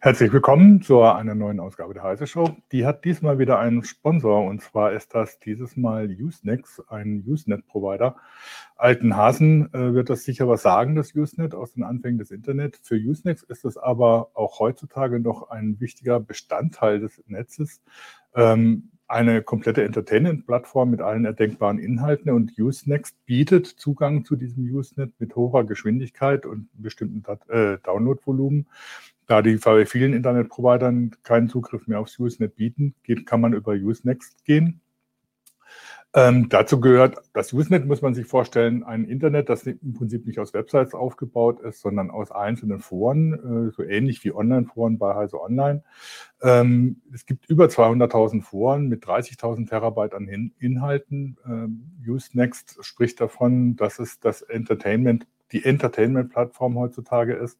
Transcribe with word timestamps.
Herzlich 0.00 0.32
willkommen 0.32 0.80
zu 0.80 1.02
einer 1.02 1.34
neuen 1.34 1.58
Ausgabe 1.58 1.92
der 1.92 2.04
Heise 2.04 2.28
Show. 2.28 2.56
Die 2.70 2.86
hat 2.86 3.04
diesmal 3.04 3.40
wieder 3.40 3.58
einen 3.58 3.82
Sponsor 3.82 4.44
und 4.44 4.62
zwar 4.62 4.92
ist 4.92 5.12
das 5.12 5.40
dieses 5.40 5.76
Mal 5.76 6.08
Usenex, 6.08 6.80
ein 6.86 7.24
Usenet-Provider. 7.26 8.14
Alten 8.76 9.16
Hasen 9.16 9.74
äh, 9.74 9.94
wird 9.94 10.08
das 10.08 10.22
sicher 10.22 10.46
was 10.46 10.62
sagen, 10.62 10.94
das 10.94 11.16
Usenet 11.16 11.52
aus 11.52 11.72
den 11.72 11.82
Anfängen 11.82 12.18
des 12.18 12.30
Internet. 12.30 12.78
Für 12.80 12.94
Usenex 12.94 13.42
ist 13.42 13.64
es 13.64 13.76
aber 13.76 14.30
auch 14.34 14.60
heutzutage 14.60 15.18
noch 15.18 15.50
ein 15.50 15.80
wichtiger 15.80 16.20
Bestandteil 16.20 17.00
des 17.00 17.20
Netzes. 17.26 17.82
Ähm, 18.36 18.92
eine 19.08 19.42
komplette 19.42 19.82
Entertainment-Plattform 19.82 20.90
mit 20.90 21.00
allen 21.00 21.24
erdenkbaren 21.24 21.80
Inhalten 21.80 22.30
und 22.30 22.56
Usenext 22.56 23.16
bietet 23.26 23.66
Zugang 23.66 24.24
zu 24.24 24.36
diesem 24.36 24.62
Usenet 24.64 25.18
mit 25.18 25.34
hoher 25.34 25.66
Geschwindigkeit 25.66 26.46
und 26.46 26.68
bestimmten 26.74 27.24
äh, 27.48 27.78
Downloadvolumen. 27.78 28.68
Da 29.28 29.42
die 29.42 29.56
bei 29.56 29.84
vielen 29.84 30.14
Internetprovidern 30.14 31.10
keinen 31.22 31.48
Zugriff 31.50 31.86
mehr 31.86 32.00
aufs 32.00 32.18
Usenet 32.18 32.56
bieten, 32.56 32.94
geht, 33.02 33.26
kann 33.26 33.42
man 33.42 33.52
über 33.52 33.72
Usenext 33.72 34.44
gehen. 34.44 34.80
Ähm, 36.14 36.48
dazu 36.48 36.80
gehört, 36.80 37.18
das 37.34 37.52
Usenet 37.52 37.84
muss 37.84 38.00
man 38.00 38.14
sich 38.14 38.26
vorstellen, 38.26 38.82
ein 38.82 39.04
Internet, 39.04 39.50
das 39.50 39.64
im 39.66 39.92
Prinzip 39.92 40.26
nicht 40.26 40.38
aus 40.38 40.54
Websites 40.54 40.94
aufgebaut 40.94 41.60
ist, 41.60 41.82
sondern 41.82 42.10
aus 42.10 42.32
einzelnen 42.32 42.80
Foren, 42.80 43.68
äh, 43.68 43.70
so 43.70 43.82
ähnlich 43.82 44.24
wie 44.24 44.32
Online-Foren 44.32 44.96
bei 44.96 45.14
Heise 45.14 45.38
Online. 45.42 45.84
Ähm, 46.40 47.02
es 47.12 47.26
gibt 47.26 47.50
über 47.50 47.66
200.000 47.66 48.42
Foren 48.42 48.88
mit 48.88 49.04
30.000 49.04 49.68
Terabyte 49.68 50.14
an 50.14 50.26
Hin 50.26 50.54
Inhalten. 50.58 51.36
Ähm, 51.44 51.92
Usenext 52.08 52.78
spricht 52.80 53.20
davon, 53.20 53.76
dass 53.76 53.98
es 53.98 54.20
das 54.20 54.40
Entertainment, 54.40 55.26
die 55.52 55.62
Entertainment-Plattform 55.62 56.78
heutzutage 56.78 57.34
ist. 57.34 57.58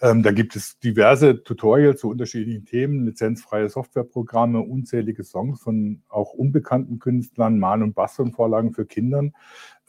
Ähm, 0.00 0.22
da 0.22 0.30
gibt 0.30 0.54
es 0.54 0.78
diverse 0.78 1.42
Tutorials 1.42 2.00
zu 2.00 2.08
unterschiedlichen 2.08 2.64
Themen, 2.64 3.04
lizenzfreie 3.04 3.68
Softwareprogramme, 3.68 4.60
unzählige 4.60 5.24
Songs 5.24 5.60
von 5.60 6.02
auch 6.08 6.32
unbekannten 6.32 7.00
Künstlern, 7.00 7.58
Mal- 7.58 7.82
und 7.82 7.94
Bastelvorlagen 7.94 8.72
für 8.72 8.86
Kindern 8.86 9.32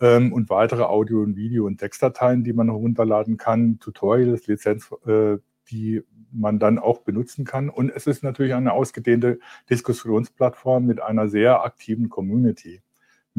ähm, 0.01 0.33
und 0.33 0.49
weitere 0.49 0.83
Audio- 0.83 1.21
und 1.21 1.35
Video- 1.35 1.67
und 1.67 1.77
Textdateien, 1.77 2.43
die 2.43 2.53
man 2.53 2.69
herunterladen 2.69 3.37
kann, 3.37 3.79
Tutorials, 3.79 4.47
Lizenz, 4.47 4.89
äh, 5.05 5.37
die 5.69 6.01
man 6.31 6.57
dann 6.57 6.79
auch 6.79 7.01
benutzen 7.01 7.45
kann. 7.45 7.69
Und 7.69 7.91
es 7.91 8.07
ist 8.07 8.23
natürlich 8.23 8.55
eine 8.55 8.73
ausgedehnte 8.73 9.39
Diskussionsplattform 9.69 10.85
mit 10.85 11.01
einer 11.01 11.27
sehr 11.29 11.63
aktiven 11.63 12.09
Community. 12.09 12.81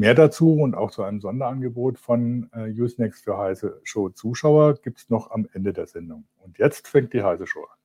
Mehr 0.01 0.15
dazu 0.15 0.55
und 0.55 0.73
auch 0.73 0.89
zu 0.89 1.03
einem 1.03 1.21
Sonderangebot 1.21 1.99
von 1.99 2.49
äh, 2.53 2.71
Usenext 2.71 3.23
für 3.23 3.37
Heise 3.37 3.79
Show 3.83 4.09
Zuschauer 4.09 4.81
gibt 4.81 4.97
es 4.97 5.11
noch 5.11 5.29
am 5.29 5.47
Ende 5.53 5.73
der 5.73 5.85
Sendung. 5.85 6.25
Und 6.39 6.57
jetzt 6.57 6.87
fängt 6.87 7.13
die 7.13 7.21
Heise 7.21 7.45
Show 7.45 7.61
an. 7.61 7.80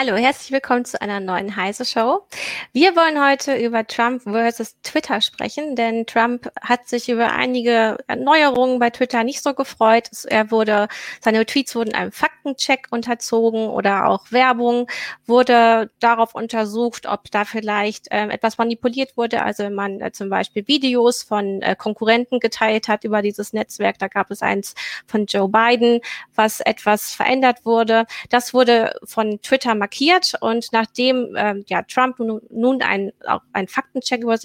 Hallo, 0.00 0.14
herzlich 0.14 0.52
willkommen 0.52 0.84
zu 0.84 1.02
einer 1.02 1.18
neuen 1.18 1.56
Heise 1.56 1.84
Show. 1.84 2.24
Wir 2.72 2.94
wollen 2.94 3.20
heute 3.20 3.56
über 3.56 3.84
Trump 3.84 4.22
versus 4.22 4.80
Twitter 4.84 5.20
sprechen, 5.20 5.74
denn 5.74 6.06
Trump 6.06 6.48
hat 6.60 6.86
sich 6.86 7.08
über 7.08 7.32
einige 7.32 7.98
Erneuerungen 8.06 8.78
bei 8.78 8.90
Twitter 8.90 9.24
nicht 9.24 9.42
so 9.42 9.54
gefreut. 9.54 10.08
Er 10.28 10.52
wurde, 10.52 10.86
seine 11.20 11.44
Tweets 11.44 11.74
wurden 11.74 11.96
einem 11.96 12.12
Faktencheck 12.12 12.86
unterzogen 12.92 13.66
oder 13.66 14.06
auch 14.06 14.30
Werbung 14.30 14.88
wurde 15.26 15.90
darauf 15.98 16.36
untersucht, 16.36 17.06
ob 17.08 17.28
da 17.32 17.44
vielleicht 17.44 18.12
äh, 18.12 18.28
etwas 18.28 18.56
manipuliert 18.56 19.16
wurde. 19.16 19.42
Also 19.42 19.64
wenn 19.64 19.74
man 19.74 20.00
äh, 20.00 20.12
zum 20.12 20.30
Beispiel 20.30 20.68
Videos 20.68 21.24
von 21.24 21.60
äh, 21.60 21.74
Konkurrenten 21.74 22.38
geteilt 22.38 22.86
hat 22.86 23.02
über 23.02 23.20
dieses 23.20 23.52
Netzwerk, 23.52 23.98
da 23.98 24.06
gab 24.06 24.30
es 24.30 24.42
eins 24.42 24.76
von 25.08 25.26
Joe 25.26 25.48
Biden, 25.48 26.02
was 26.36 26.60
etwas 26.60 27.12
verändert 27.12 27.64
wurde. 27.64 28.06
Das 28.30 28.54
wurde 28.54 28.94
von 29.02 29.42
Twitter 29.42 29.74
markiert 29.88 30.34
und 30.40 30.68
nachdem 30.72 31.34
ähm, 31.36 31.64
ja, 31.66 31.82
Trump 31.82 32.18
nun, 32.18 32.82
einen, 32.82 33.12
auch 33.26 33.40
einen 33.54 33.68
Faktencheck 33.68 34.22
über, 34.22 34.36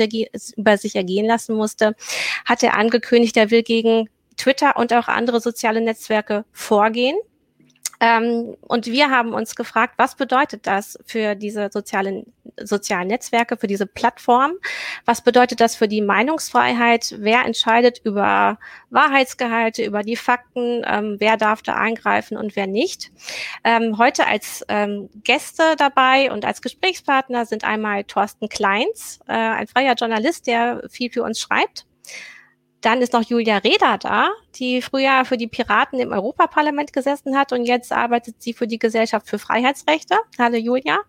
über 0.56 0.78
sich 0.78 0.96
ergehen 0.96 1.26
lassen 1.26 1.56
musste, 1.56 1.96
hat 2.46 2.64
er 2.64 2.78
angekündigt, 2.78 3.36
er 3.36 3.52
will 3.52 3.64
gegen 3.64 4.10
Twitter 4.38 4.78
und 4.78 4.94
auch 4.94 5.10
andere 5.10 5.42
soziale 5.42 5.82
Netzwerke 5.82 6.46
vorgehen. 6.54 7.18
Ähm, 8.04 8.58
und 8.60 8.88
wir 8.88 9.10
haben 9.12 9.34
uns 9.34 9.56
gefragt, 9.56 9.94
was 9.96 10.16
bedeutet 10.16 10.68
das 10.68 11.00
für 11.06 11.36
diese 11.36 11.70
sozialen, 11.72 12.34
sozialen 12.62 13.08
Netzwerke, 13.08 13.56
für 13.56 13.68
diese 13.68 13.86
Plattform? 13.86 14.56
Was 15.06 15.22
bedeutet 15.22 15.62
das 15.62 15.78
für 15.78 15.88
die 15.88 16.02
Meinungsfreiheit? 16.02 17.16
Wer 17.20 17.46
entscheidet 17.46 18.02
über 18.04 18.60
Wahrheitsgehalte, 18.90 19.86
über 19.86 20.04
die 20.04 20.18
Fakten? 20.18 20.84
Ähm, 20.86 21.16
wer 21.20 21.38
darf 21.38 21.62
da 21.62 21.76
eingreifen 21.76 22.36
und 22.36 22.58
wer 22.58 22.68
nicht? 22.68 23.10
Ähm, 23.64 23.98
heute 23.98 24.28
als 24.28 24.66
ähm, 24.68 25.10
Gäste 25.24 25.76
dabei 25.78 26.30
und 26.30 26.44
als 26.44 26.62
Gesprächspartner 26.62 27.46
sind 27.46 27.64
einmal 27.64 28.04
Thorsten 28.04 28.50
Kleins, 28.50 29.22
äh, 29.30 29.32
ein 29.32 29.68
freier 29.68 29.96
Journalist, 29.96 30.48
der 30.48 30.84
viel 30.90 31.10
für 31.10 31.24
uns 31.24 31.40
schreibt. 31.40 31.86
Dann 32.84 33.02
ist 33.02 33.14
noch 33.14 33.24
Julia 33.24 33.60
Reda 33.60 33.98
da, 33.98 34.30
die 34.56 34.82
früher 34.82 35.24
für 35.24 35.38
die 35.38 35.48
Piraten 35.48 36.02
im 36.02 36.12
Europaparlament 36.12 36.92
gesessen 36.92 37.38
hat 37.38 37.54
und 37.54 37.64
jetzt 37.64 37.94
arbeitet 37.94 38.44
sie 38.44 38.52
für 38.52 38.68
die 38.68 38.78
Gesellschaft 38.78 39.30
für 39.30 39.40
Freiheitsrechte. 39.40 40.18
Hallo 40.38 40.58
Julia. 40.58 41.00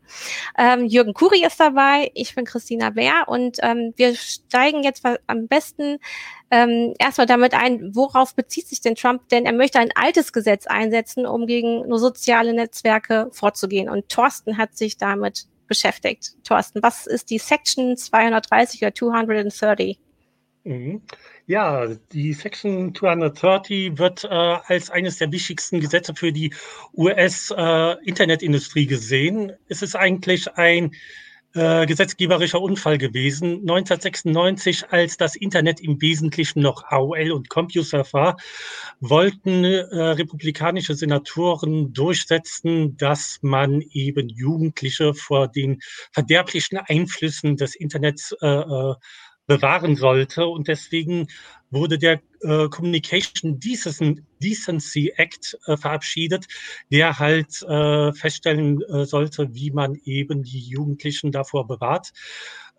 Ähm, 0.57 0.87
Jürgen 0.87 1.15
Kuri 1.15 1.45
ist 1.45 1.59
dabei, 1.59 2.13
ich 2.15 2.33
bin 2.37 2.45
Christina 2.45 2.91
Bär 2.91 3.25
und 3.27 3.57
ähm, 3.61 3.93
wir 3.97 4.15
steigen 4.15 4.85
jetzt 4.85 5.05
am 5.27 5.49
besten 5.49 5.99
ähm, 6.53 6.95
erstmal 7.01 7.27
damit 7.27 7.55
ein, 7.55 7.91
worauf 7.93 8.37
bezieht 8.37 8.69
sich 8.69 8.81
denn 8.81 8.95
Trump? 8.95 9.29
Denn 9.31 9.45
er 9.45 9.53
möchte 9.53 9.81
ein 9.81 9.91
altes 9.97 10.33
Gesetz 10.33 10.69
einsetzen, 10.69 11.27
um 11.27 11.49
gegen 11.49 11.89
nur 11.89 11.99
soziale 11.99 12.55
Netzwerke 12.55 13.31
vorzugehen. 13.33 13.89
Und 13.89 14.09
Thorsten 14.09 14.59
hat 14.59 14.77
sich 14.77 14.97
damit 14.97 15.49
beschäftigt. 15.67 16.35
Thorsten, 16.45 16.85
was 16.85 17.09
ist 17.09 17.31
die 17.31 17.39
Section 17.39 17.97
230 17.97 18.81
oder 18.83 18.95
230? 18.95 19.99
Mhm. 20.65 21.03
Ja, 21.47 21.87
die 22.13 22.33
Section 22.33 22.95
230 22.95 23.99
wird 23.99 24.25
äh, 24.25 24.29
als 24.29 24.91
eines 24.91 25.19
der 25.19 25.31
wichtigsten 25.31 25.79
Gesetze 25.79 26.15
für 26.15 26.33
die 26.33 26.55
US-Internetindustrie 26.95 28.85
äh, 28.85 28.87
gesehen. 28.87 29.53
Es 29.69 29.83
ist 29.83 29.95
eigentlich 29.95 30.51
ein 30.55 30.93
äh, 31.53 31.85
gesetzgeberischer 31.85 32.63
Unfall 32.63 32.97
gewesen. 32.97 33.61
1996, 33.61 34.91
als 34.91 35.19
das 35.19 35.37
Internet 35.37 35.81
im 35.81 36.01
Wesentlichen 36.01 36.63
noch 36.63 36.83
AOL 36.85 37.31
und 37.33 37.51
CompuServe 37.51 38.13
war, 38.15 38.37
wollten 39.01 39.65
äh, 39.65 39.79
republikanische 40.01 40.95
Senatoren 40.95 41.93
durchsetzen, 41.93 42.97
dass 42.97 43.39
man 43.43 43.83
eben 43.93 44.31
Jugendliche 44.31 45.13
vor 45.13 45.47
den 45.47 45.81
verderblichen 46.11 46.79
Einflüssen 46.79 47.59
des 47.59 47.75
Internets 47.75 48.35
äh, 48.41 48.47
äh 48.47 48.95
bewahren 49.47 49.97
sollte. 49.97 50.47
Und 50.47 50.69
deswegen 50.69 51.29
wurde 51.71 51.99
der 51.99 52.21
äh, 52.41 52.69
Communication 52.69 53.59
Decency 53.59 55.13
Act 55.17 55.59
äh, 55.67 55.77
verabschiedet, 55.77 56.47
der 56.91 57.19
halt 57.19 57.63
äh, 57.63 58.13
feststellen 58.13 58.81
äh, 58.83 59.05
sollte, 59.05 59.55
wie 59.55 59.71
man 59.71 59.97
eben 60.05 60.43
die 60.43 60.61
Jugendlichen 60.61 61.33
davor 61.33 61.67
bewahrt, 61.67 62.13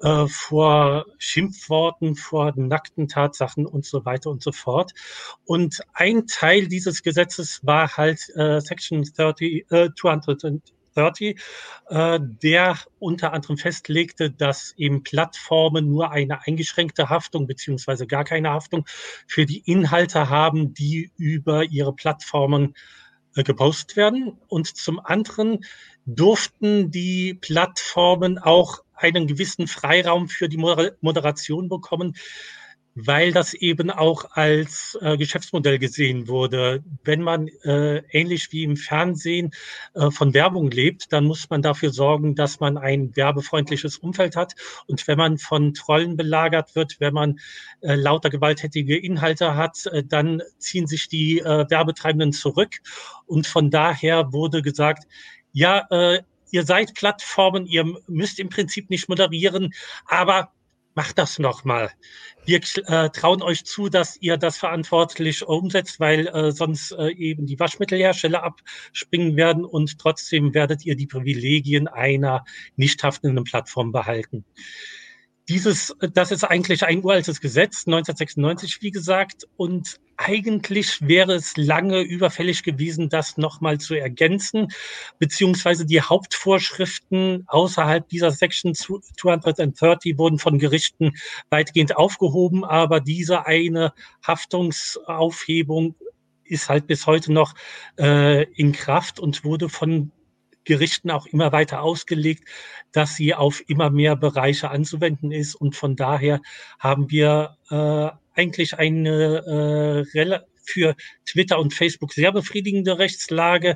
äh, 0.01 0.27
vor 0.27 1.05
Schimpfworten, 1.17 2.15
vor 2.15 2.53
nackten 2.55 3.07
Tatsachen 3.07 3.65
und 3.65 3.85
so 3.85 4.05
weiter 4.05 4.29
und 4.29 4.41
so 4.41 4.51
fort. 4.51 4.93
Und 5.45 5.81
ein 5.93 6.27
Teil 6.27 6.67
dieses 6.67 7.03
Gesetzes 7.03 7.65
war 7.65 7.97
halt 7.97 8.29
äh, 8.35 8.59
Section 8.61 9.03
30, 9.03 9.71
äh, 9.71 9.89
200, 9.97 10.61
30, 10.95 11.39
äh, 11.89 12.19
der 12.21 12.77
unter 12.99 13.33
anderem 13.33 13.57
festlegte, 13.57 14.31
dass 14.31 14.73
eben 14.77 15.03
Plattformen 15.03 15.89
nur 15.89 16.11
eine 16.11 16.45
eingeschränkte 16.45 17.09
Haftung 17.09 17.47
beziehungsweise 17.47 18.07
gar 18.07 18.23
keine 18.23 18.51
Haftung 18.51 18.85
für 19.27 19.45
die 19.45 19.59
Inhalte 19.59 20.29
haben, 20.29 20.73
die 20.73 21.11
über 21.17 21.63
ihre 21.63 21.93
Plattformen 21.93 22.75
äh, 23.35 23.43
gepostet 23.43 23.95
werden. 23.95 24.37
Und 24.47 24.67
zum 24.77 24.99
anderen 24.99 25.65
durften 26.05 26.91
die 26.91 27.33
Plattformen 27.33 28.37
auch 28.37 28.79
einen 28.93 29.27
gewissen 29.27 29.67
Freiraum 29.67 30.29
für 30.29 30.47
die 30.47 30.57
Moderation 30.57 31.67
bekommen, 31.67 32.15
weil 32.95 33.33
das 33.33 33.53
eben 33.53 33.91
auch 33.91 34.31
als 34.31 34.97
äh, 35.01 35.17
Geschäftsmodell 35.17 35.79
gesehen 35.79 36.29
wurde. 36.29 36.81
Wenn 37.03 37.21
man 37.21 37.49
äh, 37.63 37.97
ähnlich 38.09 38.51
wie 38.53 38.63
im 38.63 38.77
Fernsehen 38.77 39.51
äh, 39.93 40.09
von 40.11 40.33
Werbung 40.33 40.71
lebt, 40.71 41.11
dann 41.11 41.25
muss 41.25 41.49
man 41.49 41.61
dafür 41.61 41.91
sorgen, 41.91 42.35
dass 42.35 42.61
man 42.61 42.77
ein 42.77 43.13
werbefreundliches 43.15 43.97
Umfeld 43.97 44.37
hat. 44.37 44.55
Und 44.87 45.05
wenn 45.09 45.17
man 45.17 45.37
von 45.37 45.73
Trollen 45.73 46.15
belagert 46.15 46.73
wird, 46.75 46.95
wenn 47.01 47.13
man 47.13 47.39
äh, 47.81 47.95
lauter 47.95 48.29
gewalttätige 48.29 48.97
Inhalte 48.97 49.55
hat, 49.55 49.85
äh, 49.87 50.03
dann 50.03 50.41
ziehen 50.57 50.87
sich 50.87 51.09
die 51.09 51.39
äh, 51.39 51.69
Werbetreibenden 51.69 52.31
zurück. 52.31 52.77
Und 53.25 53.45
von 53.45 53.69
daher 53.69 54.31
wurde 54.31 54.61
gesagt, 54.61 55.03
ja, 55.51 55.85
äh, 55.89 56.21
ihr 56.51 56.63
seid 56.63 56.93
Plattformen, 56.93 57.65
ihr 57.65 57.85
müsst 58.07 58.39
im 58.39 58.47
Prinzip 58.47 58.89
nicht 58.89 59.09
moderieren, 59.09 59.73
aber 60.05 60.54
macht 60.95 61.17
das 61.17 61.39
nochmal. 61.39 61.91
Wir 62.45 62.61
äh, 62.87 63.09
trauen 63.09 63.41
euch 63.41 63.65
zu, 63.65 63.89
dass 63.89 64.17
ihr 64.21 64.37
das 64.37 64.57
verantwortlich 64.57 65.45
umsetzt, 65.45 65.99
weil 65.99 66.27
äh, 66.27 66.51
sonst 66.51 66.91
äh, 66.93 67.09
eben 67.09 67.45
die 67.45 67.59
Waschmittelhersteller 67.59 68.43
abspringen 68.43 69.35
werden 69.35 69.65
und 69.65 69.99
trotzdem 69.99 70.53
werdet 70.53 70.85
ihr 70.85 70.95
die 70.95 71.07
Privilegien 71.07 71.87
einer 71.87 72.45
nicht 72.75 73.03
haftenden 73.03 73.43
Plattform 73.43 73.91
behalten. 73.91 74.45
Dieses, 75.49 75.95
das 76.13 76.31
ist 76.31 76.43
eigentlich 76.43 76.83
ein 76.85 77.03
uraltes 77.03 77.39
Gesetz, 77.39 77.85
1996, 77.85 78.81
wie 78.81 78.91
gesagt, 78.91 79.47
und 79.57 79.99
eigentlich 80.17 81.07
wäre 81.07 81.33
es 81.33 81.57
lange 81.57 82.01
überfällig 82.01 82.63
gewesen, 82.63 83.09
das 83.09 83.37
nochmal 83.37 83.79
zu 83.79 83.95
ergänzen, 83.95 84.69
beziehungsweise 85.19 85.85
die 85.85 86.01
Hauptvorschriften 86.01 87.43
außerhalb 87.47 88.07
dieser 88.09 88.31
Section 88.31 88.73
230 88.73 90.17
wurden 90.17 90.39
von 90.39 90.59
Gerichten 90.59 91.13
weitgehend 91.49 91.97
aufgehoben, 91.97 92.63
aber 92.63 92.99
diese 92.99 93.45
eine 93.45 93.93
Haftungsaufhebung 94.25 95.95
ist 96.43 96.69
halt 96.69 96.87
bis 96.87 97.07
heute 97.07 97.33
noch 97.33 97.53
äh, 97.99 98.43
in 98.53 98.71
Kraft 98.71 99.19
und 99.19 99.43
wurde 99.43 99.67
von 99.69 100.11
Gerichten 100.63 101.11
auch 101.11 101.27
immer 101.27 101.51
weiter 101.51 101.81
ausgelegt, 101.81 102.47
dass 102.91 103.15
sie 103.15 103.33
auf 103.33 103.63
immer 103.67 103.89
mehr 103.89 104.15
Bereiche 104.15 104.69
anzuwenden 104.69 105.31
ist. 105.31 105.55
Und 105.55 105.75
von 105.75 105.95
daher 105.95 106.41
haben 106.79 107.09
wir 107.11 107.57
äh, 107.69 108.09
eigentlich 108.35 108.77
eine 108.77 110.05
äh, 110.13 110.39
für 110.65 110.95
Twitter 111.25 111.59
und 111.59 111.73
Facebook 111.73 112.13
sehr 112.13 112.31
befriedigende 112.31 112.97
Rechtslage 112.97 113.75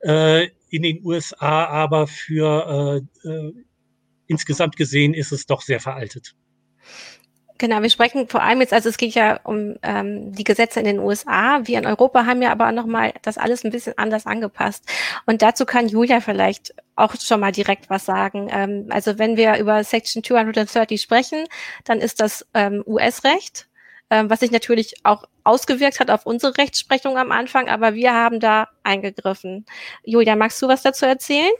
äh, 0.00 0.48
in 0.70 0.82
den 0.82 1.04
USA, 1.04 1.66
aber 1.66 2.06
für 2.06 3.04
äh, 3.24 3.28
äh, 3.28 3.52
insgesamt 4.26 4.76
gesehen 4.76 5.14
ist 5.14 5.32
es 5.32 5.46
doch 5.46 5.62
sehr 5.62 5.80
veraltet. 5.80 6.34
Genau, 7.60 7.82
wir 7.82 7.90
sprechen 7.90 8.26
vor 8.26 8.42
allem 8.42 8.62
jetzt, 8.62 8.72
also 8.72 8.88
es 8.88 8.96
geht 8.96 9.14
ja 9.14 9.38
um 9.44 9.76
ähm, 9.82 10.32
die 10.32 10.44
Gesetze 10.44 10.80
in 10.80 10.86
den 10.86 10.98
USA. 10.98 11.60
Wir 11.64 11.78
in 11.78 11.84
Europa 11.84 12.24
haben 12.24 12.40
ja 12.40 12.52
aber 12.52 12.72
nochmal 12.72 13.12
das 13.20 13.36
alles 13.36 13.64
ein 13.64 13.70
bisschen 13.70 13.98
anders 13.98 14.24
angepasst. 14.24 14.86
Und 15.26 15.42
dazu 15.42 15.66
kann 15.66 15.86
Julia 15.86 16.22
vielleicht 16.22 16.74
auch 16.96 17.14
schon 17.20 17.38
mal 17.38 17.52
direkt 17.52 17.90
was 17.90 18.06
sagen. 18.06 18.48
Ähm, 18.50 18.86
also 18.88 19.18
wenn 19.18 19.36
wir 19.36 19.58
über 19.58 19.84
Section 19.84 20.24
230 20.24 21.02
sprechen, 21.02 21.44
dann 21.84 21.98
ist 21.98 22.20
das 22.20 22.46
ähm, 22.54 22.82
US-Recht, 22.86 23.68
ähm, 24.10 24.28
was 24.28 24.40
sich 24.40 24.50
natürlich 24.50 24.94
auch 25.04 25.24
ausgewirkt 25.44 26.00
hat 26.00 26.10
auf 26.10 26.26
unsere 26.26 26.56
Rechtsprechung 26.58 27.16
am 27.16 27.32
Anfang, 27.32 27.68
aber 27.68 27.94
wir 27.94 28.12
haben 28.12 28.40
da 28.40 28.68
eingegriffen. 28.82 29.66
Julia, 30.04 30.36
magst 30.36 30.60
du 30.60 30.68
was 30.68 30.82
dazu 30.82 31.06
erzählen? 31.06 31.52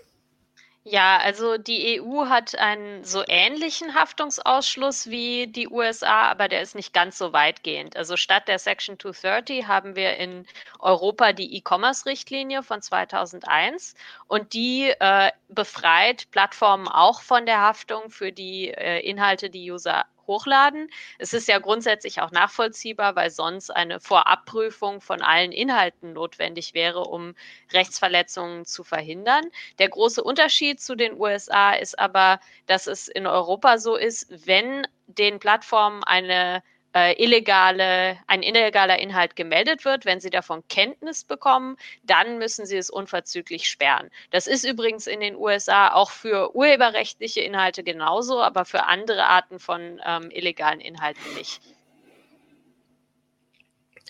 Ja, 0.85 1.19
also 1.19 1.59
die 1.59 2.01
EU 2.01 2.27
hat 2.27 2.59
einen 2.59 3.05
so 3.05 3.23
ähnlichen 3.29 3.95
Haftungsausschluss 3.95 5.11
wie 5.11 5.47
die 5.47 5.69
USA, 5.69 6.31
aber 6.31 6.49
der 6.49 6.63
ist 6.63 6.75
nicht 6.75 6.95
ganz 6.95 7.19
so 7.19 7.35
weitgehend. 7.35 7.97
Also 7.99 8.17
statt 8.17 8.49
der 8.49 8.59
Section 8.59 8.99
230 8.99 9.67
haben 9.67 9.95
wir 9.95 10.17
in 10.17 10.47
Europa 10.79 11.35
die 11.35 11.55
E-Commerce-Richtlinie 11.57 12.63
von 12.63 12.81
2001 12.81 13.95
und 14.27 14.55
die 14.55 14.93
äh, 14.99 15.31
befreit 15.49 16.31
Plattformen 16.31 16.89
auch 16.89 17.21
von 17.21 17.45
der 17.45 17.61
Haftung 17.61 18.09
für 18.11 18.33
die 18.33 18.71
äh, 18.71 19.01
Inhalte, 19.01 19.51
die 19.51 19.71
User 19.71 20.07
hochladen. 20.27 20.89
Es 21.19 21.33
ist 21.33 21.49
ja 21.49 21.59
grundsätzlich 21.59 22.21
auch 22.21 22.31
nachvollziehbar, 22.31 23.17
weil 23.17 23.31
sonst 23.31 23.71
eine 23.71 24.01
Vorabprüfung 24.01 25.01
von 25.01 25.23
allen 25.23 25.53
Inhalten 25.53 26.13
notwendig 26.13 26.75
wäre, 26.75 27.01
um 27.01 27.35
Rechtsverletzungen 27.73 28.65
zu 28.65 28.85
verhindern. 28.85 29.45
Der 29.79 29.89
große 29.89 30.23
Unterschied 30.23 30.81
zu 30.81 30.95
den 30.95 31.19
USA 31.19 31.73
ist 31.73 31.99
aber, 31.99 32.41
dass 32.67 32.87
es 32.87 33.09
in 33.09 33.27
Europa 33.27 33.79
so 33.79 33.97
ist, 33.97 34.27
wenn 34.47 34.87
den 35.07 35.39
Plattformen 35.39 36.05
eine 36.05 36.63
äh, 36.95 37.23
illegale, 37.23 38.19
ein 38.27 38.43
illegaler 38.43 38.99
Inhalt 38.99 39.37
gemeldet 39.37 39.85
wird, 39.85 40.05
wenn 40.05 40.21
sie 40.21 40.31
davon 40.31 40.63
Kenntnis 40.69 41.25
bekommen, 41.25 41.77
dann 42.03 42.39
müssen 42.39 42.67
sie 42.67 42.77
es 42.77 42.91
unverzüglich 42.91 43.69
sperren. 43.69 44.11
Das 44.31 44.47
ist 44.47 44.65
übrigens 44.65 45.07
in 45.07 45.21
den 45.21 45.37
USA 45.37 45.93
auch 45.93 46.11
für 46.11 46.55
urheberrechtliche 46.55 47.41
Inhalte 47.41 47.85
genauso, 47.85 48.43
aber 48.43 48.65
für 48.65 48.85
andere 48.85 49.27
Arten 49.27 49.59
von 49.59 50.01
ähm, 50.05 50.31
illegalen 50.31 50.81
Inhalten 50.81 51.35
nicht. 51.35 51.61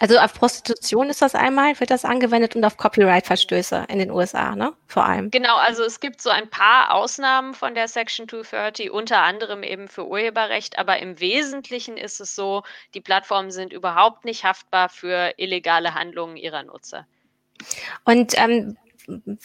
Also 0.01 0.17
auf 0.19 0.33
Prostitution 0.33 1.11
ist 1.11 1.21
das 1.21 1.35
einmal, 1.35 1.79
wird 1.79 1.91
das 1.91 2.07
angewendet 2.07 2.57
und 2.57 2.65
auf 2.65 2.79
Copyright-Verstöße 2.79 3.85
in 3.89 3.99
den 3.99 4.11
USA, 4.11 4.57
ne? 4.57 4.73
Vor 4.87 5.05
allem. 5.05 5.31
Genau, 5.31 5.57
also 5.57 5.85
es 5.85 6.01
gibt 6.01 6.23
so 6.23 6.31
ein 6.31 6.49
paar 6.49 6.95
Ausnahmen 6.95 7.53
von 7.53 7.75
der 7.75 7.87
Section 7.87 8.27
230, 8.27 8.91
unter 8.91 9.19
anderem 9.19 9.63
eben 9.63 9.89
für 9.89 10.09
Urheberrecht, 10.09 10.79
aber 10.79 10.99
im 11.01 11.21
Wesentlichen 11.21 11.99
ist 11.99 12.19
es 12.19 12.35
so, 12.35 12.63
die 12.95 13.03
Plattformen 13.03 13.51
sind 13.51 13.75
überhaupt 13.75 14.25
nicht 14.25 14.43
haftbar 14.43 14.89
für 14.89 15.35
illegale 15.37 15.93
Handlungen 15.93 16.39
ihrer 16.39 16.63
Nutzer. 16.63 17.07
Und 18.07 18.33
ähm, 18.39 18.79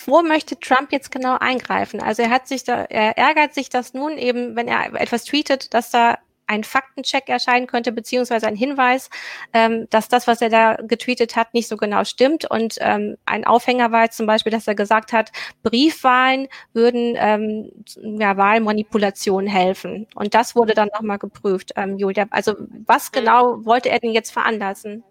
wo 0.06 0.22
möchte 0.22 0.58
Trump 0.58 0.94
jetzt 0.94 1.12
genau 1.12 1.38
eingreifen? 1.38 2.02
Also 2.02 2.22
er 2.22 2.30
hat 2.30 2.48
sich 2.48 2.64
da, 2.64 2.84
er 2.84 3.18
ärgert 3.18 3.54
sich, 3.54 3.68
dass 3.68 3.94
nun 3.94 4.18
eben, 4.18 4.56
wenn 4.56 4.70
er 4.70 4.94
etwas 4.94 5.26
tweetet, 5.26 5.74
dass 5.74 5.92
da 5.92 6.18
ein 6.48 6.64
Faktencheck 6.64 7.28
erscheinen 7.30 7.68
könnte, 7.68 7.92
beziehungsweise 7.92 8.48
ein 8.48 8.56
Hinweis, 8.56 9.10
ähm, 9.54 9.88
dass 9.90 10.08
das, 10.08 10.28
was 10.28 10.42
er 10.42 10.50
da 10.50 10.76
getweetet 10.76 11.36
hat, 11.36 11.54
nicht 11.54 11.68
so 11.68 11.78
genau 11.78 12.04
stimmt. 12.04 12.50
Und 12.50 12.78
ähm, 12.80 13.18
ein 13.26 13.46
Aufhänger 13.46 13.92
war 13.92 14.04
jetzt 14.04 14.18
zum 14.18 14.28
Beispiel, 14.28 14.52
dass 14.52 14.68
er 14.68 14.76
gesagt 14.76 15.14
hat, 15.14 15.32
Briefwahlen 15.64 16.48
würden 16.74 17.16
ähm, 17.18 17.72
ja, 18.20 18.38
Wahlmanipulationen 18.38 19.50
helfen. 19.50 20.08
Und 20.16 20.34
das 20.34 20.56
wurde 20.56 20.74
dann 20.74 20.90
nochmal 20.94 21.18
geprüft, 21.18 21.72
ähm, 21.76 21.98
Julia. 21.98 22.26
Also 22.30 22.56
was 22.86 23.12
mhm. 23.12 23.20
genau 23.20 23.66
wollte 23.66 23.90
er 23.90 24.00
denn 24.00 24.12
jetzt 24.12 24.32
veranlassen? 24.32 25.04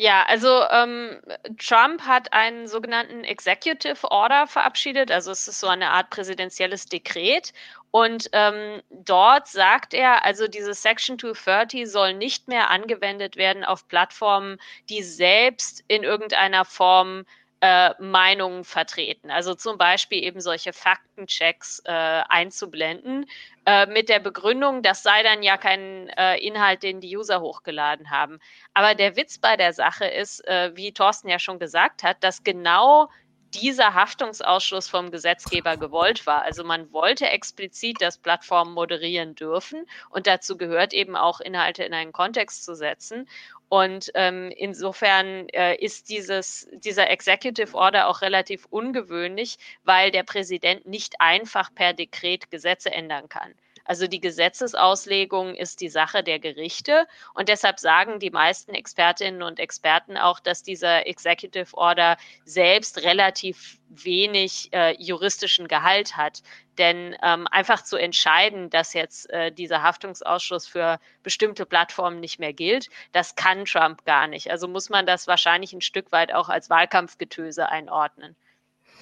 Ja, 0.00 0.24
also 0.28 0.62
ähm, 0.70 1.20
Trump 1.58 2.02
hat 2.02 2.32
einen 2.32 2.68
sogenannten 2.68 3.24
Executive 3.24 4.08
Order 4.08 4.46
verabschiedet, 4.46 5.10
also 5.10 5.32
es 5.32 5.48
ist 5.48 5.58
so 5.58 5.66
eine 5.66 5.90
Art 5.90 6.10
präsidentielles 6.10 6.86
Dekret. 6.86 7.52
Und 7.90 8.28
ähm, 8.32 8.82
dort 8.90 9.48
sagt 9.48 9.94
er, 9.94 10.24
also 10.24 10.46
diese 10.46 10.74
Section 10.74 11.18
230 11.18 11.90
soll 11.90 12.14
nicht 12.14 12.48
mehr 12.48 12.70
angewendet 12.70 13.36
werden 13.36 13.64
auf 13.64 13.88
Plattformen, 13.88 14.58
die 14.88 15.02
selbst 15.02 15.84
in 15.88 16.02
irgendeiner 16.02 16.64
Form 16.64 17.24
äh, 17.60 17.90
Meinungen 17.98 18.64
vertreten. 18.64 19.30
Also 19.30 19.54
zum 19.54 19.78
Beispiel 19.78 20.22
eben 20.22 20.40
solche 20.40 20.72
Faktenchecks 20.72 21.82
äh, 21.86 21.92
einzublenden 21.92 23.26
äh, 23.66 23.86
mit 23.86 24.08
der 24.08 24.20
Begründung, 24.20 24.82
das 24.82 25.02
sei 25.02 25.22
dann 25.22 25.42
ja 25.42 25.56
kein 25.56 26.08
äh, 26.10 26.36
Inhalt, 26.36 26.82
den 26.82 27.00
die 27.00 27.16
User 27.16 27.40
hochgeladen 27.40 28.10
haben. 28.10 28.38
Aber 28.74 28.94
der 28.94 29.16
Witz 29.16 29.38
bei 29.38 29.56
der 29.56 29.72
Sache 29.72 30.06
ist, 30.06 30.46
äh, 30.46 30.70
wie 30.76 30.92
Thorsten 30.92 31.28
ja 31.28 31.38
schon 31.38 31.58
gesagt 31.58 32.02
hat, 32.02 32.22
dass 32.22 32.44
genau 32.44 33.08
dieser 33.54 33.94
Haftungsausschluss 33.94 34.88
vom 34.88 35.10
Gesetzgeber 35.10 35.76
gewollt 35.76 36.26
war. 36.26 36.42
Also 36.42 36.64
man 36.64 36.92
wollte 36.92 37.26
explizit, 37.28 38.00
dass 38.00 38.18
Plattformen 38.18 38.74
moderieren 38.74 39.34
dürfen 39.34 39.86
und 40.10 40.26
dazu 40.26 40.56
gehört 40.56 40.92
eben 40.92 41.16
auch 41.16 41.40
Inhalte 41.40 41.84
in 41.84 41.94
einen 41.94 42.12
Kontext 42.12 42.64
zu 42.64 42.74
setzen. 42.74 43.28
Und 43.68 44.10
ähm, 44.14 44.50
insofern 44.56 45.48
äh, 45.50 45.76
ist 45.76 46.08
dieses, 46.08 46.68
dieser 46.72 47.10
Executive 47.10 47.74
Order 47.74 48.08
auch 48.08 48.22
relativ 48.22 48.66
ungewöhnlich, 48.70 49.58
weil 49.84 50.10
der 50.10 50.22
Präsident 50.22 50.86
nicht 50.86 51.20
einfach 51.20 51.74
per 51.74 51.92
Dekret 51.92 52.50
Gesetze 52.50 52.90
ändern 52.90 53.28
kann. 53.28 53.54
Also 53.88 54.06
die 54.06 54.20
Gesetzesauslegung 54.20 55.54
ist 55.54 55.80
die 55.80 55.88
Sache 55.88 56.22
der 56.22 56.38
Gerichte 56.38 57.06
und 57.32 57.48
deshalb 57.48 57.80
sagen 57.80 58.20
die 58.20 58.30
meisten 58.30 58.74
Expertinnen 58.74 59.42
und 59.42 59.58
Experten 59.58 60.18
auch, 60.18 60.40
dass 60.40 60.62
dieser 60.62 61.06
Executive 61.06 61.74
Order 61.74 62.18
selbst 62.44 63.02
relativ 63.02 63.78
wenig 63.88 64.68
äh, 64.74 64.94
juristischen 65.02 65.68
Gehalt 65.68 66.18
hat. 66.18 66.42
Denn 66.76 67.16
ähm, 67.22 67.46
einfach 67.50 67.82
zu 67.82 67.96
entscheiden, 67.96 68.68
dass 68.68 68.92
jetzt 68.92 69.30
äh, 69.30 69.50
dieser 69.50 69.82
Haftungsausschuss 69.82 70.66
für 70.66 71.00
bestimmte 71.22 71.64
Plattformen 71.64 72.20
nicht 72.20 72.38
mehr 72.38 72.52
gilt, 72.52 72.90
das 73.12 73.36
kann 73.36 73.64
Trump 73.64 74.04
gar 74.04 74.26
nicht. 74.26 74.50
Also 74.50 74.68
muss 74.68 74.90
man 74.90 75.06
das 75.06 75.26
wahrscheinlich 75.26 75.72
ein 75.72 75.80
Stück 75.80 76.12
weit 76.12 76.34
auch 76.34 76.50
als 76.50 76.68
Wahlkampfgetöse 76.68 77.70
einordnen. 77.70 78.36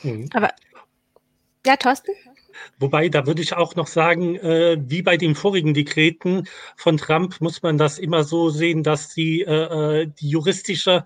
Mhm. 0.04 0.30
Aber 0.32 0.52
ja, 1.66 1.76
Thorsten? 1.76 2.12
Wobei, 2.78 3.08
da 3.08 3.26
würde 3.26 3.42
ich 3.42 3.54
auch 3.54 3.74
noch 3.74 3.86
sagen, 3.86 4.36
äh, 4.36 4.78
wie 4.80 5.02
bei 5.02 5.16
den 5.16 5.34
vorigen 5.34 5.74
Dekreten 5.74 6.48
von 6.76 6.96
Trump 6.96 7.40
muss 7.40 7.62
man 7.62 7.76
das 7.76 7.98
immer 7.98 8.24
so 8.24 8.50
sehen, 8.50 8.82
dass 8.82 9.12
die, 9.14 9.42
äh, 9.42 10.02
äh, 10.02 10.06
die 10.06 10.30
juristische, 10.30 11.04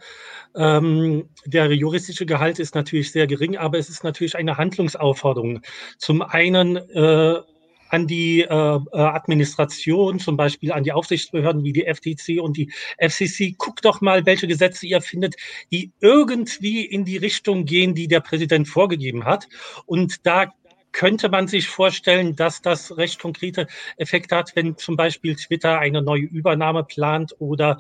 ähm, 0.55 1.29
der 1.45 1.73
juristische 1.73 2.27
Gehalt 2.27 2.59
ist 2.59 2.75
natürlich 2.75 3.11
sehr 3.13 3.27
gering, 3.27 3.57
aber 3.57 3.79
es 3.79 3.89
ist 3.89 4.05
natürlich 4.05 4.37
eine 4.37 4.57
Handlungsaufforderung. 4.57 5.63
Zum 5.99 6.23
einen 6.23 6.77
äh, 6.77 7.41
an 7.91 8.07
die 8.07 8.41
äh, 8.41 8.47
äh 8.47 8.79
Administration, 8.93 10.19
zum 10.19 10.37
Beispiel 10.37 10.73
an 10.73 10.85
die 10.85 10.93
Aufsichtsbehörden 10.93 11.65
wie 11.65 11.73
die 11.73 11.85
FTC 11.85 12.41
und 12.41 12.57
die 12.57 12.73
FCC, 12.99 13.55
guckt 13.59 13.85
doch 13.85 14.01
mal, 14.01 14.25
welche 14.27 14.47
Gesetze 14.47 14.87
ihr 14.87 15.01
findet, 15.01 15.37
die 15.71 15.93
irgendwie 16.01 16.85
in 16.85 17.05
die 17.05 17.17
Richtung 17.17 17.65
gehen, 17.65 17.95
die 17.95 18.09
der 18.09 18.21
Präsident 18.21 18.69
vorgegeben 18.69 19.25
hat. 19.25 19.49
Und 19.87 20.27
da 20.27 20.53
könnte 20.93 21.29
man 21.29 21.49
sich 21.49 21.69
vorstellen, 21.69 22.37
dass 22.37 22.63
das 22.63 22.97
recht 22.97 23.21
konkrete 23.21 23.67
Effekte 23.97 24.37
hat, 24.37 24.55
wenn 24.57 24.77
zum 24.77 24.97
Beispiel 24.97 25.37
Twitter 25.37 25.79
eine 25.79 26.03
neue 26.03 26.23
Übernahme 26.23 26.85
plant 26.85 27.35
oder 27.39 27.79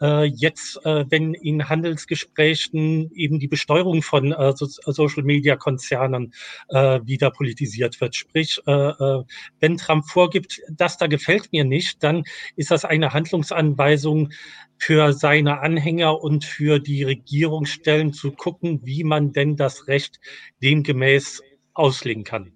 äh, 0.00 0.24
jetzt, 0.24 0.84
äh, 0.84 1.04
wenn 1.08 1.34
in 1.34 1.68
Handelsgesprächen 1.68 3.10
eben 3.14 3.38
die 3.38 3.48
Besteuerung 3.48 4.02
von 4.02 4.32
äh, 4.32 4.52
so 4.56 4.66
Social-Media-Konzernen 4.66 6.32
äh, 6.68 7.00
wieder 7.04 7.30
politisiert 7.30 8.00
wird. 8.00 8.14
Sprich, 8.14 8.60
äh, 8.66 8.72
äh, 8.72 9.24
wenn 9.60 9.76
Trump 9.76 10.06
vorgibt, 10.06 10.60
das 10.70 10.98
da 10.98 11.06
gefällt 11.06 11.52
mir 11.52 11.64
nicht, 11.64 12.02
dann 12.02 12.24
ist 12.56 12.70
das 12.70 12.84
eine 12.84 13.12
Handlungsanweisung 13.12 14.30
für 14.78 15.12
seine 15.12 15.60
Anhänger 15.60 16.22
und 16.22 16.44
für 16.44 16.78
die 16.78 17.04
Regierungsstellen 17.04 18.14
zu 18.14 18.32
gucken, 18.32 18.80
wie 18.84 19.04
man 19.04 19.32
denn 19.32 19.56
das 19.56 19.88
Recht 19.88 20.20
demgemäß 20.62 21.42
auslegen 21.80 22.24
kann. 22.24 22.52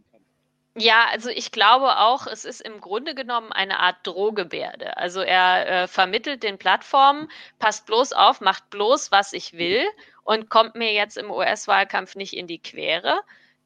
Ja, 0.76 1.06
also 1.12 1.30
ich 1.30 1.52
glaube 1.52 1.98
auch, 1.98 2.26
es 2.26 2.44
ist 2.44 2.60
im 2.60 2.80
Grunde 2.80 3.14
genommen 3.14 3.52
eine 3.52 3.78
Art 3.78 4.04
Drohgebärde. 4.04 4.96
Also 4.96 5.20
er 5.20 5.84
äh, 5.84 5.88
vermittelt 5.88 6.42
den 6.42 6.58
Plattformen, 6.58 7.28
passt 7.60 7.86
bloß 7.86 8.12
auf, 8.12 8.40
macht 8.40 8.70
bloß, 8.70 9.12
was 9.12 9.32
ich 9.32 9.52
will 9.52 9.84
und 10.24 10.50
kommt 10.50 10.74
mir 10.74 10.92
jetzt 10.92 11.16
im 11.16 11.30
US-Wahlkampf 11.30 12.16
nicht 12.16 12.32
in 12.36 12.48
die 12.48 12.58
Quere. 12.58 13.20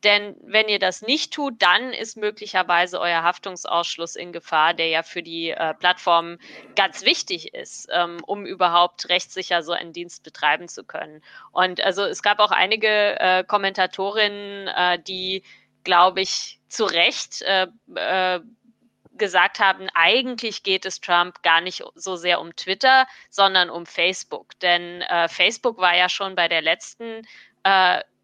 Denn 0.04 0.36
wenn 0.42 0.68
ihr 0.68 0.78
das 0.78 1.02
nicht 1.02 1.32
tut, 1.32 1.60
dann 1.60 1.92
ist 1.92 2.16
möglicherweise 2.16 3.00
euer 3.00 3.24
Haftungsausschluss 3.24 4.14
in 4.14 4.32
Gefahr, 4.32 4.72
der 4.72 4.88
ja 4.88 5.02
für 5.02 5.22
die 5.22 5.50
äh, 5.50 5.74
Plattformen 5.74 6.38
ganz 6.76 7.02
wichtig 7.02 7.52
ist, 7.52 7.88
ähm, 7.92 8.18
um 8.24 8.46
überhaupt 8.46 9.08
rechtssicher 9.08 9.62
so 9.62 9.72
einen 9.72 9.92
Dienst 9.92 10.22
betreiben 10.22 10.68
zu 10.68 10.84
können. 10.84 11.22
Und 11.50 11.80
also 11.80 12.04
es 12.04 12.22
gab 12.22 12.38
auch 12.38 12.52
einige 12.52 13.18
äh, 13.18 13.42
Kommentatorinnen, 13.44 14.68
äh, 14.68 15.02
die, 15.02 15.42
glaube 15.82 16.20
ich, 16.20 16.60
zu 16.68 16.84
Recht 16.84 17.42
äh, 17.42 17.66
äh, 17.96 18.40
gesagt 19.18 19.58
haben, 19.58 19.88
eigentlich 19.94 20.62
geht 20.62 20.86
es 20.86 21.00
Trump 21.00 21.42
gar 21.42 21.60
nicht 21.60 21.82
so 21.96 22.14
sehr 22.14 22.40
um 22.40 22.54
Twitter, 22.54 23.08
sondern 23.30 23.68
um 23.68 23.84
Facebook. 23.84 24.58
Denn 24.60 25.02
äh, 25.02 25.28
Facebook 25.28 25.78
war 25.78 25.96
ja 25.96 26.08
schon 26.08 26.36
bei 26.36 26.46
der 26.46 26.62
letzten 26.62 27.26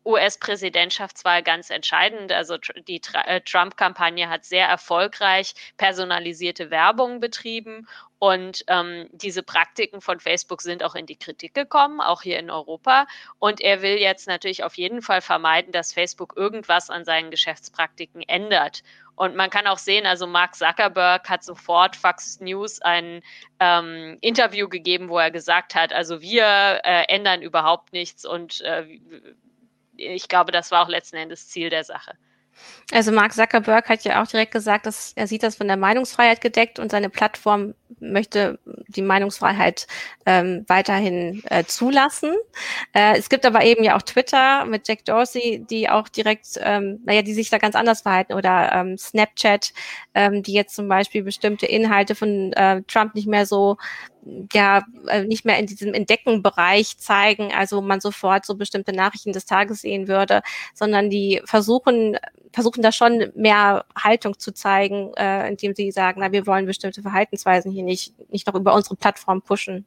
US-Präsidentschaftswahl 0.04 1.42
ganz 1.42 1.70
entscheidend. 1.70 2.32
Also 2.32 2.56
die 2.88 3.00
äh, 3.26 3.40
Trump-Kampagne 3.40 4.28
hat 4.28 4.44
sehr 4.44 4.66
erfolgreich 4.66 5.54
personalisierte 5.76 6.70
Werbung 6.70 7.20
betrieben 7.20 7.87
und 8.25 8.64
ähm, 8.68 9.11
diese 9.12 9.42
Praktiken 9.42 10.00
von 10.00 10.18
Facebook 10.18 10.62
sind 10.62 10.82
auch 10.82 10.94
in 10.94 11.04
die 11.04 11.18
Kritik 11.18 11.52
gekommen, 11.52 12.00
auch 12.00 12.23
hier 12.23 12.38
in 12.38 12.50
Europa. 12.50 13.06
Und 13.38 13.61
er 13.61 13.82
will 13.82 13.99
jetzt 13.99 14.26
natürlich 14.26 14.64
auf 14.64 14.78
jeden 14.78 15.02
Fall 15.02 15.20
vermeiden, 15.20 15.73
dass 15.73 15.92
Facebook 15.92 16.32
irgendwas 16.34 16.88
an 16.88 17.04
seinen 17.04 17.30
Geschäftspraktiken 17.30 18.23
ändert. 18.23 18.82
Und 19.14 19.37
man 19.37 19.50
kann 19.50 19.66
auch 19.66 19.76
sehen, 19.76 20.06
also 20.06 20.26
Mark 20.26 20.54
Zuckerberg 20.54 21.28
hat 21.28 21.44
sofort 21.44 21.96
Fox 21.96 22.40
News 22.40 22.80
ein 22.80 23.23
ähm, 23.61 24.16
Interview 24.23 24.70
gegeben, 24.70 25.11
wo 25.11 25.18
er 25.18 25.30
gesagt 25.30 25.75
hat, 25.75 25.92
also 25.92 26.23
wir 26.23 26.80
äh, 26.82 27.04
ändern 27.08 27.42
überhaupt 27.42 27.92
nichts 27.92 28.25
und 28.25 28.62
äh, 28.62 28.87
ich 29.96 30.28
glaube, 30.28 30.52
das 30.52 30.70
war 30.70 30.84
auch 30.84 30.88
letzten 30.88 31.16
Endes 31.16 31.48
Ziel 31.48 31.70
der 31.70 31.84
Sache. 31.84 32.12
Also 32.92 33.10
Mark 33.10 33.32
Zuckerberg 33.32 33.88
hat 33.88 34.04
ja 34.04 34.22
auch 34.22 34.26
direkt 34.26 34.52
gesagt, 34.52 34.86
dass 34.86 35.12
er 35.16 35.26
sieht 35.26 35.42
das 35.42 35.56
von 35.56 35.66
der 35.66 35.76
Meinungsfreiheit 35.76 36.40
gedeckt 36.40 36.78
und 36.78 36.90
seine 36.90 37.10
Plattform 37.10 37.74
möchte 38.00 38.58
die 38.88 39.02
Meinungsfreiheit 39.02 39.86
ähm, 40.26 40.64
weiterhin 40.68 41.42
äh, 41.50 41.64
zulassen. 41.64 42.34
Äh, 42.92 43.18
es 43.18 43.28
gibt 43.28 43.46
aber 43.46 43.64
eben 43.64 43.84
ja 43.84 43.96
auch 43.96 44.02
Twitter 44.02 44.64
mit 44.64 44.88
Jack 44.88 45.04
Dorsey, 45.04 45.64
die 45.68 45.88
auch 45.88 46.08
direkt, 46.08 46.58
ähm, 46.60 47.00
naja, 47.04 47.22
die 47.22 47.34
sich 47.34 47.50
da 47.50 47.58
ganz 47.58 47.74
anders 47.74 48.02
verhalten 48.02 48.34
oder 48.34 48.72
ähm, 48.72 48.98
Snapchat, 48.98 49.72
ähm, 50.14 50.42
die 50.42 50.52
jetzt 50.52 50.74
zum 50.74 50.88
Beispiel 50.88 51.22
bestimmte 51.22 51.66
Inhalte 51.66 52.14
von 52.14 52.52
äh, 52.52 52.82
Trump 52.82 53.14
nicht 53.14 53.26
mehr 53.26 53.46
so 53.46 53.76
ja 54.52 54.82
äh, 55.08 55.24
nicht 55.24 55.44
mehr 55.44 55.58
in 55.58 55.66
diesem 55.66 55.92
Entdeckenbereich 55.94 56.98
zeigen, 56.98 57.52
also 57.52 57.80
man 57.80 58.00
sofort 58.00 58.46
so 58.46 58.54
bestimmte 58.54 58.92
Nachrichten 58.92 59.32
des 59.32 59.46
Tages 59.46 59.82
sehen 59.82 60.08
würde, 60.08 60.42
sondern 60.74 61.10
die 61.10 61.42
versuchen 61.44 62.16
versuchen 62.52 62.82
da 62.82 62.92
schon 62.92 63.32
mehr 63.34 63.84
Haltung 64.00 64.38
zu 64.38 64.52
zeigen, 64.52 65.12
äh, 65.16 65.48
indem 65.48 65.74
sie 65.74 65.90
sagen, 65.90 66.20
na 66.20 66.30
wir 66.30 66.46
wollen 66.46 66.66
bestimmte 66.66 67.02
Verhaltensweisen 67.02 67.72
hier 67.72 67.82
nicht 67.84 68.12
nicht 68.30 68.46
noch 68.46 68.54
über 68.54 68.74
unsere 68.74 68.96
Plattform 68.96 69.42
pushen. 69.42 69.86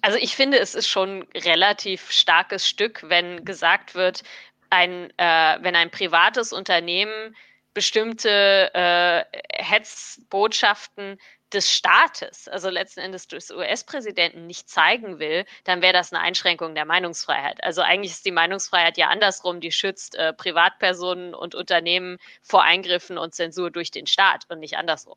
Also 0.00 0.18
ich 0.18 0.36
finde, 0.36 0.58
es 0.58 0.74
ist 0.74 0.88
schon 0.88 1.26
relativ 1.34 2.10
starkes 2.10 2.68
Stück, 2.68 3.02
wenn 3.08 3.44
gesagt 3.44 3.94
wird, 3.94 4.22
ein 4.70 5.10
äh, 5.18 5.58
wenn 5.60 5.76
ein 5.76 5.90
privates 5.90 6.52
Unternehmen 6.52 7.34
bestimmte 7.74 8.74
äh, 8.74 9.24
Hetzbotschaften 9.52 11.18
des 11.52 11.72
Staates, 11.72 12.48
also 12.48 12.68
letzten 12.68 13.00
Endes 13.00 13.26
des 13.26 13.50
US-Präsidenten, 13.50 14.46
nicht 14.46 14.68
zeigen 14.68 15.18
will, 15.18 15.44
dann 15.64 15.80
wäre 15.80 15.92
das 15.92 16.12
eine 16.12 16.22
Einschränkung 16.22 16.74
der 16.74 16.84
Meinungsfreiheit. 16.84 17.62
Also 17.64 17.80
eigentlich 17.80 18.12
ist 18.12 18.26
die 18.26 18.32
Meinungsfreiheit 18.32 18.98
ja 18.98 19.08
andersrum, 19.08 19.60
die 19.60 19.72
schützt 19.72 20.14
äh, 20.16 20.32
Privatpersonen 20.32 21.34
und 21.34 21.54
Unternehmen 21.54 22.18
vor 22.42 22.64
Eingriffen 22.64 23.16
und 23.16 23.34
Zensur 23.34 23.70
durch 23.70 23.90
den 23.90 24.06
Staat 24.06 24.44
und 24.48 24.58
nicht 24.58 24.76
andersrum. 24.76 25.16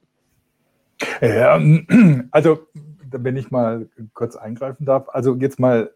Ja, 1.21 1.59
also 2.31 2.67
wenn 3.11 3.37
ich 3.37 3.51
mal 3.51 3.89
kurz 4.13 4.35
eingreifen 4.35 4.85
darf, 4.85 5.09
also 5.09 5.35
jetzt 5.35 5.59
mal 5.59 5.91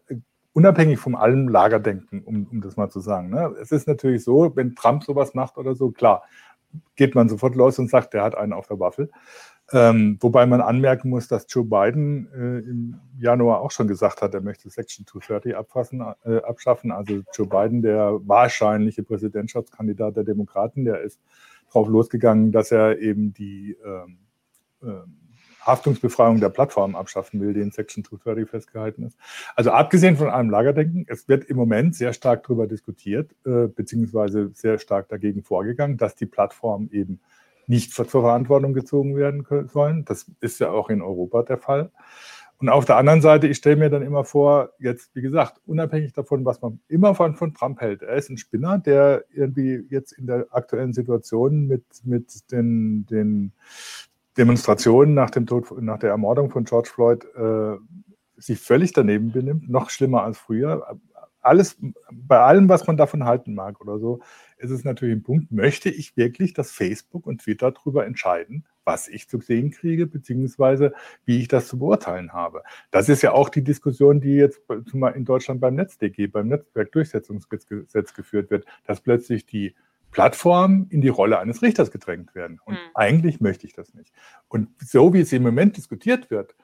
unabhängig 0.52 0.98
von 0.98 1.14
allem 1.14 1.48
Lagerdenken, 1.48 2.22
um, 2.22 2.46
um 2.50 2.60
das 2.60 2.76
mal 2.76 2.88
zu 2.88 3.00
sagen. 3.00 3.30
Ne? 3.30 3.54
Es 3.60 3.72
ist 3.72 3.86
natürlich 3.86 4.24
so, 4.24 4.56
wenn 4.56 4.74
Trump 4.74 5.04
sowas 5.04 5.34
macht 5.34 5.58
oder 5.58 5.74
so, 5.74 5.90
klar, 5.90 6.22
geht 6.96 7.14
man 7.14 7.28
sofort 7.28 7.54
los 7.54 7.78
und 7.78 7.90
sagt, 7.90 8.14
der 8.14 8.22
hat 8.22 8.34
einen 8.34 8.52
auf 8.52 8.66
der 8.66 8.80
Waffel. 8.80 9.10
Ähm, 9.72 10.16
wobei 10.20 10.46
man 10.46 10.60
anmerken 10.60 11.10
muss, 11.10 11.26
dass 11.26 11.46
Joe 11.48 11.64
Biden 11.64 12.28
äh, 12.32 12.68
im 12.70 13.00
Januar 13.18 13.60
auch 13.60 13.72
schon 13.72 13.88
gesagt 13.88 14.22
hat, 14.22 14.32
er 14.32 14.40
möchte 14.40 14.70
Section 14.70 15.06
230 15.06 15.56
abfassen, 15.56 16.04
äh, 16.24 16.36
abschaffen. 16.38 16.92
Also 16.92 17.22
Joe 17.34 17.48
Biden, 17.48 17.82
der 17.82 18.20
wahrscheinliche 18.26 19.02
Präsidentschaftskandidat 19.02 20.16
der 20.16 20.24
Demokraten, 20.24 20.84
der 20.84 21.00
ist 21.00 21.20
drauf 21.70 21.88
losgegangen, 21.88 22.52
dass 22.52 22.70
er 22.70 23.00
eben 23.00 23.34
die 23.34 23.76
ähm, 23.84 24.18
äh, 24.20 24.25
Haftungsbefreiung 25.66 26.40
der 26.40 26.48
Plattform 26.48 26.94
abschaffen 26.94 27.40
will, 27.40 27.52
die 27.52 27.60
in 27.60 27.72
Section 27.72 28.04
230 28.04 28.48
festgehalten 28.48 29.02
ist. 29.04 29.18
Also 29.56 29.72
abgesehen 29.72 30.16
von 30.16 30.28
allem 30.28 30.48
Lagerdenken, 30.48 31.04
es 31.08 31.28
wird 31.28 31.44
im 31.44 31.56
Moment 31.56 31.94
sehr 31.94 32.12
stark 32.12 32.44
darüber 32.44 32.66
diskutiert, 32.66 33.32
äh, 33.44 33.66
beziehungsweise 33.66 34.50
sehr 34.54 34.78
stark 34.78 35.08
dagegen 35.08 35.42
vorgegangen, 35.42 35.96
dass 35.96 36.14
die 36.14 36.26
Plattformen 36.26 36.90
eben 36.92 37.20
nicht 37.66 37.92
zur 37.92 38.04
Verantwortung 38.04 38.74
gezogen 38.74 39.16
werden 39.16 39.44
sollen. 39.72 40.04
Das 40.04 40.30
ist 40.40 40.60
ja 40.60 40.70
auch 40.70 40.88
in 40.88 41.02
Europa 41.02 41.42
der 41.42 41.58
Fall. 41.58 41.90
Und 42.58 42.70
auf 42.70 42.86
der 42.86 42.96
anderen 42.96 43.20
Seite, 43.20 43.48
ich 43.48 43.58
stelle 43.58 43.76
mir 43.76 43.90
dann 43.90 44.02
immer 44.02 44.24
vor, 44.24 44.70
jetzt, 44.78 45.14
wie 45.14 45.20
gesagt, 45.20 45.60
unabhängig 45.66 46.14
davon, 46.14 46.44
was 46.46 46.62
man 46.62 46.80
immer 46.88 47.14
von, 47.14 47.34
von 47.34 47.52
Trump 47.52 47.80
hält, 47.80 48.02
er 48.02 48.16
ist 48.16 48.30
ein 48.30 48.38
Spinner, 48.38 48.78
der 48.78 49.24
irgendwie 49.30 49.84
jetzt 49.90 50.12
in 50.12 50.26
der 50.26 50.46
aktuellen 50.50 50.94
Situation 50.94 51.66
mit, 51.66 51.84
mit 52.04 52.50
den, 52.52 53.04
den 53.06 53.52
Demonstrationen 54.36 55.14
nach 55.14 55.30
dem 55.30 55.46
Tod, 55.46 55.80
nach 55.80 55.98
der 55.98 56.10
Ermordung 56.10 56.50
von 56.50 56.64
George 56.64 56.90
Floyd 56.92 57.24
äh, 57.34 57.76
sich 58.36 58.60
völlig 58.60 58.92
daneben 58.92 59.32
benimmt, 59.32 59.68
noch 59.68 59.90
schlimmer 59.90 60.22
als 60.22 60.38
früher. 60.38 60.98
Alles, 61.40 61.78
bei 62.10 62.40
allem, 62.40 62.68
was 62.68 62.86
man 62.86 62.96
davon 62.96 63.24
halten 63.24 63.54
mag 63.54 63.80
oder 63.80 63.98
so, 63.98 64.20
ist 64.58 64.70
es 64.70 64.84
natürlich 64.84 65.14
ein 65.14 65.22
Punkt, 65.22 65.52
möchte 65.52 65.90
ich 65.90 66.16
wirklich, 66.16 66.54
dass 66.54 66.72
Facebook 66.72 67.26
und 67.26 67.42
Twitter 67.42 67.70
darüber 67.70 68.04
entscheiden, 68.04 68.64
was 68.84 69.06
ich 69.08 69.28
zu 69.28 69.40
sehen 69.40 69.70
kriege, 69.70 70.06
beziehungsweise 70.06 70.92
wie 71.24 71.40
ich 71.40 71.48
das 71.48 71.68
zu 71.68 71.78
beurteilen 71.78 72.32
habe. 72.32 72.62
Das 72.90 73.08
ist 73.08 73.22
ja 73.22 73.32
auch 73.32 73.48
die 73.48 73.62
Diskussion, 73.62 74.20
die 74.20 74.34
jetzt 74.34 74.60
in 75.14 75.24
Deutschland 75.24 75.60
beim 75.60 75.76
NetzDG, 75.76 76.26
beim 76.26 76.48
Netzwerkdurchsetzungsgesetz 76.48 78.14
geführt 78.14 78.50
wird, 78.50 78.64
dass 78.84 79.00
plötzlich 79.00 79.46
die 79.46 79.74
Plattformen 80.16 80.86
in 80.88 81.02
die 81.02 81.10
Rolle 81.10 81.38
eines 81.38 81.60
Richters 81.60 81.90
gedrängt 81.90 82.34
werden. 82.34 82.58
Und 82.64 82.72
mhm. 82.72 82.90
eigentlich 82.94 83.42
möchte 83.42 83.66
ich 83.66 83.74
das 83.74 83.92
nicht. 83.92 84.14
Und 84.48 84.70
so 84.82 85.12
wie 85.12 85.20
es 85.20 85.30
im 85.34 85.42
Moment 85.42 85.76
diskutiert 85.76 86.30
wird, 86.30 86.56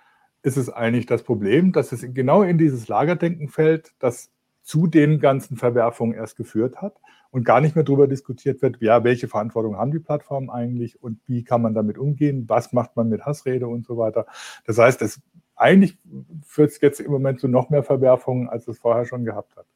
ist 0.42 0.56
es 0.56 0.70
eigentlich 0.70 1.04
das 1.04 1.22
Problem, 1.22 1.70
dass 1.70 1.92
es 1.92 2.00
genau 2.14 2.44
in 2.44 2.56
dieses 2.56 2.88
Lagerdenken 2.88 3.50
fällt, 3.50 3.92
das 3.98 4.30
zu 4.62 4.86
den 4.86 5.20
ganzen 5.20 5.58
Verwerfungen 5.58 6.14
erst 6.14 6.38
geführt 6.38 6.80
hat 6.80 6.96
und 7.30 7.44
gar 7.44 7.60
nicht 7.60 7.76
mehr 7.76 7.84
darüber 7.84 8.06
diskutiert 8.06 8.62
wird, 8.62 8.80
ja, 8.80 9.04
welche 9.04 9.28
Verantwortung 9.28 9.76
haben 9.76 9.90
die 9.90 9.98
Plattformen 9.98 10.48
eigentlich 10.48 11.02
und 11.02 11.20
wie 11.26 11.44
kann 11.44 11.60
man 11.60 11.74
damit 11.74 11.98
umgehen, 11.98 12.48
was 12.48 12.72
macht 12.72 12.96
man 12.96 13.10
mit 13.10 13.26
Hassrede 13.26 13.68
und 13.68 13.84
so 13.84 13.98
weiter. 13.98 14.24
Das 14.64 14.78
heißt, 14.78 15.02
es 15.02 15.20
eigentlich 15.56 15.98
führt 16.42 16.70
es 16.70 16.80
jetzt 16.80 17.00
im 17.00 17.12
Moment 17.12 17.38
zu 17.38 17.48
noch 17.48 17.68
mehr 17.68 17.82
Verwerfungen, 17.82 18.48
als 18.48 18.66
es 18.66 18.78
vorher 18.78 19.04
schon 19.04 19.26
gehabt 19.26 19.54
hat. 19.56 19.66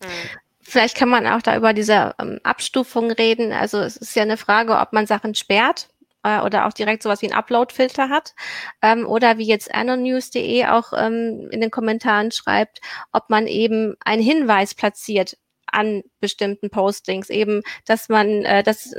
Mhm. 0.00 0.38
Vielleicht 0.68 0.98
kann 0.98 1.08
man 1.08 1.26
auch 1.26 1.40
da 1.40 1.56
über 1.56 1.72
diese 1.72 2.14
ähm, 2.20 2.40
Abstufung 2.42 3.10
reden. 3.10 3.52
Also 3.52 3.78
es 3.78 3.96
ist 3.96 4.14
ja 4.14 4.22
eine 4.22 4.36
Frage, 4.36 4.76
ob 4.76 4.92
man 4.92 5.06
Sachen 5.06 5.34
sperrt 5.34 5.88
äh, 6.22 6.40
oder 6.40 6.66
auch 6.66 6.74
direkt 6.74 7.02
sowas 7.02 7.22
wie 7.22 7.26
einen 7.26 7.38
Upload-Filter 7.38 8.10
hat 8.10 8.34
ähm, 8.82 9.06
oder 9.06 9.38
wie 9.38 9.46
jetzt 9.46 9.74
anonews.de 9.74 10.66
auch 10.66 10.92
ähm, 10.94 11.48
in 11.50 11.62
den 11.62 11.70
Kommentaren 11.70 12.32
schreibt, 12.32 12.82
ob 13.12 13.30
man 13.30 13.46
eben 13.46 13.96
einen 14.04 14.20
Hinweis 14.20 14.74
platziert 14.74 15.38
an 15.72 16.02
bestimmten 16.20 16.68
Postings, 16.68 17.30
eben, 17.30 17.62
dass 17.86 18.10
man, 18.10 18.44
äh, 18.44 18.62
dass, 18.62 18.94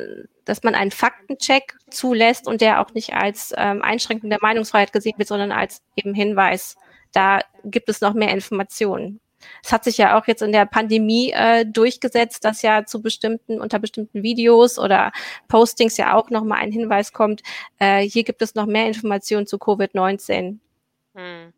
dass 0.45 0.63
man 0.63 0.73
einen 0.73 0.89
Faktencheck 0.89 1.75
zulässt 1.91 2.47
und 2.47 2.61
der 2.61 2.81
auch 2.81 2.95
nicht 2.95 3.13
als 3.13 3.53
ähm, 3.55 3.83
Einschränkung 3.83 4.31
der 4.31 4.39
Meinungsfreiheit 4.41 4.91
gesehen 4.91 5.19
wird, 5.19 5.27
sondern 5.27 5.51
als 5.51 5.83
eben 5.95 6.15
Hinweis. 6.15 6.77
Da 7.11 7.41
gibt 7.63 7.89
es 7.89 8.01
noch 8.01 8.15
mehr 8.15 8.31
Informationen. 8.31 9.19
Es 9.63 9.71
hat 9.71 9.83
sich 9.83 9.97
ja 9.97 10.17
auch 10.19 10.27
jetzt 10.27 10.41
in 10.41 10.51
der 10.51 10.65
Pandemie 10.65 11.31
äh, 11.31 11.65
durchgesetzt, 11.65 12.45
dass 12.45 12.61
ja 12.61 12.85
zu 12.85 13.01
bestimmten, 13.01 13.59
unter 13.59 13.79
bestimmten 13.79 14.23
Videos 14.23 14.79
oder 14.79 15.11
Postings 15.47 15.97
ja 15.97 16.15
auch 16.15 16.29
nochmal 16.29 16.59
ein 16.59 16.71
Hinweis 16.71 17.13
kommt, 17.13 17.41
äh, 17.79 18.01
hier 18.01 18.23
gibt 18.23 18.41
es 18.41 18.55
noch 18.55 18.65
mehr 18.65 18.87
Informationen 18.87 19.47
zu 19.47 19.57
Covid-19. 19.57 20.59
Hm. 21.15 21.53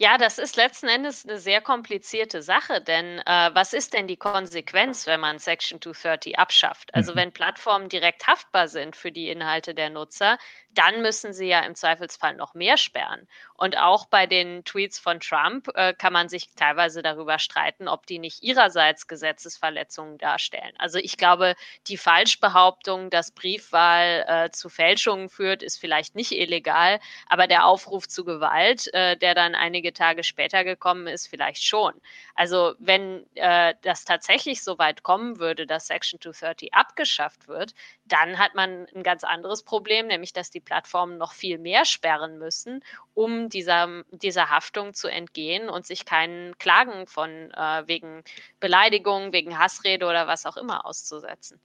Ja, 0.00 0.16
das 0.16 0.38
ist 0.38 0.56
letzten 0.56 0.86
Endes 0.86 1.26
eine 1.26 1.38
sehr 1.38 1.60
komplizierte 1.60 2.40
Sache, 2.40 2.80
denn 2.80 3.18
äh, 3.18 3.50
was 3.52 3.72
ist 3.72 3.94
denn 3.94 4.06
die 4.06 4.16
Konsequenz, 4.16 5.08
wenn 5.08 5.18
man 5.18 5.40
Section 5.40 5.82
230 5.82 6.38
abschafft? 6.38 6.94
Also 6.94 7.12
mhm. 7.12 7.16
wenn 7.16 7.32
Plattformen 7.32 7.88
direkt 7.88 8.28
haftbar 8.28 8.68
sind 8.68 8.94
für 8.94 9.10
die 9.10 9.28
Inhalte 9.28 9.74
der 9.74 9.90
Nutzer, 9.90 10.38
dann 10.78 11.02
müssen 11.02 11.32
sie 11.32 11.48
ja 11.48 11.60
im 11.60 11.74
Zweifelsfall 11.74 12.36
noch 12.36 12.54
mehr 12.54 12.76
sperren. 12.76 13.26
Und 13.54 13.76
auch 13.76 14.06
bei 14.06 14.28
den 14.28 14.64
Tweets 14.64 15.00
von 15.00 15.18
Trump 15.18 15.68
äh, 15.74 15.92
kann 15.92 16.12
man 16.12 16.28
sich 16.28 16.54
teilweise 16.54 17.02
darüber 17.02 17.40
streiten, 17.40 17.88
ob 17.88 18.06
die 18.06 18.20
nicht 18.20 18.44
ihrerseits 18.44 19.08
Gesetzesverletzungen 19.08 20.18
darstellen. 20.18 20.72
Also 20.78 20.98
ich 21.00 21.16
glaube, 21.16 21.56
die 21.88 21.96
Falschbehauptung, 21.96 23.10
dass 23.10 23.32
Briefwahl 23.32 24.24
äh, 24.28 24.50
zu 24.52 24.68
Fälschungen 24.68 25.28
führt, 25.28 25.64
ist 25.64 25.80
vielleicht 25.80 26.14
nicht 26.14 26.30
illegal, 26.30 27.00
aber 27.26 27.48
der 27.48 27.66
Aufruf 27.66 28.06
zu 28.06 28.24
Gewalt, 28.24 28.86
äh, 28.94 29.16
der 29.16 29.34
dann 29.34 29.56
einige 29.56 29.92
Tage 29.92 30.22
später 30.22 30.62
gekommen 30.62 31.08
ist, 31.08 31.26
vielleicht 31.26 31.64
schon. 31.64 31.94
Also 32.36 32.74
wenn 32.78 33.26
äh, 33.34 33.74
das 33.82 34.04
tatsächlich 34.04 34.62
so 34.62 34.78
weit 34.78 35.02
kommen 35.02 35.40
würde, 35.40 35.66
dass 35.66 35.88
Section 35.88 36.20
230 36.20 36.72
abgeschafft 36.72 37.48
wird, 37.48 37.74
dann 38.04 38.38
hat 38.38 38.54
man 38.54 38.86
ein 38.94 39.02
ganz 39.02 39.24
anderes 39.24 39.64
Problem, 39.64 40.06
nämlich 40.06 40.32
dass 40.32 40.52
die 40.52 40.67
Plattformen 40.68 41.16
noch 41.16 41.32
viel 41.32 41.56
mehr 41.56 41.86
sperren 41.86 42.38
müssen, 42.38 42.84
um 43.14 43.48
dieser, 43.48 44.04
dieser 44.10 44.50
Haftung 44.50 44.92
zu 44.92 45.08
entgehen 45.08 45.70
und 45.70 45.86
sich 45.86 46.04
keinen 46.04 46.58
Klagen 46.58 47.06
von 47.06 47.30
äh, 47.52 47.82
wegen 47.86 48.22
Beleidigung, 48.60 49.32
wegen 49.32 49.58
Hassrede 49.58 50.04
oder 50.04 50.26
was 50.26 50.44
auch 50.44 50.58
immer 50.58 50.84
auszusetzen. 50.84 51.58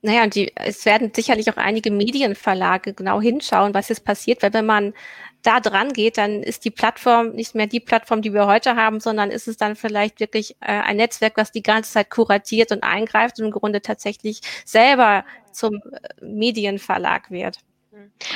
Naja, 0.00 0.22
und 0.22 0.36
die, 0.36 0.52
es 0.54 0.84
werden 0.84 1.12
sicherlich 1.12 1.50
auch 1.50 1.56
einige 1.56 1.90
Medienverlage 1.90 2.94
genau 2.94 3.20
hinschauen, 3.20 3.74
was 3.74 3.88
jetzt 3.88 4.04
passiert, 4.04 4.44
weil 4.44 4.52
wenn 4.52 4.66
man 4.66 4.94
da 5.42 5.58
dran 5.58 5.92
geht, 5.92 6.18
dann 6.18 6.44
ist 6.44 6.64
die 6.64 6.70
Plattform 6.70 7.30
nicht 7.30 7.56
mehr 7.56 7.66
die 7.66 7.80
Plattform, 7.80 8.22
die 8.22 8.32
wir 8.32 8.46
heute 8.46 8.76
haben, 8.76 9.00
sondern 9.00 9.30
ist 9.32 9.48
es 9.48 9.56
dann 9.56 9.74
vielleicht 9.74 10.20
wirklich 10.20 10.52
äh, 10.60 10.66
ein 10.66 10.98
Netzwerk, 10.98 11.36
was 11.36 11.50
die 11.50 11.64
ganze 11.64 11.92
Zeit 11.92 12.10
kuratiert 12.10 12.70
und 12.70 12.84
eingreift 12.84 13.40
und 13.40 13.46
im 13.46 13.50
Grunde 13.50 13.82
tatsächlich 13.82 14.40
selber 14.64 15.24
zum 15.52 15.74
äh, 15.74 16.24
Medienverlag 16.24 17.30
wird. 17.32 17.58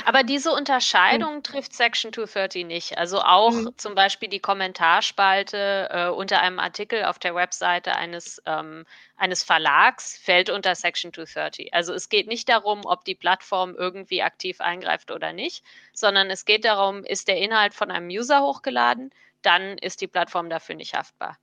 Aber 0.04 0.23
diese 0.23 0.52
Unterscheidung 0.52 1.37
mhm. 1.37 1.42
trifft 1.42 1.75
Section 1.75 2.12
230 2.12 2.66
nicht. 2.66 2.99
Also 2.99 3.21
auch 3.21 3.52
mhm. 3.52 3.71
zum 3.76 3.95
Beispiel 3.95 4.28
die 4.28 4.40
Kommentarspalte 4.40 5.88
äh, 5.90 6.09
unter 6.09 6.40
einem 6.40 6.59
Artikel 6.59 7.04
auf 7.04 7.19
der 7.19 7.35
Webseite 7.35 7.97
eines, 7.97 8.42
ähm, 8.47 8.85
eines 9.16 9.42
Verlags 9.42 10.19
fällt 10.19 10.50
unter 10.50 10.75
Section 10.75 11.12
230. 11.12 11.75
Also 11.75 11.92
es 11.92 12.09
geht 12.09 12.26
nicht 12.26 12.49
darum, 12.49 12.83
ob 12.85 13.04
die 13.04 13.14
Plattform 13.14 13.75
irgendwie 13.76 14.23
aktiv 14.23 14.61
eingreift 14.61 15.11
oder 15.11 15.33
nicht, 15.33 15.64
sondern 15.92 16.31
es 16.31 16.45
geht 16.45 16.64
darum, 16.64 17.04
ist 17.04 17.28
der 17.28 17.38
Inhalt 17.38 17.75
von 17.75 17.90
einem 17.90 18.09
User 18.09 18.42
hochgeladen, 18.42 19.11
dann 19.42 19.78
ist 19.78 20.00
die 20.00 20.07
Plattform 20.07 20.50
dafür 20.50 20.76
nicht 20.76 20.95
haftbar. 20.95 21.37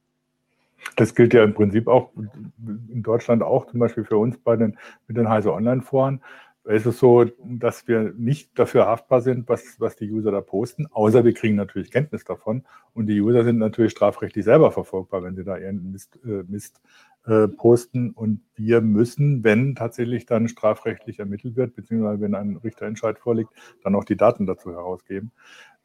Das 0.95 1.13
gilt 1.13 1.33
ja 1.33 1.43
im 1.43 1.53
Prinzip 1.53 1.87
auch 1.87 2.11
in 2.15 3.03
Deutschland 3.03 3.43
auch, 3.43 3.67
zum 3.67 3.79
Beispiel 3.79 4.05
für 4.05 4.17
uns 4.17 4.37
bei 4.37 4.55
den, 4.55 4.77
mit 5.07 5.17
den 5.17 5.29
Heise 5.29 5.53
Online-Foren 5.53 6.21
es 6.65 6.85
ist 6.85 6.99
so, 6.99 7.25
dass 7.43 7.87
wir 7.87 8.13
nicht 8.17 8.57
dafür 8.59 8.85
haftbar 8.85 9.21
sind, 9.21 9.47
was, 9.47 9.79
was 9.79 9.95
die 9.95 10.11
User 10.11 10.31
da 10.31 10.41
posten, 10.41 10.87
außer 10.91 11.23
wir 11.23 11.33
kriegen 11.33 11.55
natürlich 11.55 11.89
Kenntnis 11.89 12.25
davon. 12.25 12.63
Und 12.93 13.07
die 13.07 13.21
User 13.21 13.43
sind 13.43 13.57
natürlich 13.57 13.91
strafrechtlich 13.91 14.45
selber 14.45 14.71
verfolgbar, 14.71 15.23
wenn 15.23 15.35
sie 15.35 15.43
da 15.43 15.57
ihren 15.57 15.91
Mist, 15.91 16.19
äh, 16.23 16.43
Mist 16.47 16.81
äh, 17.25 17.47
posten. 17.47 18.11
Und 18.11 18.41
wir 18.55 18.81
müssen, 18.81 19.43
wenn 19.43 19.75
tatsächlich 19.75 20.25
dann 20.25 20.47
strafrechtlich 20.47 21.19
ermittelt 21.19 21.55
wird, 21.55 21.75
beziehungsweise 21.75 22.21
wenn 22.21 22.35
ein 22.35 22.57
Richterentscheid 22.57 23.19
vorliegt, 23.19 23.51
dann 23.83 23.95
auch 23.95 24.03
die 24.03 24.17
Daten 24.17 24.45
dazu 24.45 24.71
herausgeben. 24.71 25.31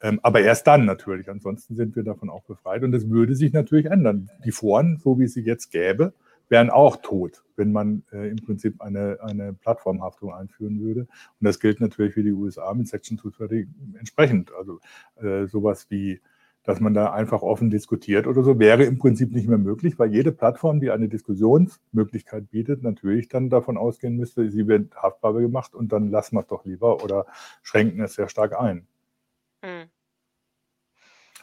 Ähm, 0.03 0.21
aber 0.23 0.41
erst 0.41 0.67
dann 0.67 0.85
natürlich. 0.85 1.31
Ansonsten 1.31 1.77
sind 1.77 1.97
wir 1.97 2.03
davon 2.03 2.29
auch 2.29 2.43
befreit. 2.45 2.83
Und 2.83 2.93
das 2.93 3.09
würde 3.09 3.37
sich 3.37 3.53
natürlich 3.53 3.87
ändern. 3.87 4.31
Die 4.45 4.53
Foren, 4.53 4.99
so 5.03 5.19
wie 5.19 5.25
es 5.25 5.35
sie 5.35 5.43
jetzt 5.43 5.71
gäbe, 5.71 6.13
wären 6.49 6.71
auch 6.71 6.97
tot, 6.97 7.45
wenn 7.57 7.73
man 7.73 8.05
äh, 8.13 8.29
im 8.29 8.37
Prinzip 8.37 8.81
eine, 8.81 9.19
eine 9.23 9.53
Plattformhaftung 9.53 10.33
einführen 10.33 10.81
würde. 10.81 11.01
Und 11.01 11.09
das 11.41 11.61
gilt 11.61 11.81
natürlich 11.81 12.15
für 12.15 12.23
die 12.23 12.33
USA 12.33 12.73
mit 12.75 12.89
Section 12.89 13.19
230 13.19 13.69
entsprechend. 13.99 14.53
Also 14.55 14.81
äh, 15.17 15.47
sowas 15.47 15.87
wie, 15.91 16.21
dass 16.65 16.81
man 16.81 16.95
da 16.95 17.13
einfach 17.13 17.43
offen 17.43 17.71
diskutiert 17.71 18.27
oder 18.27 18.43
so, 18.43 18.59
wäre 18.59 18.85
im 18.85 18.99
Prinzip 18.99 19.33
nicht 19.33 19.49
mehr 19.49 19.59
möglich, 19.59 19.99
weil 19.99 20.13
jede 20.13 20.33
Plattform, 20.33 20.81
die 20.81 20.91
eine 20.91 21.09
Diskussionsmöglichkeit 21.09 22.51
bietet, 22.51 22.83
natürlich 22.83 23.29
dann 23.29 23.51
davon 23.51 23.77
ausgehen 23.77 24.17
müsste, 24.17 24.51
sie 24.51 24.67
wird 24.67 24.95
haftbar 24.97 25.35
gemacht 25.35 25.75
und 25.75 25.93
dann 25.93 26.11
lassen 26.11 26.37
wir 26.37 26.41
es 26.41 26.47
doch 26.47 26.65
lieber 26.65 27.05
oder 27.05 27.27
schränken 27.63 28.01
es 28.01 28.15
sehr 28.15 28.29
stark 28.29 28.59
ein. 28.59 28.87
Hm. 29.63 29.89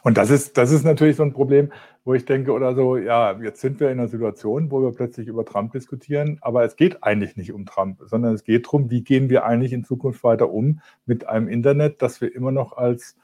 Und 0.02 0.18
das 0.18 0.30
ist, 0.30 0.58
das 0.58 0.72
ist 0.72 0.84
natürlich 0.84 1.16
so 1.16 1.22
ein 1.22 1.32
Problem, 1.32 1.72
wo 2.04 2.14
ich 2.14 2.24
denke, 2.24 2.52
oder 2.52 2.74
so, 2.74 2.96
ja, 2.96 3.38
jetzt 3.40 3.60
sind 3.60 3.78
wir 3.78 3.90
in 3.90 4.00
einer 4.00 4.08
Situation, 4.08 4.70
wo 4.70 4.82
wir 4.82 4.90
plötzlich 4.90 5.28
über 5.28 5.44
Trump 5.44 5.72
diskutieren, 5.72 6.38
aber 6.40 6.64
es 6.64 6.74
geht 6.74 7.04
eigentlich 7.04 7.36
nicht 7.36 7.52
um 7.52 7.66
Trump, 7.66 8.02
sondern 8.06 8.34
es 8.34 8.42
geht 8.42 8.66
darum, 8.66 8.90
wie 8.90 9.04
gehen 9.04 9.30
wir 9.30 9.44
eigentlich 9.44 9.72
in 9.72 9.84
Zukunft 9.84 10.24
weiter 10.24 10.50
um 10.50 10.80
mit 11.06 11.28
einem 11.28 11.46
Internet, 11.46 12.02
das 12.02 12.20
wir 12.20 12.34
immer 12.34 12.50
noch 12.50 12.76
als 12.76 13.16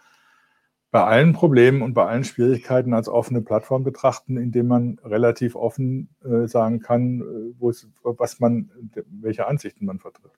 bei 0.91 1.03
allen 1.05 1.33
Problemen 1.33 1.83
und 1.83 1.95
bei 1.95 2.07
allen 2.07 2.25
Schwierigkeiten 2.25 2.95
als 2.95 3.09
offene 3.09 3.43
Plattform 3.43 3.83
betrachten, 3.83 4.37
indem 4.37 4.69
man 4.69 4.99
relativ 5.05 5.57
offen 5.57 6.09
äh, 6.25 6.47
sagen 6.47 6.81
kann, 6.81 7.21
äh, 7.21 7.61
was 7.61 8.41
man, 8.41 8.71
welche 9.21 9.47
Ansichten 9.49 9.85
man 9.85 9.99
vertritt. 9.99 10.33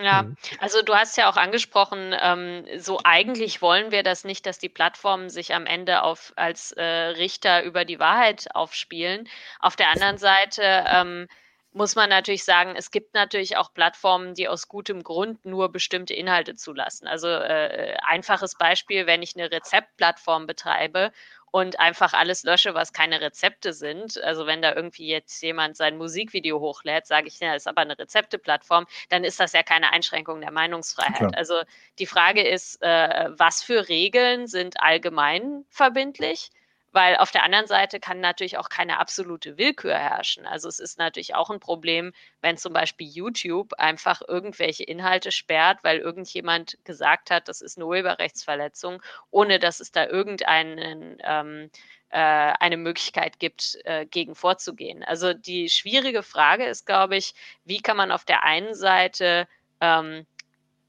Ja, 0.00 0.22
mhm. 0.22 0.36
also 0.60 0.80
du 0.82 0.94
hast 0.94 1.16
ja 1.16 1.28
auch 1.28 1.36
angesprochen, 1.36 2.14
ähm, 2.20 2.64
so 2.78 3.00
eigentlich 3.02 3.60
wollen 3.62 3.90
wir 3.90 4.04
das 4.04 4.22
nicht, 4.22 4.46
dass 4.46 4.60
die 4.60 4.68
Plattformen 4.68 5.28
sich 5.28 5.54
am 5.54 5.66
Ende 5.66 6.02
auf, 6.04 6.32
als 6.36 6.70
äh, 6.70 6.84
Richter 6.84 7.64
über 7.64 7.84
die 7.84 7.98
Wahrheit 7.98 8.46
aufspielen. 8.54 9.28
Auf 9.58 9.74
der 9.74 9.88
anderen 9.88 10.16
Seite 10.16 10.62
ähm, 10.86 11.26
muss 11.72 11.96
man 11.96 12.08
natürlich 12.10 12.44
sagen, 12.44 12.74
es 12.76 12.92
gibt 12.92 13.14
natürlich 13.14 13.56
auch 13.56 13.74
Plattformen, 13.74 14.34
die 14.34 14.46
aus 14.46 14.68
gutem 14.68 15.02
Grund 15.02 15.44
nur 15.44 15.70
bestimmte 15.72 16.14
Inhalte 16.14 16.54
zulassen. 16.54 17.08
Also 17.08 17.26
äh, 17.28 17.96
einfaches 18.06 18.56
Beispiel, 18.56 19.06
wenn 19.06 19.22
ich 19.22 19.34
eine 19.36 19.50
Rezeptplattform 19.50 20.46
betreibe 20.46 21.10
und 21.50 21.80
einfach 21.80 22.12
alles 22.12 22.44
lösche, 22.44 22.74
was 22.74 22.92
keine 22.92 23.20
Rezepte 23.20 23.72
sind. 23.72 24.22
Also 24.22 24.46
wenn 24.46 24.62
da 24.62 24.74
irgendwie 24.74 25.08
jetzt 25.08 25.42
jemand 25.42 25.76
sein 25.76 25.96
Musikvideo 25.96 26.60
hochlädt, 26.60 27.06
sage 27.06 27.28
ich, 27.28 27.40
ja, 27.40 27.52
das 27.52 27.62
ist 27.62 27.66
aber 27.66 27.82
eine 27.82 27.98
Rezepteplattform, 27.98 28.86
dann 29.08 29.24
ist 29.24 29.40
das 29.40 29.52
ja 29.52 29.62
keine 29.62 29.92
Einschränkung 29.92 30.40
der 30.40 30.52
Meinungsfreiheit. 30.52 31.16
Klar. 31.16 31.32
Also 31.36 31.60
die 31.98 32.06
Frage 32.06 32.46
ist, 32.46 32.82
äh, 32.82 33.30
was 33.30 33.62
für 33.62 33.88
Regeln 33.88 34.46
sind 34.46 34.80
allgemein 34.80 35.64
verbindlich? 35.70 36.50
Weil 36.98 37.16
auf 37.16 37.30
der 37.30 37.44
anderen 37.44 37.68
Seite 37.68 38.00
kann 38.00 38.18
natürlich 38.18 38.58
auch 38.58 38.68
keine 38.68 38.98
absolute 38.98 39.56
Willkür 39.56 39.94
herrschen. 39.94 40.46
Also 40.46 40.66
es 40.66 40.80
ist 40.80 40.98
natürlich 40.98 41.36
auch 41.36 41.48
ein 41.48 41.60
Problem, 41.60 42.12
wenn 42.40 42.56
zum 42.56 42.72
Beispiel 42.72 43.06
YouTube 43.06 43.74
einfach 43.74 44.20
irgendwelche 44.26 44.82
Inhalte 44.82 45.30
sperrt, 45.30 45.78
weil 45.84 45.98
irgendjemand 45.98 46.76
gesagt 46.82 47.30
hat, 47.30 47.46
das 47.46 47.60
ist 47.60 47.78
eine 47.78 47.86
Urheberrechtsverletzung, 47.86 49.00
ohne 49.30 49.60
dass 49.60 49.78
es 49.78 49.92
da 49.92 50.06
irgendeinen 50.06 51.18
ähm, 51.22 51.70
äh, 52.08 52.18
eine 52.18 52.76
Möglichkeit 52.76 53.38
gibt, 53.38 53.78
äh, 53.84 54.04
gegen 54.04 54.34
vorzugehen. 54.34 55.04
Also 55.04 55.34
die 55.34 55.68
schwierige 55.68 56.24
Frage 56.24 56.64
ist, 56.64 56.84
glaube 56.84 57.16
ich, 57.16 57.32
wie 57.64 57.78
kann 57.80 57.96
man 57.96 58.10
auf 58.10 58.24
der 58.24 58.42
einen 58.42 58.74
Seite 58.74 59.46
ähm, 59.80 60.26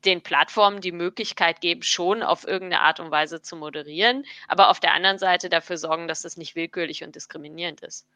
den 0.06 0.22
Plattformen 0.22 0.82
die 0.82 0.92
Möglichkeit 0.92 1.62
geben, 1.62 1.84
schon 1.84 2.24
auf 2.24 2.48
irgendeine 2.48 2.82
Art 2.84 3.00
und 3.00 3.12
Weise 3.12 3.42
zu 3.42 3.56
moderieren, 3.56 4.24
aber 4.48 4.70
auf 4.70 4.80
der 4.80 4.94
anderen 4.94 5.18
Seite 5.18 5.50
dafür 5.50 5.78
sorgen, 5.78 6.08
dass 6.08 6.22
das 6.22 6.38
nicht 6.38 6.56
willkürlich 6.56 7.04
und 7.04 7.16
diskriminierend 7.16 7.82
ist. 7.82 8.08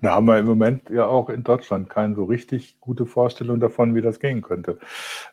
Da 0.00 0.12
haben 0.12 0.26
wir 0.26 0.38
im 0.38 0.46
Moment 0.46 0.90
ja 0.90 1.06
auch 1.06 1.30
in 1.30 1.44
Deutschland 1.44 1.88
keine 1.88 2.14
so 2.14 2.24
richtig 2.24 2.78
gute 2.80 3.06
Vorstellung 3.06 3.60
davon, 3.60 3.94
wie 3.94 4.02
das 4.02 4.20
gehen 4.20 4.42
könnte. 4.42 4.78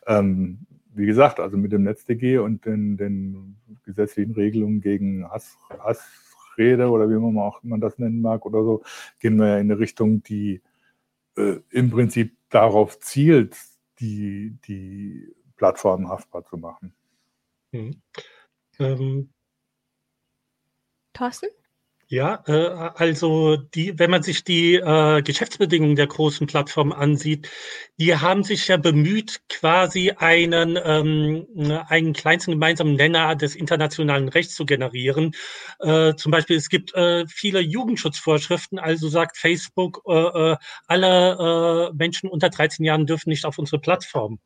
Ähm, 0.07 0.65
wie 0.93 1.05
gesagt, 1.05 1.39
also 1.39 1.57
mit 1.57 1.71
dem 1.71 1.83
NetzDG 1.83 2.37
und 2.37 2.65
den, 2.65 2.97
den 2.97 3.57
gesetzlichen 3.83 4.33
Regelungen 4.33 4.81
gegen 4.81 5.29
Hass, 5.29 5.57
Hass 5.79 6.01
Rede 6.57 6.89
oder 6.89 7.09
wie 7.09 7.15
man 7.15 7.37
auch 7.37 7.63
man 7.63 7.81
das 7.81 7.97
nennen 7.97 8.21
mag 8.21 8.45
oder 8.45 8.63
so, 8.63 8.83
gehen 9.19 9.37
wir 9.37 9.47
ja 9.47 9.57
in 9.57 9.71
eine 9.71 9.79
Richtung, 9.79 10.23
die 10.23 10.61
äh, 11.37 11.57
im 11.69 11.89
Prinzip 11.89 12.35
darauf 12.51 12.99
zielt, 12.99 13.57
die, 13.99 14.57
die 14.67 15.33
Plattformen 15.57 16.09
haftbar 16.09 16.45
zu 16.45 16.57
machen. 16.57 16.95
Mhm. 17.71 18.01
Ähm, 18.79 19.33
Thorsten? 21.13 21.49
Ja, 22.11 22.43
äh, 22.45 22.51
also 22.95 23.55
die, 23.55 23.97
wenn 23.97 24.11
man 24.11 24.21
sich 24.21 24.43
die 24.43 24.75
äh, 24.75 25.21
Geschäftsbedingungen 25.21 25.95
der 25.95 26.07
großen 26.07 26.45
Plattformen 26.45 26.91
ansieht, 26.91 27.49
die 28.01 28.13
haben 28.13 28.43
sich 28.43 28.67
ja 28.67 28.75
bemüht, 28.75 29.39
quasi 29.47 30.11
einen, 30.17 30.77
ähm, 30.83 31.47
einen 31.87 32.11
kleinsten 32.11 32.51
gemeinsamen 32.51 32.95
Nenner 32.95 33.35
des 33.37 33.55
internationalen 33.55 34.27
Rechts 34.27 34.55
zu 34.55 34.65
generieren. 34.65 35.31
Äh, 35.79 36.15
zum 36.15 36.33
Beispiel, 36.33 36.57
es 36.57 36.67
gibt 36.67 36.93
äh, 36.95 37.25
viele 37.27 37.61
Jugendschutzvorschriften, 37.61 38.77
also 38.77 39.07
sagt 39.07 39.37
Facebook, 39.37 40.01
äh, 40.05 40.11
äh 40.13 40.57
alle 40.87 41.91
äh, 41.91 41.95
Menschen 41.95 42.29
unter 42.29 42.49
13 42.49 42.83
Jahren 42.83 43.05
dürfen 43.05 43.29
nicht 43.29 43.45
auf 43.45 43.57
unsere 43.57 43.79
Plattform. 43.79 44.39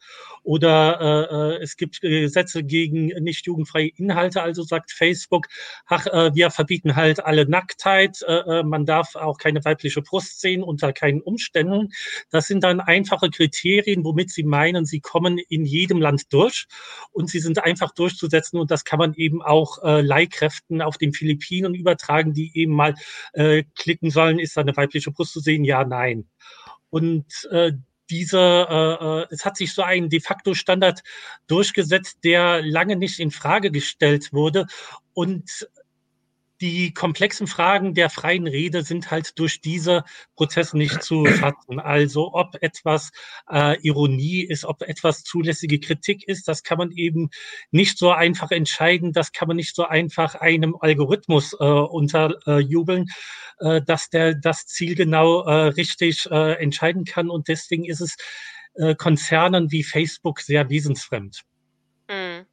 Oder 0.44 1.00
äh, 1.02 1.56
äh, 1.56 1.64
es 1.64 1.78
gibt 1.78 2.02
Gesetze 2.02 2.64
gegen 2.64 3.08
nicht 3.24 3.48
jugendfreie 3.48 3.90
Inhalte, 3.96 4.44
also 4.44 4.62
sagt 4.62 4.92
Facebook, 4.92 5.48
ach, 5.88 6.06
äh, 6.06 6.36
wir 6.36 6.52
verbieten 6.52 6.96
halt 6.96 7.26
alle 7.26 7.55
Nacktheit, 7.56 8.22
äh, 8.28 8.60
äh, 8.60 8.64
man 8.64 8.86
darf 8.86 9.16
auch 9.16 9.38
keine 9.38 9.64
weibliche 9.64 10.02
Brust 10.02 10.42
sehen 10.42 10.62
unter 10.62 10.92
keinen 10.92 11.22
Umständen. 11.22 11.94
Das 12.30 12.48
sind 12.48 12.66
dann 12.66 12.82
einfache 12.82 13.30
Kriterien, 13.30 14.04
womit 14.04 14.30
sie 14.30 14.44
meinen, 14.44 14.86
sie 14.86 15.00
kommen 15.00 15.38
in 15.38 15.64
jedem 15.64 16.02
Land 16.02 16.34
durch 16.34 16.66
und 17.12 17.30
sie 17.30 17.40
sind 17.40 17.64
einfach 17.64 17.94
durchzusetzen 17.94 18.60
und 18.60 18.72
das 18.72 18.84
kann 18.84 19.00
man 19.00 19.14
eben 19.14 19.42
auch 19.42 19.82
äh, 19.84 20.02
Leihkräften 20.02 20.82
auf 20.82 20.98
den 20.98 21.14
Philippinen 21.14 21.74
übertragen, 21.76 22.34
die 22.34 22.52
eben 22.56 22.74
mal 22.74 22.96
äh, 23.32 23.64
klicken 23.76 24.10
sollen, 24.10 24.40
ist 24.40 24.58
da 24.58 24.62
eine 24.62 24.76
weibliche 24.76 25.12
Brust 25.12 25.32
zu 25.32 25.40
sehen? 25.40 25.64
Ja, 25.64 25.86
nein. 25.86 26.28
Und 26.90 27.26
äh, 27.52 27.72
dieser, 28.10 28.70
äh, 28.70 29.22
äh, 29.22 29.28
es 29.32 29.46
hat 29.46 29.58
sich 29.58 29.74
so 29.74 29.82
ein 29.82 30.10
de 30.10 30.20
facto 30.20 30.54
Standard 30.54 31.02
durchgesetzt, 31.48 32.20
der 32.24 32.62
lange 32.62 32.96
nicht 32.96 33.20
in 33.20 33.32
Frage 33.32 33.72
gestellt 33.72 34.34
wurde 34.34 34.66
und 35.14 35.68
die 36.62 36.94
komplexen 36.94 37.48
Fragen 37.48 37.94
der 37.94 38.10
freien 38.10 38.48
Rede 38.48 38.84
sind 38.84 39.12
halt 39.12 39.38
durch 39.40 39.62
diese 39.62 40.04
Prozesse 40.36 40.78
nicht 40.78 41.04
zu 41.04 41.26
fassen. 41.26 41.80
Also 41.80 42.34
ob 42.34 42.56
etwas 42.62 43.12
äh, 43.52 43.80
Ironie 43.82 44.42
ist, 44.42 44.66
ob 44.66 44.82
etwas 44.82 45.24
zulässige 45.24 45.80
Kritik 45.80 46.28
ist, 46.28 46.48
das 46.48 46.64
kann 46.64 46.78
man 46.78 46.92
eben 46.92 47.30
nicht 47.72 47.98
so 47.98 48.12
einfach 48.12 48.52
entscheiden, 48.52 49.12
das 49.12 49.32
kann 49.32 49.48
man 49.48 49.58
nicht 49.58 49.76
so 49.76 49.86
einfach 49.86 50.36
einem 50.36 50.76
Algorithmus 50.80 51.54
äh, 51.54 51.64
unterjubeln, 51.66 53.08
äh, 53.60 53.82
dass 53.82 54.10
der 54.10 54.36
das 54.36 54.66
Ziel 54.66 54.96
genau 54.96 55.44
äh, 55.44 55.68
richtig 55.68 56.26
äh, 56.32 56.54
entscheiden 56.54 57.06
kann. 57.06 57.30
Und 57.30 57.48
deswegen 57.48 57.86
ist 57.86 58.02
es 58.02 58.16
äh, 58.76 58.96
Konzernen 58.96 59.72
wie 59.72 59.84
Facebook 59.84 60.40
sehr 60.40 60.70
wesensfremd. 60.70 61.42
Mhm. 62.10 62.46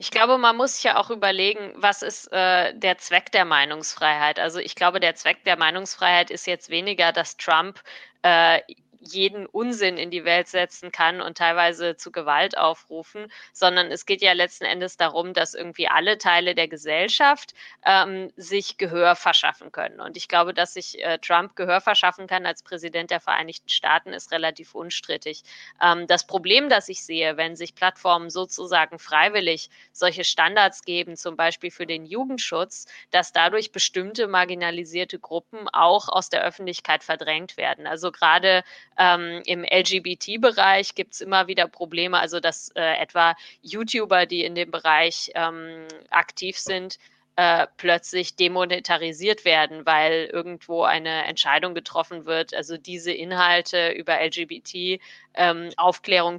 Ich 0.00 0.10
glaube, 0.12 0.38
man 0.38 0.56
muss 0.56 0.82
ja 0.84 0.96
auch 0.96 1.10
überlegen, 1.10 1.72
was 1.76 2.02
ist 2.02 2.32
äh, 2.32 2.72
der 2.74 2.98
Zweck 2.98 3.32
der 3.32 3.44
Meinungsfreiheit? 3.44 4.38
Also 4.38 4.60
ich 4.60 4.76
glaube, 4.76 5.00
der 5.00 5.16
Zweck 5.16 5.42
der 5.44 5.58
Meinungsfreiheit 5.58 6.30
ist 6.30 6.46
jetzt 6.46 6.70
weniger, 6.70 7.12
dass 7.12 7.36
Trump 7.36 7.82
äh, 8.22 8.60
jeden 9.00 9.46
Unsinn 9.46 9.98
in 9.98 10.10
die 10.10 10.24
Welt 10.24 10.48
setzen 10.48 10.92
kann 10.92 11.20
und 11.20 11.38
teilweise 11.38 11.96
zu 11.96 12.10
Gewalt 12.10 12.56
aufrufen, 12.56 13.30
sondern 13.52 13.90
es 13.90 14.06
geht 14.06 14.22
ja 14.22 14.32
letzten 14.32 14.64
Endes 14.64 14.96
darum, 14.96 15.34
dass 15.34 15.54
irgendwie 15.54 15.88
alle 15.88 16.18
Teile 16.18 16.54
der 16.54 16.68
Gesellschaft 16.68 17.54
ähm, 17.84 18.32
sich 18.36 18.76
Gehör 18.76 19.16
verschaffen 19.16 19.72
können. 19.72 20.00
Und 20.00 20.16
ich 20.16 20.28
glaube, 20.28 20.54
dass 20.54 20.74
sich 20.74 21.02
äh, 21.04 21.18
Trump 21.18 21.56
Gehör 21.56 21.80
verschaffen 21.80 22.26
kann 22.26 22.46
als 22.46 22.62
Präsident 22.62 23.10
der 23.10 23.20
Vereinigten 23.20 23.68
Staaten, 23.68 24.12
ist 24.12 24.32
relativ 24.32 24.74
unstrittig. 24.74 25.42
Ähm, 25.80 26.06
das 26.06 26.26
Problem, 26.26 26.68
das 26.68 26.88
ich 26.88 27.04
sehe, 27.04 27.36
wenn 27.36 27.56
sich 27.56 27.74
Plattformen 27.74 28.30
sozusagen 28.30 28.98
freiwillig 28.98 29.70
solche 29.92 30.24
Standards 30.24 30.82
geben, 30.82 31.16
zum 31.16 31.36
Beispiel 31.36 31.70
für 31.70 31.86
den 31.86 32.04
Jugendschutz, 32.04 32.86
dass 33.10 33.32
dadurch 33.32 33.72
bestimmte 33.72 34.26
marginalisierte 34.26 35.18
Gruppen 35.18 35.68
auch 35.68 36.08
aus 36.08 36.28
der 36.28 36.42
Öffentlichkeit 36.42 37.04
verdrängt 37.04 37.56
werden. 37.56 37.86
Also 37.86 38.12
gerade 38.12 38.64
ähm, 38.98 39.42
Im 39.46 39.64
LGBT-Bereich 39.64 40.94
gibt 40.94 41.14
es 41.14 41.20
immer 41.20 41.46
wieder 41.46 41.68
Probleme, 41.68 42.18
also 42.18 42.40
dass 42.40 42.70
äh, 42.74 42.96
etwa 42.98 43.36
YouTuber, 43.62 44.26
die 44.26 44.44
in 44.44 44.54
dem 44.54 44.70
Bereich 44.70 45.30
ähm, 45.34 45.86
aktiv 46.10 46.58
sind, 46.58 46.98
äh, 47.36 47.68
plötzlich 47.76 48.34
demonetarisiert 48.34 49.44
werden, 49.44 49.86
weil 49.86 50.28
irgendwo 50.32 50.82
eine 50.82 51.24
Entscheidung 51.26 51.72
getroffen 51.72 52.26
wird, 52.26 52.52
also 52.52 52.76
diese 52.76 53.12
Inhalte 53.12 53.90
über 53.90 54.20
LGBT 54.20 55.00
ähm, 55.34 55.70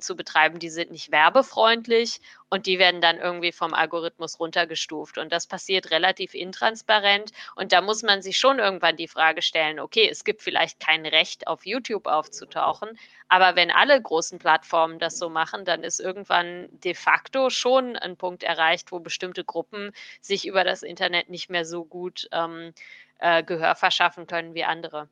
zu 0.02 0.18
betreiben, 0.18 0.60
die 0.60 0.70
sind 0.70 0.92
nicht 0.92 1.10
werbefreundlich 1.10 2.20
und 2.50 2.66
die 2.66 2.80
werden 2.80 3.02
dann 3.02 3.18
irgendwie 3.18 3.52
vom 3.52 3.74
Algorithmus 3.74 4.40
runtergestuft. 4.40 5.18
Und 5.18 5.32
das 5.32 5.48
passiert 5.48 5.92
relativ 5.92 6.34
intransparent. 6.34 7.32
Und 7.56 7.72
da 7.72 7.82
muss 7.82 8.04
man 8.04 8.22
sich 8.22 8.38
schon 8.38 8.60
irgendwann 8.60 8.98
die 8.98 9.08
Frage 9.08 9.42
stellen, 9.42 9.80
okay, 9.80 10.08
es 10.10 10.24
gibt 10.24 10.42
vielleicht 10.42 10.80
kein 10.80 11.06
Recht, 11.06 11.48
auf 11.48 11.66
YouTube 11.66 12.08
aufzutauchen, 12.08 12.98
aber 13.28 13.56
wenn 13.56 13.70
alle 13.70 14.02
großen 14.02 14.40
Plattformen 14.40 14.98
das 15.00 15.20
so 15.20 15.30
machen, 15.30 15.64
dann 15.64 15.84
ist 15.84 16.00
irgendwann 16.00 16.68
de 16.72 16.96
facto 16.96 17.50
schon 17.52 17.96
ein 17.96 18.18
Punkt 18.18 18.44
erreicht, 18.44 18.92
wo 18.92 19.00
bestimmte 19.00 19.44
Gruppen 19.44 19.92
sich 20.20 20.48
über 20.48 20.64
das 20.64 20.82
Internet 20.82 21.30
nicht 21.30 21.50
mehr 21.50 21.66
so 21.66 21.86
gut 21.86 22.28
ähm, 22.32 22.74
äh, 23.20 23.44
Gehör 23.44 23.76
verschaffen 23.76 24.26
können 24.26 24.56
wie 24.56 24.64
andere. 24.64 25.10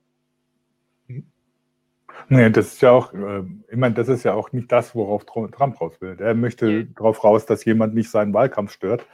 Nee, 2.30 2.50
das 2.50 2.74
ist 2.74 2.82
ja 2.82 2.91
auch, 2.91 3.13
äh, 3.13 3.43
ich 3.70 3.78
meine, 3.78 3.96
das 3.96 4.10
ist 4.10 4.24
ja 4.24 4.34
auch 4.34 4.52
nicht 4.52 4.72
das, 4.72 4.96
worauf 4.96 5.26
Trump 5.26 5.80
raus 5.80 5.93
will. 6.02 6.17
Er 6.20 6.34
möchte 6.34 6.70
mhm. 6.70 6.96
darauf 6.96 7.24
raus, 7.24 7.46
dass 7.46 7.63
jemand 7.65 7.96
nicht 7.96 8.10
seinen 8.10 8.34
Wahlkampf 8.34 8.72
stört, 8.72 9.06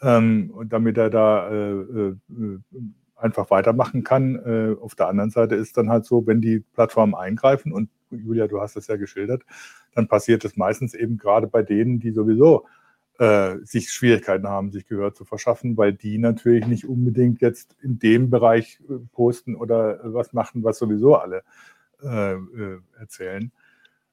ähm, 0.00 0.52
damit 0.68 0.96
er 0.96 1.10
da 1.10 1.50
äh, 1.50 1.72
äh, 1.72 2.16
einfach 3.16 3.50
weitermachen 3.50 4.04
kann. 4.04 4.36
Äh, 4.36 4.76
auf 4.80 4.94
der 4.94 5.08
anderen 5.08 5.30
Seite 5.30 5.56
ist 5.56 5.76
dann 5.76 5.90
halt 5.90 6.04
so, 6.04 6.26
wenn 6.26 6.40
die 6.40 6.60
Plattformen 6.60 7.14
eingreifen 7.14 7.72
und 7.72 7.88
Julia, 8.10 8.46
du 8.46 8.60
hast 8.60 8.76
es 8.76 8.86
ja 8.86 8.96
geschildert, 8.96 9.42
dann 9.94 10.06
passiert 10.06 10.44
es 10.44 10.56
meistens 10.56 10.94
eben 10.94 11.16
gerade 11.16 11.46
bei 11.46 11.62
denen, 11.62 11.98
die 11.98 12.12
sowieso 12.12 12.66
äh, 13.18 13.56
sich 13.64 13.90
Schwierigkeiten 13.90 14.46
haben, 14.48 14.70
sich 14.70 14.86
Gehör 14.86 15.14
zu 15.14 15.24
verschaffen, 15.24 15.76
weil 15.76 15.94
die 15.94 16.18
natürlich 16.18 16.66
nicht 16.66 16.86
unbedingt 16.86 17.40
jetzt 17.40 17.76
in 17.82 17.98
dem 17.98 18.30
Bereich 18.30 18.80
äh, 18.88 18.94
posten 19.12 19.56
oder 19.56 20.00
was 20.02 20.32
machen, 20.32 20.62
was 20.62 20.78
sowieso 20.78 21.16
alle 21.16 21.38
äh, 21.38 21.42
äh, 22.02 22.98
erzählen. 22.98 23.52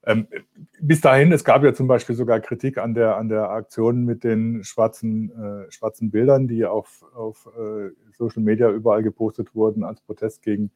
Ähm, 0.05 0.27
bis 0.79 1.01
dahin, 1.01 1.31
es 1.31 1.43
gab 1.43 1.63
ja 1.63 1.73
zum 1.73 1.87
Beispiel 1.87 2.15
sogar 2.15 2.39
Kritik 2.39 2.77
an 2.77 2.93
der, 2.93 3.17
an 3.17 3.27
der 3.27 3.49
Aktion 3.49 4.05
mit 4.05 4.23
den 4.23 4.63
schwarzen, 4.63 5.29
äh, 5.31 5.71
schwarzen 5.71 6.09
Bildern, 6.09 6.47
die 6.47 6.65
auf, 6.65 7.03
auf 7.13 7.47
äh, 7.57 7.89
Social 8.17 8.41
Media 8.41 8.69
überall 8.71 9.03
gepostet 9.03 9.53
wurden 9.53 9.83
als 9.83 9.99
Protest 10.01 10.41
gegen 10.41 10.71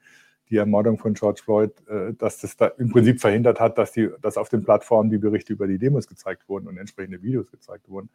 die 0.49 0.57
Ermordung 0.57 0.97
von 0.97 1.13
George 1.13 1.41
Floyd, 1.43 1.71
äh, 1.87 2.13
dass 2.13 2.39
das 2.39 2.57
da 2.57 2.67
im 2.67 2.91
Prinzip 2.91 3.21
verhindert 3.21 3.61
hat, 3.61 3.77
dass, 3.77 3.93
die, 3.93 4.09
dass 4.21 4.37
auf 4.37 4.49
den 4.49 4.63
Plattformen 4.63 5.09
die 5.09 5.17
Berichte 5.17 5.53
über 5.53 5.67
die 5.67 5.79
Demos 5.79 6.07
gezeigt 6.07 6.49
wurden 6.49 6.67
und 6.67 6.77
entsprechende 6.77 7.23
Videos 7.23 7.49
gezeigt 7.49 7.89
wurden. 7.89 8.09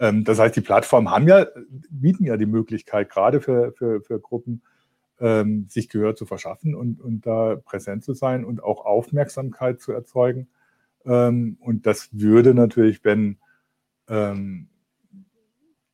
Ähm, 0.00 0.24
das 0.24 0.40
heißt, 0.40 0.56
die 0.56 0.62
Plattformen 0.62 1.10
haben 1.10 1.28
ja, 1.28 1.46
bieten 1.90 2.24
ja 2.24 2.36
die 2.36 2.46
Möglichkeit, 2.46 3.08
gerade 3.08 3.40
für, 3.40 3.72
für, 3.72 4.02
für 4.02 4.18
Gruppen, 4.18 4.62
ähm, 5.20 5.66
sich 5.68 5.88
Gehör 5.88 6.16
zu 6.16 6.26
verschaffen 6.26 6.74
und, 6.74 7.00
und 7.00 7.26
da 7.26 7.56
präsent 7.56 8.04
zu 8.04 8.14
sein 8.14 8.44
und 8.44 8.62
auch 8.62 8.84
Aufmerksamkeit 8.84 9.80
zu 9.80 9.92
erzeugen. 9.92 10.48
Ähm, 11.04 11.58
und 11.60 11.86
das 11.86 12.08
würde 12.12 12.54
natürlich, 12.54 13.04
wenn 13.04 13.38
ähm, 14.08 14.68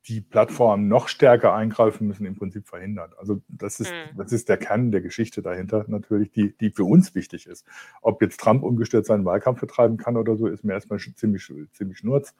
die 0.07 0.21
Plattformen 0.21 0.87
noch 0.87 1.09
stärker 1.09 1.53
eingreifen 1.53 2.07
müssen, 2.07 2.25
im 2.25 2.35
Prinzip 2.35 2.67
verhindern. 2.67 3.11
Also 3.17 3.41
das 3.49 3.81
ist, 3.81 3.91
mhm. 3.91 4.17
das 4.17 4.31
ist 4.31 4.47
der 4.47 4.57
Kern 4.57 4.91
der 4.91 5.01
Geschichte 5.01 5.41
dahinter 5.41 5.83
natürlich, 5.87 6.31
die, 6.31 6.55
die 6.57 6.69
für 6.69 6.85
uns 6.85 7.13
wichtig 7.13 7.45
ist. 7.45 7.65
Ob 8.01 8.21
jetzt 8.21 8.39
Trump 8.39 8.63
ungestört 8.63 9.05
seinen 9.05 9.25
Wahlkampf 9.25 9.59
betreiben 9.59 9.97
kann 9.97 10.15
oder 10.15 10.37
so, 10.37 10.47
ist 10.47 10.63
mir 10.63 10.73
erstmal 10.73 10.99
ziemlich, 10.99 11.51
ziemlich 11.73 11.97
schnurz. 11.97 12.33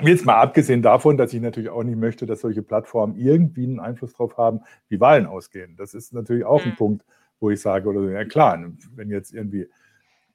Jetzt 0.00 0.24
mal 0.24 0.36
abgesehen 0.40 0.80
davon, 0.80 1.18
dass 1.18 1.34
ich 1.34 1.40
natürlich 1.40 1.68
auch 1.68 1.82
nicht 1.82 1.98
möchte, 1.98 2.24
dass 2.24 2.40
solche 2.40 2.62
Plattformen 2.62 3.14
irgendwie 3.16 3.64
einen 3.64 3.80
Einfluss 3.80 4.12
darauf 4.12 4.38
haben, 4.38 4.60
wie 4.88 5.00
Wahlen 5.00 5.26
ausgehen. 5.26 5.76
Das 5.76 5.92
ist 5.92 6.14
natürlich 6.14 6.44
auch 6.44 6.64
mhm. 6.64 6.70
ein 6.70 6.76
Punkt, 6.76 7.04
wo 7.40 7.50
ich 7.50 7.60
sage, 7.60 7.88
oder 7.88 8.10
ja 8.10 8.24
klar, 8.24 8.58
wenn 8.94 9.10
jetzt 9.10 9.34
irgendwie 9.34 9.68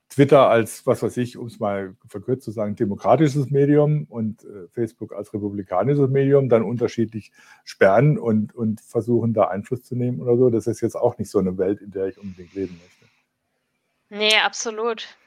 Twitter 0.09 0.47
als, 0.47 0.85
was 0.85 1.03
weiß 1.03 1.17
ich, 1.17 1.37
um 1.37 1.47
es 1.47 1.59
mal 1.59 1.95
verkürzt 2.07 2.45
zu 2.45 2.51
sagen, 2.51 2.75
demokratisches 2.75 3.49
Medium 3.49 4.05
und 4.09 4.43
äh, 4.43 4.67
Facebook 4.69 5.13
als 5.13 5.33
republikanisches 5.33 6.09
Medium 6.09 6.49
dann 6.49 6.63
unterschiedlich 6.63 7.31
sperren 7.65 8.17
und, 8.17 8.55
und 8.55 8.79
versuchen, 8.81 9.33
da 9.33 9.45
Einfluss 9.45 9.83
zu 9.83 9.95
nehmen 9.95 10.21
oder 10.21 10.37
so. 10.37 10.49
Das 10.49 10.67
ist 10.67 10.81
jetzt 10.81 10.95
auch 10.95 11.17
nicht 11.17 11.29
so 11.29 11.39
eine 11.39 11.57
Welt, 11.57 11.81
in 11.81 11.91
der 11.91 12.07
ich 12.07 12.17
unbedingt 12.19 12.53
leben 12.53 12.79
möchte. 12.81 13.05
Nee, 14.09 14.37
absolut. 14.37 15.17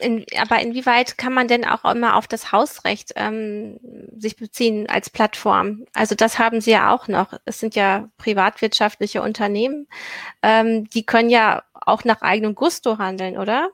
In, 0.00 0.26
aber 0.38 0.60
inwieweit 0.60 1.16
kann 1.18 1.32
man 1.32 1.46
denn 1.46 1.64
auch 1.64 1.84
immer 1.84 2.16
auf 2.16 2.26
das 2.26 2.50
Hausrecht 2.50 3.12
ähm, 3.16 3.78
sich 4.16 4.36
beziehen 4.36 4.88
als 4.88 5.08
Plattform? 5.08 5.84
Also 5.92 6.14
das 6.14 6.38
haben 6.38 6.60
Sie 6.60 6.72
ja 6.72 6.92
auch 6.92 7.06
noch. 7.06 7.34
Es 7.44 7.60
sind 7.60 7.76
ja 7.76 8.08
privatwirtschaftliche 8.18 9.22
Unternehmen. 9.22 9.86
Ähm, 10.42 10.88
die 10.90 11.06
können 11.06 11.30
ja 11.30 11.62
auch 11.74 12.04
nach 12.04 12.22
eigenem 12.22 12.54
Gusto 12.54 12.98
handeln, 12.98 13.38
oder? 13.38 13.70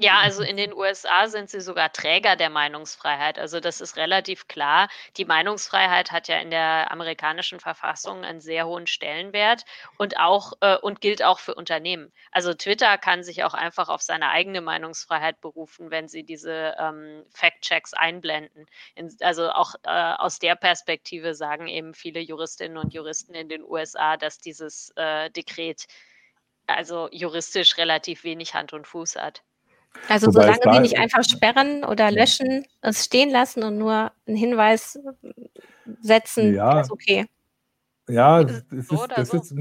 Ja, 0.00 0.18
also 0.20 0.42
in 0.44 0.56
den 0.56 0.72
USA 0.72 1.26
sind 1.26 1.50
sie 1.50 1.60
sogar 1.60 1.92
Träger 1.92 2.36
der 2.36 2.50
Meinungsfreiheit. 2.50 3.38
Also 3.38 3.58
das 3.58 3.80
ist 3.80 3.96
relativ 3.96 4.46
klar. 4.46 4.88
Die 5.16 5.24
Meinungsfreiheit 5.24 6.12
hat 6.12 6.28
ja 6.28 6.38
in 6.38 6.50
der 6.50 6.90
amerikanischen 6.92 7.58
Verfassung 7.58 8.24
einen 8.24 8.40
sehr 8.40 8.66
hohen 8.66 8.86
Stellenwert 8.86 9.64
und 9.96 10.18
auch 10.18 10.52
äh, 10.60 10.76
und 10.76 11.00
gilt 11.00 11.24
auch 11.24 11.40
für 11.40 11.54
Unternehmen. 11.54 12.12
Also 12.30 12.54
Twitter 12.54 12.96
kann 12.96 13.24
sich 13.24 13.42
auch 13.42 13.54
einfach 13.54 13.88
auf 13.88 14.00
seine 14.02 14.30
eigene 14.30 14.60
Meinungsfreiheit 14.60 15.40
berufen, 15.40 15.90
wenn 15.90 16.06
sie 16.06 16.22
diese 16.22 16.76
ähm, 16.78 17.24
Fact-Checks 17.34 17.92
einblenden. 17.94 18.66
In, 18.94 19.14
also 19.20 19.50
auch 19.50 19.74
äh, 19.82 19.90
aus 19.90 20.38
der 20.38 20.54
Perspektive 20.54 21.34
sagen 21.34 21.66
eben 21.66 21.92
viele 21.94 22.20
Juristinnen 22.20 22.78
und 22.78 22.94
Juristen 22.94 23.34
in 23.34 23.48
den 23.48 23.64
USA, 23.64 24.16
dass 24.16 24.38
dieses 24.38 24.92
äh, 24.96 25.28
Dekret 25.30 25.86
also 26.68 27.08
juristisch 27.10 27.78
relativ 27.78 28.24
wenig 28.24 28.54
Hand 28.54 28.72
und 28.72 28.86
Fuß 28.86 29.16
hat. 29.16 29.42
Also 30.08 30.28
Wobei 30.28 30.54
solange 30.54 30.76
sie 30.76 30.80
nicht 30.82 30.98
einfach 30.98 31.24
sperren 31.24 31.84
oder 31.84 32.10
löschen, 32.10 32.64
es 32.80 33.04
stehen 33.04 33.30
lassen 33.30 33.62
und 33.62 33.78
nur 33.78 34.12
einen 34.26 34.36
Hinweis 34.36 34.98
setzen, 36.00 36.54
ja, 36.54 36.80
ist 36.80 36.90
okay. 36.90 37.26
Ja, 38.08 38.40
es 38.40 38.62
ist, 38.70 38.88
so 38.88 39.06
es, 39.16 39.34
ist, 39.34 39.54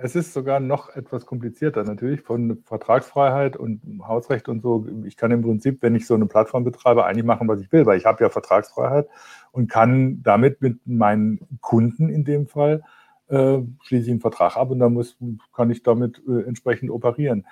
es 0.00 0.14
ist 0.14 0.32
sogar 0.32 0.60
noch 0.60 0.94
etwas 0.94 1.26
komplizierter 1.26 1.82
natürlich 1.82 2.20
von 2.20 2.62
Vertragsfreiheit 2.64 3.56
und 3.56 3.80
Hausrecht 4.06 4.48
und 4.48 4.62
so. 4.62 4.86
Ich 5.04 5.16
kann 5.16 5.32
im 5.32 5.42
Prinzip, 5.42 5.82
wenn 5.82 5.96
ich 5.96 6.06
so 6.06 6.14
eine 6.14 6.26
Plattform 6.26 6.62
betreibe, 6.62 7.04
eigentlich 7.04 7.24
machen, 7.24 7.48
was 7.48 7.60
ich 7.60 7.72
will, 7.72 7.86
weil 7.86 7.98
ich 7.98 8.06
habe 8.06 8.22
ja 8.22 8.30
Vertragsfreiheit 8.30 9.08
und 9.50 9.68
kann 9.68 10.22
damit 10.22 10.62
mit 10.62 10.86
meinen 10.86 11.40
Kunden 11.60 12.08
in 12.08 12.24
dem 12.24 12.46
Fall 12.46 12.82
äh, 13.28 13.58
schließe 13.82 14.04
ich 14.04 14.10
einen 14.10 14.20
Vertrag 14.20 14.56
ab 14.56 14.70
und 14.70 14.78
dann 14.78 14.94
muss, 14.94 15.16
kann 15.54 15.70
ich 15.70 15.82
damit 15.82 16.22
äh, 16.28 16.46
entsprechend 16.46 16.90
operieren. 16.90 17.46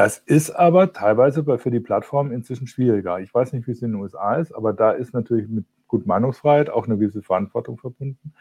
Das 0.00 0.16
ist 0.16 0.48
aber 0.52 0.94
teilweise 0.94 1.44
für 1.58 1.70
die 1.70 1.78
Plattform 1.78 2.32
inzwischen 2.32 2.66
schwieriger. 2.66 3.20
Ich 3.20 3.34
weiß 3.34 3.52
nicht, 3.52 3.66
wie 3.66 3.72
es 3.72 3.82
in 3.82 3.92
den 3.92 4.00
USA 4.00 4.36
ist, 4.36 4.50
aber 4.50 4.72
da 4.72 4.92
ist 4.92 5.12
natürlich 5.12 5.46
mit 5.46 5.66
gut 5.88 6.06
Meinungsfreiheit 6.06 6.70
auch 6.70 6.86
eine 6.86 6.96
gewisse 6.96 7.20
Verantwortung 7.20 7.76
verbunden. 7.76 8.32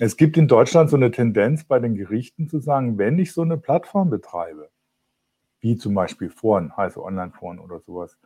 Es 0.00 0.16
gibt 0.16 0.36
in 0.36 0.48
Deutschland 0.48 0.90
so 0.90 0.96
eine 0.96 1.12
Tendenz 1.12 1.62
bei 1.62 1.78
den 1.78 1.94
Gerichten 1.94 2.48
zu 2.48 2.58
sagen, 2.58 2.98
wenn 2.98 3.16
ich 3.20 3.32
so 3.32 3.42
eine 3.42 3.56
Plattform 3.56 4.10
betreibe, 4.10 4.70
wie 5.60 5.76
zum 5.76 5.94
Beispiel 5.94 6.30
Foren, 6.30 6.76
heiße 6.76 7.00
Online-Foren 7.00 7.60
oder 7.60 7.78
sowas, 7.78 8.18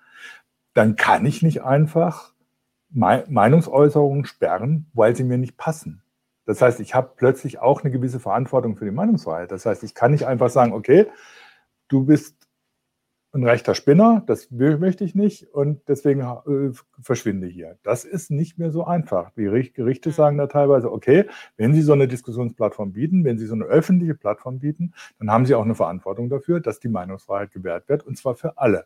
dann 0.73 0.97
kann 0.97 1.27
ich 1.27 1.43
nicht 1.43 1.63
einfach 1.63 2.33
Meinungsäußerungen 2.89 4.25
sperren, 4.25 4.87
weil 4.95 5.15
sie 5.15 5.25
mir 5.25 5.37
nicht 5.37 5.59
passen. 5.59 6.01
Das 6.47 6.63
heißt, 6.63 6.81
ich 6.81 6.95
habe 6.95 7.13
plötzlich 7.17 7.59
auch 7.59 7.83
eine 7.83 7.91
gewisse 7.91 8.19
Verantwortung 8.19 8.79
für 8.79 8.87
die 8.87 8.93
Meinungsfreiheit. 8.93 9.53
Das 9.53 9.67
heißt, 9.67 9.85
ich 9.85 9.95
kann 9.95 10.13
nicht 10.13 10.27
einfach 10.27 10.49
sagen, 10.49 10.73
okay, 10.73 11.07
du 11.89 12.07
bist 12.07 12.38
ein 13.39 13.45
rechter 13.45 13.75
Spinner, 13.75 14.23
das 14.27 14.51
möchte 14.51 15.05
ich 15.05 15.15
nicht 15.15 15.53
und 15.53 15.81
deswegen 15.89 16.21
äh, 16.21 16.73
verschwinde 17.01 17.47
hier. 17.47 17.79
Das 17.83 18.05
ist 18.05 18.31
nicht 18.31 18.59
mehr 18.59 18.71
so 18.71 18.85
einfach. 18.85 19.31
Die 19.37 19.73
Gerichte 19.73 20.11
sagen 20.11 20.39
da 20.39 20.47
teilweise, 20.47 20.93
okay, 20.93 21.27
wenn 21.57 21.75
Sie 21.75 21.83
so 21.83 21.93
eine 21.93 22.09
Diskussionsplattform 22.09 22.93
bieten, 22.93 23.25
wenn 23.25 23.39
Sie 23.39 23.47
so 23.47 23.55
eine 23.55 23.65
öffentliche 23.65 24.15
Plattform 24.15 24.59
bieten, 24.59 24.93
dann 25.19 25.31
haben 25.31 25.47
Sie 25.47 25.55
auch 25.55 25.65
eine 25.65 25.75
Verantwortung 25.75 26.29
dafür, 26.29 26.61
dass 26.61 26.81
die 26.81 26.89
Meinungsfreiheit 26.89 27.53
gewährt 27.53 27.89
wird 27.89 28.07
und 28.07 28.19
zwar 28.19 28.35
für 28.35 28.59
alle. 28.59 28.85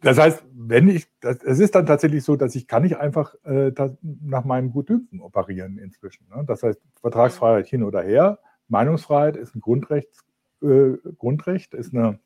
Das 0.00 0.18
heißt, 0.18 0.44
wenn 0.52 0.88
ich, 0.88 1.06
das, 1.20 1.42
es 1.42 1.58
ist 1.58 1.74
dann 1.74 1.86
tatsächlich 1.86 2.24
so, 2.24 2.36
dass 2.36 2.54
ich 2.54 2.66
kann 2.68 2.82
nicht 2.82 2.98
einfach 2.98 3.34
äh, 3.44 3.72
nach 4.02 4.44
meinem 4.44 4.70
Gutdünken 4.70 5.20
operieren 5.20 5.78
inzwischen. 5.78 6.26
Ne? 6.28 6.44
Das 6.46 6.62
heißt, 6.62 6.78
Vertragsfreiheit 7.00 7.66
hin 7.66 7.82
oder 7.82 8.02
her, 8.02 8.38
Meinungsfreiheit 8.68 9.36
ist 9.36 9.54
ein 9.54 9.60
Grundrecht, 9.60 10.10
äh, 10.62 10.92
Grundrecht 11.16 11.72
ist 11.72 11.94
eine 11.94 12.18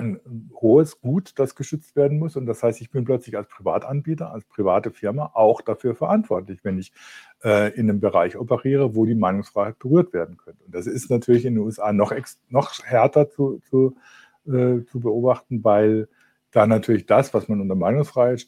ein 0.00 0.50
hohes 0.54 1.00
Gut, 1.00 1.38
das 1.38 1.54
geschützt 1.54 1.96
werden 1.96 2.18
muss. 2.18 2.36
Und 2.36 2.46
das 2.46 2.62
heißt, 2.62 2.80
ich 2.80 2.90
bin 2.90 3.04
plötzlich 3.04 3.36
als 3.36 3.48
Privatanbieter, 3.48 4.32
als 4.32 4.44
private 4.44 4.90
Firma 4.90 5.30
auch 5.34 5.60
dafür 5.60 5.94
verantwortlich, 5.94 6.60
wenn 6.62 6.78
ich 6.78 6.92
äh, 7.44 7.72
in 7.74 7.88
einem 7.88 8.00
Bereich 8.00 8.36
operiere, 8.36 8.94
wo 8.94 9.06
die 9.06 9.14
Meinungsfreiheit 9.14 9.78
berührt 9.78 10.12
werden 10.12 10.36
könnte. 10.36 10.64
Und 10.64 10.74
das 10.74 10.86
ist 10.86 11.10
natürlich 11.10 11.44
in 11.44 11.54
den 11.54 11.64
USA 11.64 11.92
noch, 11.92 12.12
noch 12.48 12.72
härter 12.82 13.30
zu, 13.30 13.60
zu, 13.68 13.96
äh, 14.46 14.84
zu 14.84 15.00
beobachten, 15.00 15.62
weil 15.64 16.08
da 16.50 16.66
natürlich 16.66 17.06
das, 17.06 17.32
was 17.32 17.48
man 17.48 17.60
unter 17.60 17.76
Meinungsfreiheit 17.76 18.44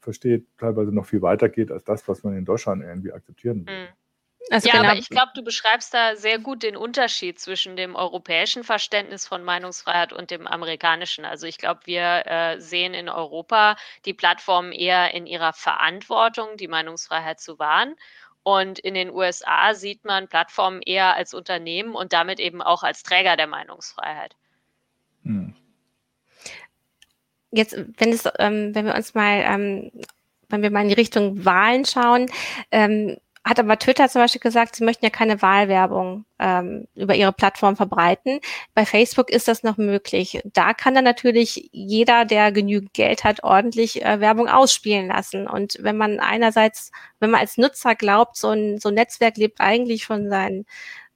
versteht, 0.00 0.46
teilweise 0.58 0.92
noch 0.92 1.06
viel 1.06 1.22
weiter 1.22 1.48
geht 1.48 1.72
als 1.72 1.84
das, 1.84 2.06
was 2.06 2.22
man 2.22 2.36
in 2.36 2.44
Deutschland 2.44 2.82
irgendwie 2.82 3.12
akzeptieren 3.12 3.66
will. 3.66 3.74
Mhm. 3.74 3.99
Also 4.50 4.68
ja, 4.68 4.74
genau. 4.74 4.88
aber 4.88 4.98
ich 4.98 5.08
glaube, 5.08 5.30
du 5.36 5.42
beschreibst 5.42 5.94
da 5.94 6.16
sehr 6.16 6.40
gut 6.40 6.64
den 6.64 6.76
Unterschied 6.76 7.38
zwischen 7.38 7.76
dem 7.76 7.94
europäischen 7.94 8.64
Verständnis 8.64 9.24
von 9.24 9.44
Meinungsfreiheit 9.44 10.12
und 10.12 10.32
dem 10.32 10.48
amerikanischen. 10.48 11.24
Also 11.24 11.46
ich 11.46 11.56
glaube, 11.56 11.82
wir 11.84 12.26
äh, 12.26 12.60
sehen 12.60 12.92
in 12.92 13.08
Europa 13.08 13.76
die 14.06 14.12
Plattformen 14.12 14.72
eher 14.72 15.14
in 15.14 15.28
ihrer 15.28 15.52
Verantwortung, 15.52 16.56
die 16.56 16.66
Meinungsfreiheit 16.66 17.38
zu 17.38 17.60
wahren. 17.60 17.94
Und 18.42 18.80
in 18.80 18.94
den 18.94 19.10
USA 19.10 19.72
sieht 19.74 20.04
man 20.04 20.26
Plattformen 20.26 20.82
eher 20.82 21.14
als 21.14 21.32
Unternehmen 21.32 21.94
und 21.94 22.12
damit 22.12 22.40
eben 22.40 22.60
auch 22.60 22.82
als 22.82 23.04
Träger 23.04 23.36
der 23.36 23.46
Meinungsfreiheit. 23.46 24.34
Hm. 25.22 25.54
Jetzt, 27.52 27.76
wenn, 27.98 28.12
es, 28.12 28.28
ähm, 28.40 28.74
wenn 28.74 28.86
wir 28.86 28.96
uns 28.96 29.14
mal, 29.14 29.44
ähm, 29.44 29.92
wenn 30.48 30.62
wir 30.62 30.70
mal 30.72 30.82
in 30.82 30.88
die 30.88 30.94
Richtung 30.94 31.44
Wahlen 31.44 31.84
schauen, 31.84 32.28
ähm, 32.72 33.16
hat 33.44 33.58
aber 33.58 33.78
Twitter 33.78 34.08
zum 34.08 34.20
Beispiel 34.20 34.40
gesagt, 34.40 34.76
sie 34.76 34.84
möchten 34.84 35.04
ja 35.04 35.10
keine 35.10 35.40
Wahlwerbung 35.40 36.26
ähm, 36.38 36.86
über 36.94 37.14
ihre 37.14 37.32
Plattform 37.32 37.74
verbreiten. 37.74 38.40
Bei 38.74 38.84
Facebook 38.84 39.30
ist 39.30 39.48
das 39.48 39.62
noch 39.62 39.78
möglich. 39.78 40.40
Da 40.44 40.74
kann 40.74 40.94
dann 40.94 41.04
natürlich 41.04 41.70
jeder, 41.72 42.26
der 42.26 42.52
genügend 42.52 42.92
Geld 42.92 43.24
hat, 43.24 43.42
ordentlich 43.42 44.04
äh, 44.04 44.20
Werbung 44.20 44.48
ausspielen 44.48 45.08
lassen. 45.08 45.46
Und 45.46 45.78
wenn 45.80 45.96
man 45.96 46.20
einerseits, 46.20 46.90
wenn 47.18 47.30
man 47.30 47.40
als 47.40 47.56
Nutzer 47.56 47.94
glaubt, 47.94 48.36
so 48.36 48.50
ein, 48.50 48.78
so 48.78 48.90
ein 48.90 48.94
Netzwerk 48.94 49.38
lebt 49.38 49.60
eigentlich 49.60 50.04
von 50.04 50.28
seinen 50.28 50.66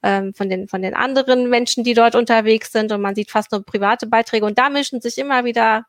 ähm, 0.02 0.34
von 0.34 0.50
den, 0.50 0.68
von 0.68 0.82
den 0.82 0.94
anderen 0.94 1.48
Menschen, 1.48 1.82
die 1.82 1.94
dort 1.94 2.14
unterwegs 2.14 2.72
sind 2.72 2.92
und 2.92 3.00
man 3.00 3.14
sieht 3.14 3.30
fast 3.30 3.52
nur 3.52 3.64
private 3.64 4.06
Beiträge 4.06 4.44
und 4.44 4.58
da 4.58 4.68
mischen 4.68 5.00
sich 5.00 5.16
immer 5.16 5.44
wieder 5.46 5.86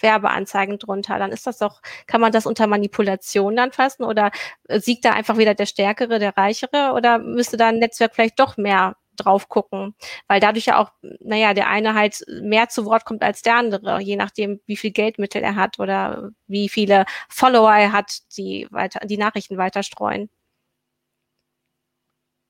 Werbeanzeigen 0.00 0.78
drunter, 0.78 1.18
dann 1.18 1.32
ist 1.32 1.46
das 1.46 1.58
doch, 1.58 1.80
kann 2.06 2.20
man 2.20 2.32
das 2.32 2.46
unter 2.46 2.66
Manipulation 2.66 3.56
dann 3.56 3.72
fassen 3.72 4.04
oder 4.04 4.30
äh, 4.68 4.80
siegt 4.80 5.04
da 5.04 5.12
einfach 5.12 5.38
wieder 5.38 5.54
der 5.54 5.66
Stärkere, 5.66 6.18
der 6.18 6.36
Reichere 6.36 6.92
oder 6.94 7.18
müsste 7.18 7.56
da 7.56 7.68
ein 7.68 7.78
Netzwerk 7.78 8.14
vielleicht 8.14 8.38
doch 8.40 8.56
mehr 8.56 8.96
drauf 9.18 9.48
gucken, 9.48 9.94
weil 10.28 10.40
dadurch 10.40 10.66
ja 10.66 10.78
auch, 10.78 10.92
naja, 11.20 11.54
der 11.54 11.68
eine 11.68 11.94
halt 11.94 12.24
mehr 12.40 12.68
zu 12.68 12.84
Wort 12.86 13.04
kommt 13.04 13.22
als 13.22 13.42
der 13.42 13.56
andere, 13.56 14.00
je 14.00 14.16
nachdem, 14.16 14.60
wie 14.66 14.76
viel 14.76 14.92
Geldmittel 14.92 15.42
er 15.42 15.56
hat 15.56 15.78
oder 15.78 16.30
wie 16.46 16.68
viele 16.68 17.04
Follower 17.28 17.72
er 17.72 17.92
hat, 17.92 18.18
die 18.36 18.66
weiter, 18.70 19.00
die 19.06 19.18
Nachrichten 19.18 19.58
weiter 19.58 19.82
streuen. 19.82 20.30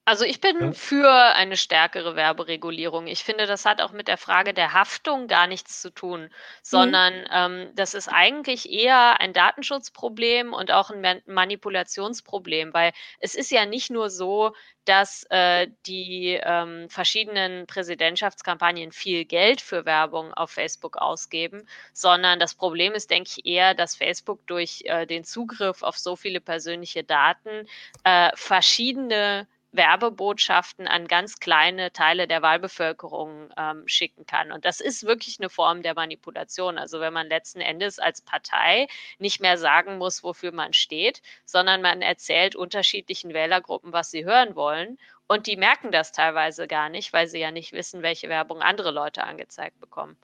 Also 0.09 0.25
ich 0.25 0.41
bin 0.41 0.59
ja. 0.59 0.73
für 0.73 1.13
eine 1.13 1.59
stärkere 1.59 2.17
Werberegulierung. 2.17 3.09
Ich 3.09 3.25
finde, 3.25 3.45
das 3.45 3.67
hat 3.67 3.83
auch 3.83 3.93
mit 3.93 4.09
der 4.09 4.17
Frage 4.17 4.55
der 4.55 4.73
Haftung 4.73 5.29
gar 5.29 5.47
nichts 5.47 5.83
zu 5.83 5.91
tun, 5.91 6.23
mhm. 6.23 6.29
sondern 6.63 7.21
mhm. 7.21 7.27
ähm, 7.31 7.71
das 7.75 7.93
ist 7.93 8.09
eigentlich 8.09 8.73
eher 8.73 9.21
ein 9.21 9.35
Datenschutzproblem 9.35 10.55
und 10.55 10.71
auch 10.71 10.91
ein 10.91 11.21
Manipulationsproblem, 11.27 12.73
weil 12.73 12.93
es 13.21 13.35
ist 13.35 13.51
ja 13.51 13.67
nicht 13.67 13.91
nur 13.91 14.09
so, 14.09 14.55
dass 14.87 15.25
äh, 15.29 15.69
die 15.85 16.41
ähm, 16.43 16.89
verschiedenen 16.89 17.67
Präsidentschaftskampagnen 17.67 18.93
viel 18.93 19.27
Geld 19.27 19.61
für 19.61 19.85
Werbung 19.85 20.33
auf 20.33 20.53
Facebook 20.53 20.97
ausgeben, 20.97 21.69
sondern 21.93 22.41
das 22.41 22.55
Problem 22.55 22.95
ist, 22.95 23.11
denke 23.11 23.29
ich, 23.37 23.45
eher, 23.45 23.75
dass 23.75 23.95
Facebook 23.95 24.47
durch 24.47 24.85
äh, 24.87 25.05
den 25.05 25.25
Zugriff 25.25 25.83
auf 25.83 25.99
so 25.99 26.17
viele 26.17 26.41
persönliche 26.41 27.05
Daten 27.05 27.69
äh, 28.05 28.31
verschiedene 28.35 29.47
Werbebotschaften 29.73 30.89
an 30.89 31.09
ganz 31.09 31.41
kleine 31.41 31.93
Teile 31.93 32.27
der 32.27 32.41
Wahlbevölkerung 32.41 33.51
ähm, 33.57 33.87
schicken 33.87 34.25
kann. 34.25 34.51
Und 34.51 34.65
das 34.65 34.81
ist 34.81 35.05
wirklich 35.05 35.39
eine 35.41 35.51
Form 35.51 35.83
der 35.83 35.95
Manipulation. 35.95 36.79
Also 36.79 37.01
wenn 37.01 37.13
man 37.13 37.29
letzten 37.29 37.61
Endes 37.61 37.99
als 37.99 38.23
Partei 38.23 38.89
nicht 39.19 39.41
mehr 39.41 39.59
sagen 39.59 39.99
muss, 39.99 40.25
wofür 40.25 40.53
man 40.53 40.73
steht, 40.73 41.21
sondern 41.45 41.83
man 41.83 42.01
erzählt 42.01 42.57
unterschiedlichen 42.57 43.35
Wählergruppen, 43.35 43.93
was 43.93 44.11
sie 44.11 44.25
hören 44.25 44.57
wollen. 44.57 44.99
Und 45.27 45.47
die 45.47 45.57
merken 45.57 45.93
das 45.93 46.13
teilweise 46.13 46.67
gar 46.67 46.89
nicht, 46.89 47.13
weil 47.13 47.29
sie 47.29 47.39
ja 47.39 47.51
nicht 47.51 47.73
wissen, 47.73 48.03
welche 48.03 48.31
Werbung 48.31 48.63
andere 48.63 48.91
Leute 48.91 49.25
angezeigt 49.25 49.79
bekommen. 49.81 50.17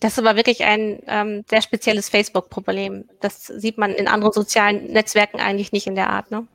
Das 0.00 0.12
ist 0.12 0.18
aber 0.18 0.36
wirklich 0.36 0.64
ein 0.64 1.02
ähm, 1.06 1.44
sehr 1.48 1.62
spezielles 1.62 2.08
Facebook-Problem. 2.08 3.08
Das 3.20 3.46
sieht 3.46 3.78
man 3.78 3.94
in 3.94 4.08
anderen 4.08 4.32
sozialen 4.32 4.86
Netzwerken 4.92 5.40
eigentlich 5.40 5.72
nicht 5.72 5.86
in 5.86 5.94
der 5.94 6.10
Art, 6.10 6.30
ne? 6.30 6.46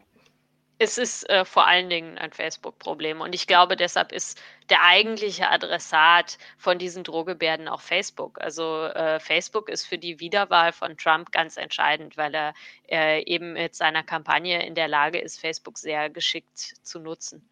Es 0.79 0.97
ist 0.97 1.29
äh, 1.29 1.43
vor 1.43 1.67
allen 1.67 1.89
Dingen 1.89 2.17
ein 2.17 2.31
Facebook-Problem. 2.31 3.19
Und 3.19 3.35
ich 3.35 3.47
glaube, 3.47 3.75
deshalb 3.75 4.13
ist 4.13 4.41
der 4.69 4.81
eigentliche 4.81 5.49
Adressat 5.49 6.37
von 6.57 6.79
diesen 6.79 7.03
Drohgebärden 7.03 7.67
auch 7.67 7.81
Facebook. 7.81 8.39
Also 8.41 8.85
äh, 8.85 9.19
Facebook 9.19 9.67
ist 9.67 9.85
für 9.85 9.97
die 9.97 10.21
Wiederwahl 10.21 10.71
von 10.71 10.97
Trump 10.97 11.33
ganz 11.33 11.57
entscheidend, 11.57 12.15
weil 12.15 12.33
er 12.33 12.53
äh, 12.89 13.23
eben 13.25 13.53
mit 13.53 13.75
seiner 13.75 14.03
Kampagne 14.03 14.65
in 14.65 14.73
der 14.73 14.87
Lage 14.87 15.19
ist, 15.19 15.39
Facebook 15.41 15.77
sehr 15.77 16.09
geschickt 16.09 16.57
zu 16.81 16.99
nutzen. 16.99 17.47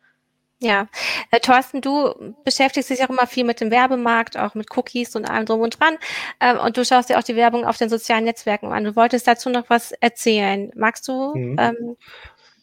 Ja, 0.59 0.87
äh, 1.29 1.39
Thorsten, 1.39 1.81
du 1.81 2.33
beschäftigst 2.43 2.89
dich 2.89 3.03
auch 3.03 3.09
immer 3.09 3.27
viel 3.27 3.43
mit 3.43 3.61
dem 3.61 3.69
Werbemarkt, 3.69 4.37
auch 4.37 4.55
mit 4.55 4.75
Cookies 4.75 5.15
und 5.15 5.25
allem 5.25 5.45
drum 5.45 5.61
und 5.61 5.79
dran. 5.79 5.97
Ähm, 6.39 6.57
und 6.57 6.77
du 6.77 6.83
schaust 6.83 7.09
dir 7.09 7.19
auch 7.19 7.23
die 7.23 7.35
Werbung 7.35 7.65
auf 7.65 7.77
den 7.77 7.89
sozialen 7.89 8.23
Netzwerken 8.23 8.71
an. 8.71 8.85
Du 8.85 8.95
wolltest 8.95 9.27
dazu 9.27 9.49
noch 9.49 9.69
was 9.69 9.91
erzählen. 9.91 10.71
Magst 10.75 11.07
du? 11.07 11.35
Mhm. 11.35 11.57
Ähm, 11.59 11.97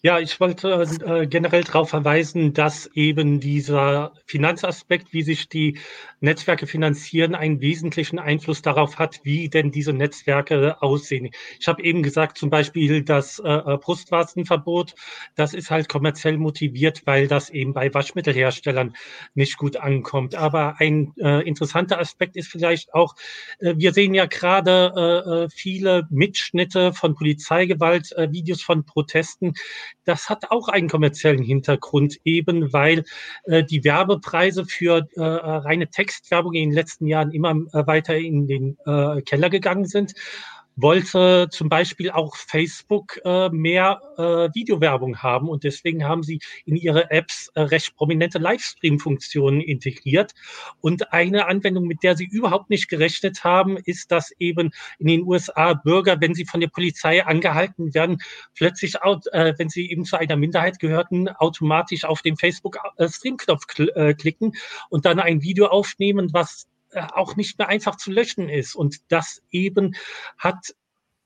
ja, 0.05 0.19
ich 0.19 0.39
wollte 0.39 0.87
äh, 1.07 1.27
generell 1.27 1.65
darauf 1.65 1.89
verweisen, 1.89 2.53
dass 2.53 2.91
eben 2.95 3.41
dieser 3.41 4.13
Finanzaspekt, 4.27 5.15
wie 5.15 5.23
sich 5.23 5.49
die 5.49 5.79
Netzwerke 6.25 6.67
finanzieren, 6.67 7.35
einen 7.35 7.61
wesentlichen 7.61 8.19
Einfluss 8.19 8.63
darauf 8.63 8.99
hat, 8.99 9.21
wie 9.23 9.49
denn 9.49 9.71
diese 9.71 9.93
Netzwerke 9.93 10.83
aussehen. 10.83 11.31
Ich 11.61 11.69
habe 11.69 11.83
eben 11.83 12.03
gesagt, 12.03 12.39
zum 12.39 12.51
Beispiel 12.51 13.03
das 13.03 13.39
äh, 13.39 13.49
äh 13.49 13.79
Brustwarzenverbot, 13.79 14.95
das 15.35 15.55
ist 15.55 15.71
halt 15.71 15.89
kommerziell 15.89 16.39
motiviert, 16.39 17.03
weil 17.05 17.29
das 17.29 17.51
eben 17.51 17.75
bei 17.75 17.93
Waschmittelherstellern 17.93 18.97
nicht 19.35 19.57
gut 19.59 19.77
ankommt. 19.77 20.35
Aber 20.35 20.77
ein 20.79 21.13
äh, 21.19 21.47
interessanter 21.47 22.01
Aspekt 22.01 22.37
ist 22.37 22.49
vielleicht 22.49 22.95
auch, 22.95 23.15
äh, 23.61 23.75
wir 23.77 23.93
sehen 23.93 24.15
ja 24.15 24.27
gerade 24.27 24.93
äh, 24.97 25.45
äh 25.45 25.49
viele 25.51 26.07
Mitschnitte 26.11 26.93
von 26.93 27.15
Polizeigewalt, 27.15 28.15
Videos 28.31 28.63
von 28.63 28.85
Protesten, 28.85 29.55
das 30.05 30.29
hat 30.29 30.51
auch 30.51 30.69
einen 30.69 30.89
kommerziellen 30.89 31.43
Hintergrund, 31.43 32.19
eben 32.25 32.73
weil 32.73 33.05
die 33.47 33.85
Werbepreise 33.85 34.65
für 34.65 35.07
reine 35.17 35.91
Textwerbung 36.15 36.55
in 36.55 36.71
den 36.71 36.75
letzten 36.75 37.07
Jahren 37.07 37.31
immer 37.33 37.51
äh, 37.51 37.87
weiter 37.87 38.17
in 38.17 38.47
den 38.47 38.79
äh, 38.87 39.23
Keller 39.23 39.51
gegangen 39.51 39.87
sind 39.87 40.15
wollte 40.77 41.49
zum 41.51 41.69
Beispiel 41.69 42.11
auch 42.11 42.37
Facebook 42.37 43.21
äh, 43.25 43.49
mehr 43.51 44.01
äh, 44.17 44.55
Videowerbung 44.55 45.23
haben 45.23 45.49
und 45.49 45.65
deswegen 45.65 46.05
haben 46.05 46.23
sie 46.23 46.41
in 46.65 46.77
ihre 46.77 47.11
Apps 47.11 47.51
äh, 47.55 47.63
recht 47.63 47.95
prominente 47.97 48.39
Livestream-Funktionen 48.39 49.61
integriert. 49.61 50.35
Und 50.81 51.13
eine 51.13 51.47
Anwendung, 51.47 51.87
mit 51.87 52.03
der 52.03 52.17
sie 52.17 52.27
überhaupt 52.27 52.71
nicht 52.71 52.89
gerechnet 52.89 53.45
haben, 53.45 53.77
ist, 53.77 54.11
dass 54.11 54.33
eben 54.39 54.71
in 54.99 55.07
den 55.07 55.23
USA 55.23 55.75
Bürger, 55.75 56.21
wenn 56.21 56.35
sie 56.35 56.45
von 56.45 56.61
der 56.61 56.69
Polizei 56.69 57.25
angehalten 57.25 57.95
werden, 57.95 58.19
plötzlich, 58.55 58.97
äh, 58.97 59.55
wenn 59.57 59.69
sie 59.69 59.91
eben 59.91 60.05
zu 60.05 60.19
einer 60.19 60.37
Minderheit 60.37 60.79
gehörten, 60.79 61.29
automatisch 61.29 62.05
auf 62.05 62.23
den 62.23 62.37
Facebook-Stream-Knopf 62.37 63.67
kl 63.67 63.91
äh, 63.95 64.15
klicken 64.15 64.53
und 64.89 65.05
dann 65.05 65.21
ein 65.21 65.43
Video 65.43 65.67
aufnehmen, 65.67 66.31
was 66.33 66.65
äh, 66.65 66.74
auch 67.15 67.37
nicht 67.37 67.59
mehr 67.59 67.69
einfach 67.69 67.97
zu 67.97 68.11
löschen 68.11 68.49
ist. 68.49 68.75
Und 68.75 69.11
das 69.11 69.43
eben 69.51 69.95
hat 70.39 70.75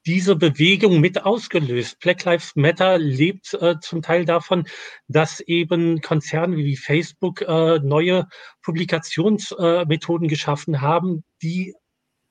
diese 0.06 0.36
Bewegung 0.36 1.00
mit 1.00 1.24
ausgelöst. 1.24 1.98
Black 2.00 2.24
Lives 2.24 2.56
Matter 2.56 2.96
lebt 2.96 3.52
äh, 3.54 3.78
zum 3.80 4.00
Teil 4.00 4.24
davon, 4.24 4.64
dass 5.06 5.40
eben 5.40 6.00
Konzerne 6.00 6.56
wie 6.56 6.76
Facebook 6.76 7.42
äh, 7.42 7.78
neue 7.80 8.26
Publikationsmethoden 8.62 10.26
äh, 10.26 10.30
geschaffen 10.30 10.80
haben, 10.80 11.24
die 11.42 11.74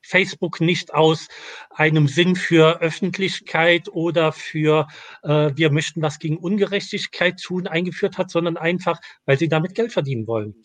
Facebook 0.02 0.60
nicht 0.60 0.94
aus 0.94 1.28
einem 1.70 2.08
Sinn 2.08 2.34
für 2.34 2.80
Öffentlichkeit 2.80 3.88
oder 3.88 4.32
für 4.32 4.88
äh, 5.22 5.52
wir 5.54 5.70
möchten 5.70 6.02
was 6.02 6.18
gegen 6.18 6.38
Ungerechtigkeit 6.38 7.40
tun 7.40 7.66
eingeführt 7.66 8.18
hat, 8.18 8.30
sondern 8.30 8.56
einfach, 8.56 9.00
weil 9.24 9.38
sie 9.38 9.48
damit 9.48 9.74
Geld 9.74 9.92
verdienen 9.92 10.26
wollen. 10.26 10.56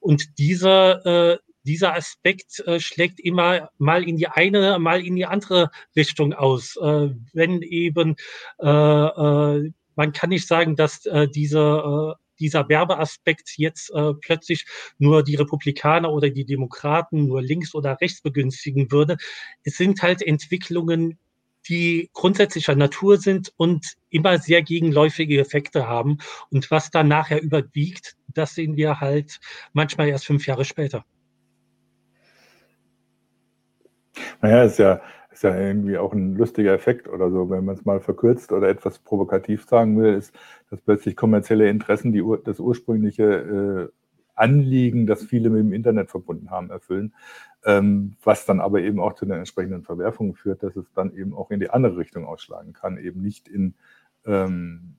Und 0.00 0.38
diese 0.38 1.40
äh, 1.42 1.45
dieser 1.66 1.94
Aspekt 1.94 2.60
äh, 2.66 2.80
schlägt 2.80 3.20
immer 3.20 3.70
mal 3.78 4.06
in 4.08 4.16
die 4.16 4.28
eine, 4.28 4.78
mal 4.78 5.04
in 5.04 5.16
die 5.16 5.26
andere 5.26 5.70
Richtung 5.94 6.32
aus. 6.32 6.76
Äh, 6.76 7.10
wenn 7.32 7.62
eben, 7.62 8.16
äh, 8.60 8.66
äh, 8.68 9.72
man 9.96 10.12
kann 10.12 10.30
nicht 10.30 10.46
sagen, 10.46 10.76
dass 10.76 11.06
äh, 11.06 11.28
diese 11.28 12.16
äh, 12.18 12.22
dieser 12.38 12.68
Werbeaspekt 12.68 13.54
jetzt 13.56 13.90
äh, 13.94 14.12
plötzlich 14.14 14.66
nur 14.98 15.22
die 15.22 15.36
Republikaner 15.36 16.12
oder 16.12 16.30
die 16.30 16.44
Demokraten 16.44 17.26
nur 17.26 17.42
links 17.42 17.74
oder 17.74 17.98
rechts 18.00 18.20
begünstigen 18.20 18.90
würde. 18.92 19.16
Es 19.64 19.76
sind 19.76 20.02
halt 20.02 20.22
Entwicklungen, 20.22 21.18
die 21.68 22.10
grundsätzlicher 22.12 22.74
Natur 22.76 23.18
sind 23.18 23.52
und 23.56 23.94
immer 24.10 24.38
sehr 24.38 24.62
gegenläufige 24.62 25.40
Effekte 25.40 25.88
haben. 25.88 26.18
Und 26.50 26.70
was 26.70 26.90
dann 26.90 27.08
nachher 27.08 27.42
überwiegt, 27.42 28.16
das 28.28 28.54
sehen 28.54 28.76
wir 28.76 29.00
halt 29.00 29.40
manchmal 29.72 30.08
erst 30.08 30.26
fünf 30.26 30.46
Jahre 30.46 30.64
später. 30.64 31.04
Naja, 34.40 34.64
ist 34.64 34.78
ja, 34.78 35.00
ist 35.30 35.42
ja 35.42 35.56
irgendwie 35.58 35.98
auch 35.98 36.12
ein 36.12 36.34
lustiger 36.34 36.72
Effekt 36.72 37.08
oder 37.08 37.30
so, 37.30 37.50
wenn 37.50 37.64
man 37.64 37.74
es 37.74 37.84
mal 37.84 38.00
verkürzt 38.00 38.52
oder 38.52 38.68
etwas 38.68 38.98
provokativ 38.98 39.66
sagen 39.66 39.98
will, 40.00 40.14
ist, 40.14 40.34
dass 40.70 40.80
plötzlich 40.80 41.16
kommerzielle 41.16 41.68
Interessen 41.68 42.12
die, 42.12 42.24
das 42.44 42.60
ursprüngliche 42.60 43.24
äh, 43.24 43.88
Anliegen, 44.34 45.06
das 45.06 45.24
viele 45.24 45.50
mit 45.50 45.60
dem 45.60 45.72
Internet 45.72 46.10
verbunden 46.10 46.50
haben, 46.50 46.70
erfüllen, 46.70 47.14
ähm, 47.64 48.16
was 48.22 48.46
dann 48.46 48.60
aber 48.60 48.80
eben 48.80 49.00
auch 49.00 49.14
zu 49.14 49.24
den 49.24 49.36
entsprechenden 49.36 49.82
Verwerfungen 49.82 50.34
führt, 50.34 50.62
dass 50.62 50.76
es 50.76 50.92
dann 50.92 51.14
eben 51.14 51.34
auch 51.34 51.50
in 51.50 51.60
die 51.60 51.70
andere 51.70 51.96
Richtung 51.96 52.26
ausschlagen 52.26 52.72
kann, 52.72 52.98
eben 52.98 53.22
nicht 53.22 53.48
in 53.48 53.74
ähm, 54.26 54.96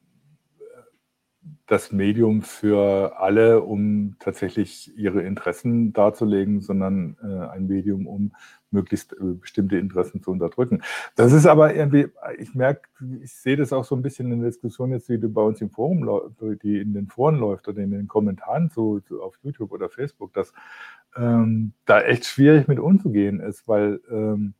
das 1.67 1.91
Medium 1.91 2.41
für 2.41 3.19
alle, 3.19 3.62
um 3.62 4.15
tatsächlich 4.19 4.97
ihre 4.97 5.21
Interessen 5.21 5.91
darzulegen, 5.93 6.62
sondern 6.62 7.17
äh, 7.21 7.47
ein 7.49 7.67
Medium, 7.67 8.07
um 8.07 8.31
möglichst 8.71 9.13
äh, 9.13 9.33
bestimmte 9.39 9.77
Interessen 9.77 10.21
zu 10.21 10.31
unterdrücken. 10.31 10.81
Das 11.15 11.33
ist 11.33 11.45
aber 11.45 11.75
irgendwie, 11.75 12.07
ich 12.38 12.55
merke, 12.55 12.88
ich 13.21 13.33
sehe 13.33 13.57
das 13.57 13.73
auch 13.73 13.83
so 13.83 13.95
ein 13.95 14.01
bisschen 14.01 14.31
in 14.31 14.39
der 14.39 14.49
Diskussion 14.49 14.91
jetzt, 14.91 15.10
die 15.10 15.17
bei 15.17 15.41
uns 15.41 15.62
im 15.62 15.69
Forum, 15.69 16.31
die 16.63 16.79
in 16.79 16.93
den 16.93 17.07
Foren 17.07 17.38
läuft 17.38 17.67
oder 17.67 17.81
in 17.81 17.91
den 17.91 18.07
Kommentaren 18.07 18.69
zu, 18.69 19.01
zu 19.01 19.21
auf 19.21 19.38
YouTube 19.43 19.71
oder 19.71 19.89
Facebook, 19.89 20.33
dass 20.33 20.53
ähm, 21.15 21.73
da 21.86 22.01
echt 22.01 22.25
schwierig 22.25 22.67
mit 22.67 22.79
umzugehen 22.79 23.39
ist, 23.39 23.67
weil 23.67 23.99
ähm, 24.10 24.53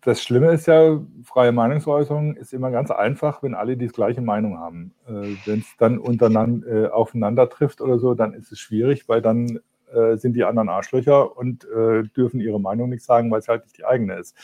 das 0.00 0.22
Schlimme 0.22 0.52
ist 0.52 0.66
ja, 0.66 1.00
freie 1.24 1.52
Meinungsäußerung 1.52 2.36
ist 2.36 2.52
immer 2.52 2.70
ganz 2.70 2.90
einfach, 2.90 3.42
wenn 3.42 3.54
alle 3.54 3.76
die 3.76 3.88
gleiche 3.88 4.20
Meinung 4.20 4.58
haben. 4.58 4.94
Äh, 5.06 5.36
wenn 5.44 5.60
es 5.60 5.76
dann 5.78 5.98
untereinander 5.98 6.66
äh, 6.66 6.88
aufeinander 6.88 7.48
trifft 7.48 7.80
oder 7.80 7.98
so, 7.98 8.14
dann 8.14 8.34
ist 8.34 8.52
es 8.52 8.58
schwierig, 8.58 9.08
weil 9.08 9.22
dann 9.22 9.60
äh, 9.92 10.16
sind 10.16 10.34
die 10.34 10.44
anderen 10.44 10.68
Arschlöcher 10.68 11.36
und 11.36 11.64
äh, 11.64 12.04
dürfen 12.04 12.40
ihre 12.40 12.60
Meinung 12.60 12.90
nicht 12.90 13.04
sagen, 13.04 13.30
weil 13.30 13.40
es 13.40 13.48
halt 13.48 13.64
nicht 13.64 13.78
die 13.78 13.84
eigene 13.84 14.14
ist. 14.18 14.36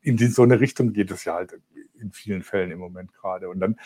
In 0.00 0.16
die, 0.16 0.26
so 0.26 0.42
eine 0.42 0.60
Richtung 0.60 0.92
geht 0.92 1.10
es 1.10 1.24
ja 1.24 1.34
halt 1.34 1.58
in 2.00 2.12
vielen 2.12 2.42
Fällen 2.42 2.70
im 2.70 2.78
Moment 2.78 3.12
gerade. 3.12 3.48
Und 3.48 3.60
dann 3.60 3.76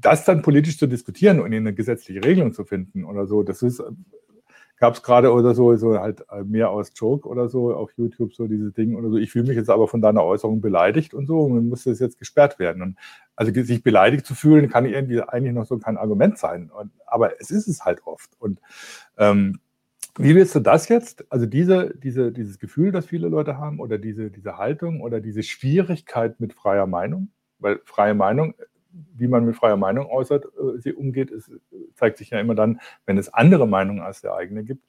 das 0.00 0.24
dann 0.24 0.42
politisch 0.42 0.78
zu 0.78 0.86
diskutieren 0.86 1.40
und 1.40 1.52
in 1.52 1.66
eine 1.66 1.74
gesetzliche 1.74 2.24
Regelung 2.24 2.52
zu 2.52 2.64
finden 2.64 3.04
oder 3.04 3.26
so, 3.26 3.42
das 3.42 3.62
ist 3.62 3.82
gab 4.76 4.94
es 4.94 5.02
gerade 5.02 5.32
oder 5.32 5.54
so, 5.54 5.76
so 5.76 5.98
halt 5.98 6.24
äh, 6.30 6.42
mehr 6.42 6.70
aus 6.70 6.92
Joke 6.94 7.28
oder 7.28 7.48
so 7.48 7.74
auf 7.74 7.92
YouTube, 7.96 8.34
so 8.34 8.46
diese 8.46 8.72
Dinge 8.72 8.96
oder 8.96 9.10
so. 9.10 9.16
Ich 9.16 9.30
fühle 9.30 9.46
mich 9.46 9.56
jetzt 9.56 9.70
aber 9.70 9.88
von 9.88 10.00
deiner 10.00 10.24
Äußerung 10.24 10.60
beleidigt 10.60 11.14
und 11.14 11.26
so 11.26 11.40
und 11.40 11.68
muss 11.68 11.84
das 11.84 12.00
jetzt 12.00 12.18
gesperrt 12.18 12.58
werden. 12.58 12.82
Und 12.82 12.96
also 13.36 13.52
sich 13.52 13.82
beleidigt 13.82 14.26
zu 14.26 14.34
fühlen, 14.34 14.68
kann 14.68 14.84
irgendwie 14.84 15.22
eigentlich 15.22 15.54
noch 15.54 15.66
so 15.66 15.78
kein 15.78 15.96
Argument 15.96 16.38
sein. 16.38 16.70
Und, 16.70 16.90
aber 17.06 17.40
es 17.40 17.50
ist 17.50 17.68
es 17.68 17.84
halt 17.84 18.06
oft. 18.06 18.30
Und 18.38 18.60
ähm, 19.16 19.60
wie 20.16 20.34
willst 20.34 20.54
du 20.54 20.60
das 20.60 20.88
jetzt, 20.88 21.24
also 21.30 21.46
diese, 21.46 21.94
diese, 21.96 22.30
dieses 22.30 22.58
Gefühl, 22.58 22.92
das 22.92 23.06
viele 23.06 23.28
Leute 23.28 23.58
haben, 23.58 23.80
oder 23.80 23.98
diese, 23.98 24.30
diese 24.30 24.58
Haltung 24.58 25.00
oder 25.00 25.20
diese 25.20 25.42
Schwierigkeit 25.42 26.40
mit 26.40 26.52
freier 26.52 26.86
Meinung? 26.86 27.30
Weil 27.58 27.80
freie 27.84 28.14
Meinung 28.14 28.54
wie 29.16 29.28
man 29.28 29.44
mit 29.44 29.56
freier 29.56 29.76
Meinung 29.76 30.06
äußert, 30.06 30.44
äh, 30.44 30.80
sie 30.80 30.92
umgeht, 30.92 31.30
es 31.30 31.50
zeigt 31.94 32.18
sich 32.18 32.30
ja 32.30 32.40
immer 32.40 32.54
dann, 32.54 32.80
wenn 33.06 33.18
es 33.18 33.32
andere 33.32 33.66
Meinungen 33.66 34.00
als 34.00 34.20
der 34.20 34.34
eigene 34.34 34.64
gibt. 34.64 34.84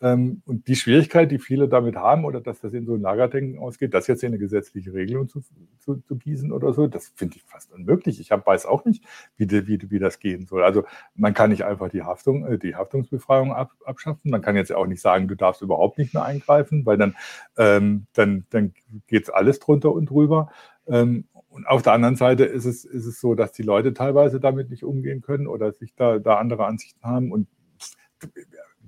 Ähm, 0.00 0.42
und 0.44 0.66
die 0.66 0.76
Schwierigkeit, 0.76 1.30
die 1.30 1.38
viele 1.38 1.68
damit 1.68 1.96
haben, 1.96 2.24
oder 2.24 2.40
dass 2.40 2.60
das 2.60 2.74
in 2.74 2.84
so 2.84 2.94
ein 2.94 3.00
Lagerdenken 3.00 3.58
ausgeht, 3.58 3.94
das 3.94 4.06
jetzt 4.06 4.22
in 4.22 4.28
eine 4.28 4.38
gesetzliche 4.38 4.92
Regelung 4.92 5.28
zu, 5.28 5.40
zu, 5.78 5.96
zu 5.96 6.16
gießen 6.16 6.52
oder 6.52 6.72
so, 6.72 6.88
das 6.88 7.12
finde 7.14 7.36
ich 7.36 7.44
fast 7.44 7.72
unmöglich. 7.72 8.20
Ich 8.20 8.32
hab, 8.32 8.46
weiß 8.46 8.66
auch 8.66 8.84
nicht, 8.84 9.04
wie, 9.36 9.48
wie, 9.50 9.90
wie 9.90 9.98
das 9.98 10.18
gehen 10.18 10.46
soll. 10.46 10.64
Also 10.64 10.84
man 11.14 11.32
kann 11.32 11.50
nicht 11.50 11.64
einfach 11.64 11.88
die 11.88 12.02
Haftung, 12.02 12.44
äh, 12.44 12.58
die 12.58 12.74
Haftungsbefreiung 12.74 13.52
ab, 13.52 13.70
abschaffen. 13.84 14.30
Man 14.30 14.42
kann 14.42 14.56
jetzt 14.56 14.72
auch 14.72 14.86
nicht 14.86 15.00
sagen, 15.00 15.28
du 15.28 15.36
darfst 15.36 15.62
überhaupt 15.62 15.96
nicht 15.96 16.12
mehr 16.12 16.24
eingreifen, 16.24 16.84
weil 16.84 16.98
dann, 16.98 17.14
ähm, 17.56 18.06
dann, 18.14 18.44
dann 18.50 18.74
geht 19.06 19.32
alles 19.32 19.60
drunter 19.60 19.92
und 19.92 20.10
drüber. 20.10 20.50
Ähm, 20.86 21.24
und 21.54 21.68
auf 21.68 21.82
der 21.82 21.92
anderen 21.92 22.16
Seite 22.16 22.44
ist 22.44 22.64
es, 22.64 22.84
ist 22.84 23.06
es 23.06 23.20
so, 23.20 23.36
dass 23.36 23.52
die 23.52 23.62
Leute 23.62 23.94
teilweise 23.94 24.40
damit 24.40 24.70
nicht 24.70 24.82
umgehen 24.82 25.22
können 25.22 25.46
oder 25.46 25.72
sich 25.72 25.94
da, 25.94 26.18
da 26.18 26.38
andere 26.38 26.66
Ansichten 26.66 27.04
haben. 27.04 27.30
Und 27.30 27.46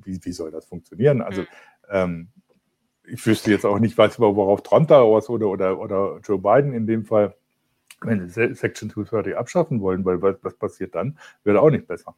wie, 0.03 0.19
wie 0.25 0.33
soll 0.33 0.51
das 0.51 0.67
funktionieren? 0.67 1.23
Also 1.23 1.43
mhm. 1.43 1.47
ähm, 1.91 2.29
ich 3.05 3.25
wüsste 3.25 3.53
jetzt 3.53 3.65
auch 3.65 3.79
nicht, 3.79 3.97
was, 3.97 4.19
worauf 4.19 4.65
Trump 4.65 4.89
da 4.89 5.03
was 5.03 5.31
oder, 5.31 5.47
oder, 5.47 5.79
oder 5.79 6.19
Joe 6.25 6.39
Biden 6.39 6.73
in 6.73 6.89
dem 6.89 7.05
Fall 7.05 7.37
wenn 8.01 8.29
sie 8.29 8.55
Section 8.55 8.91
230 8.91 9.37
abschaffen 9.37 9.81
wollen, 9.81 10.05
weil 10.05 10.21
was, 10.21 10.37
was 10.43 10.55
passiert 10.55 10.95
dann, 10.95 11.19
wird 11.45 11.57
auch 11.57 11.71
nicht 11.71 11.87
besser. 11.87 12.15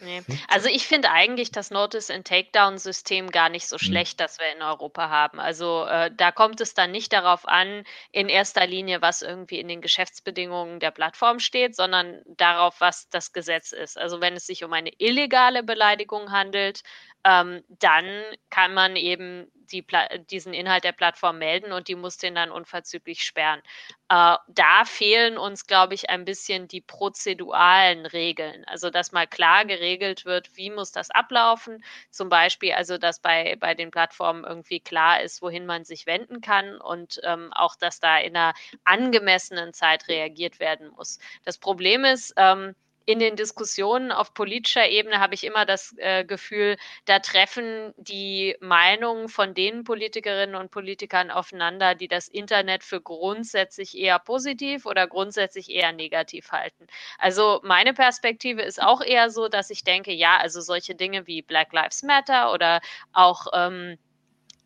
Nee. 0.00 0.22
Hm? 0.26 0.38
Also 0.48 0.68
ich 0.68 0.86
finde 0.86 1.10
eigentlich 1.10 1.52
das 1.52 1.70
Notice 1.70 2.10
and 2.10 2.26
Takedown-System 2.26 3.30
gar 3.30 3.48
nicht 3.48 3.68
so 3.68 3.76
hm. 3.76 3.84
schlecht, 3.84 4.20
das 4.20 4.38
wir 4.38 4.50
in 4.54 4.62
Europa 4.62 5.10
haben. 5.10 5.38
Also 5.38 5.84
äh, 5.84 6.10
da 6.14 6.32
kommt 6.32 6.60
es 6.60 6.74
dann 6.74 6.90
nicht 6.90 7.12
darauf 7.12 7.46
an, 7.46 7.84
in 8.10 8.28
erster 8.28 8.66
Linie, 8.66 9.02
was 9.02 9.22
irgendwie 9.22 9.60
in 9.60 9.68
den 9.68 9.80
Geschäftsbedingungen 9.80 10.80
der 10.80 10.90
Plattform 10.90 11.38
steht, 11.38 11.76
sondern 11.76 12.22
darauf, 12.26 12.80
was 12.80 13.08
das 13.10 13.32
Gesetz 13.32 13.72
ist. 13.72 13.98
Also 13.98 14.20
wenn 14.20 14.34
es 14.34 14.46
sich 14.46 14.64
um 14.64 14.72
eine 14.72 14.90
illegale 14.98 15.62
Beleidigung 15.62 16.32
handelt, 16.32 16.82
ähm, 17.24 17.62
dann 17.68 18.06
kann 18.48 18.74
man 18.74 18.96
eben 18.96 19.50
die, 19.72 19.86
diesen 20.30 20.52
Inhalt 20.54 20.84
der 20.84 20.92
Plattform 20.92 21.38
melden 21.38 21.72
und 21.72 21.88
die 21.88 21.94
muss 21.94 22.16
den 22.16 22.34
dann 22.34 22.50
unverzüglich 22.50 23.22
sperren. 23.22 23.60
Äh, 24.08 24.36
da 24.48 24.84
fehlen 24.84 25.38
uns, 25.38 25.66
glaube 25.66 25.94
ich, 25.94 26.10
ein 26.10 26.24
bisschen 26.24 26.66
die 26.68 26.80
prozeduralen 26.80 28.06
Regeln. 28.06 28.64
Also, 28.66 28.90
dass 28.90 29.12
mal 29.12 29.26
klar 29.26 29.64
geregelt 29.64 30.24
wird, 30.24 30.56
wie 30.56 30.70
muss 30.70 30.92
das 30.92 31.10
ablaufen. 31.10 31.84
Zum 32.10 32.28
Beispiel, 32.28 32.72
also, 32.72 32.98
dass 32.98 33.20
bei, 33.20 33.56
bei 33.60 33.74
den 33.74 33.90
Plattformen 33.90 34.44
irgendwie 34.44 34.80
klar 34.80 35.20
ist, 35.22 35.42
wohin 35.42 35.66
man 35.66 35.84
sich 35.84 36.06
wenden 36.06 36.40
kann 36.40 36.80
und 36.80 37.20
ähm, 37.24 37.52
auch, 37.52 37.76
dass 37.76 38.00
da 38.00 38.18
in 38.18 38.36
einer 38.36 38.54
angemessenen 38.84 39.72
Zeit 39.72 40.08
reagiert 40.08 40.58
werden 40.58 40.90
muss. 40.90 41.18
Das 41.44 41.58
Problem 41.58 42.04
ist, 42.04 42.34
ähm, 42.36 42.74
in 43.10 43.18
den 43.18 43.34
Diskussionen 43.34 44.12
auf 44.12 44.34
politischer 44.34 44.88
Ebene 44.88 45.18
habe 45.18 45.34
ich 45.34 45.42
immer 45.42 45.66
das 45.66 45.96
äh, 45.98 46.24
Gefühl, 46.24 46.76
da 47.06 47.18
treffen 47.18 47.92
die 47.96 48.56
Meinungen 48.60 49.28
von 49.28 49.52
den 49.52 49.82
Politikerinnen 49.82 50.54
und 50.54 50.70
Politikern 50.70 51.32
aufeinander, 51.32 51.96
die 51.96 52.06
das 52.06 52.28
Internet 52.28 52.84
für 52.84 53.00
grundsätzlich 53.00 53.98
eher 53.98 54.20
positiv 54.20 54.86
oder 54.86 55.08
grundsätzlich 55.08 55.70
eher 55.70 55.90
negativ 55.92 56.52
halten. 56.52 56.86
Also 57.18 57.60
meine 57.64 57.94
Perspektive 57.94 58.62
ist 58.62 58.80
auch 58.80 59.00
eher 59.00 59.30
so, 59.30 59.48
dass 59.48 59.70
ich 59.70 59.82
denke, 59.82 60.12
ja, 60.12 60.36
also 60.36 60.60
solche 60.60 60.94
Dinge 60.94 61.26
wie 61.26 61.42
Black 61.42 61.72
Lives 61.72 62.04
Matter 62.04 62.52
oder 62.52 62.80
auch 63.12 63.48
ähm, 63.52 63.98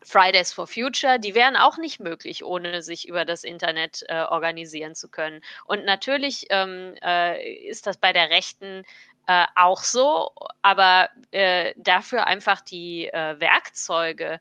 Fridays 0.05 0.53
for 0.53 0.67
Future, 0.67 1.19
die 1.19 1.35
wären 1.35 1.55
auch 1.55 1.77
nicht 1.77 1.99
möglich, 1.99 2.45
ohne 2.45 2.81
sich 2.81 3.07
über 3.07 3.25
das 3.25 3.43
Internet 3.43 4.03
äh, 4.07 4.21
organisieren 4.21 4.95
zu 4.95 5.09
können. 5.09 5.41
Und 5.65 5.83
natürlich 5.85 6.45
ähm, 6.49 6.95
äh, 7.03 7.53
ist 7.67 7.87
das 7.87 7.97
bei 7.97 8.13
der 8.13 8.29
Rechten 8.29 8.83
äh, 9.27 9.45
auch 9.55 9.83
so, 9.83 10.31
aber 10.61 11.09
äh, 11.31 11.73
dafür 11.77 12.27
einfach 12.27 12.61
die 12.61 13.07
äh, 13.07 13.39
Werkzeuge 13.39 14.39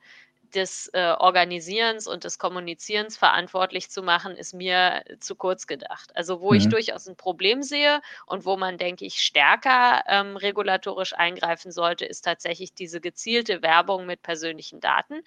des 0.55 0.89
äh, 0.93 1.15
Organisierens 1.19 2.07
und 2.07 2.25
des 2.25 2.39
Kommunizierens 2.39 3.17
verantwortlich 3.17 3.91
zu 3.91 4.03
machen, 4.03 4.37
ist 4.37 4.55
mir 4.55 5.03
zu 5.19 5.35
kurz 5.35 5.67
gedacht. 5.67 6.15
Also 6.15 6.41
wo 6.41 6.51
mhm. 6.51 6.59
ich 6.59 6.69
durchaus 6.69 7.07
ein 7.09 7.17
Problem 7.17 7.63
sehe 7.63 8.01
und 8.27 8.45
wo 8.45 8.57
man, 8.57 8.79
denke 8.79 9.05
ich, 9.05 9.21
stärker 9.21 10.05
ähm, 10.07 10.37
regulatorisch 10.37 11.15
eingreifen 11.15 11.73
sollte, 11.73 12.05
ist 12.05 12.23
tatsächlich 12.23 12.73
diese 12.75 13.01
gezielte 13.01 13.63
Werbung 13.63 14.07
mit 14.07 14.23
persönlichen 14.23 14.81
Daten 14.81 15.23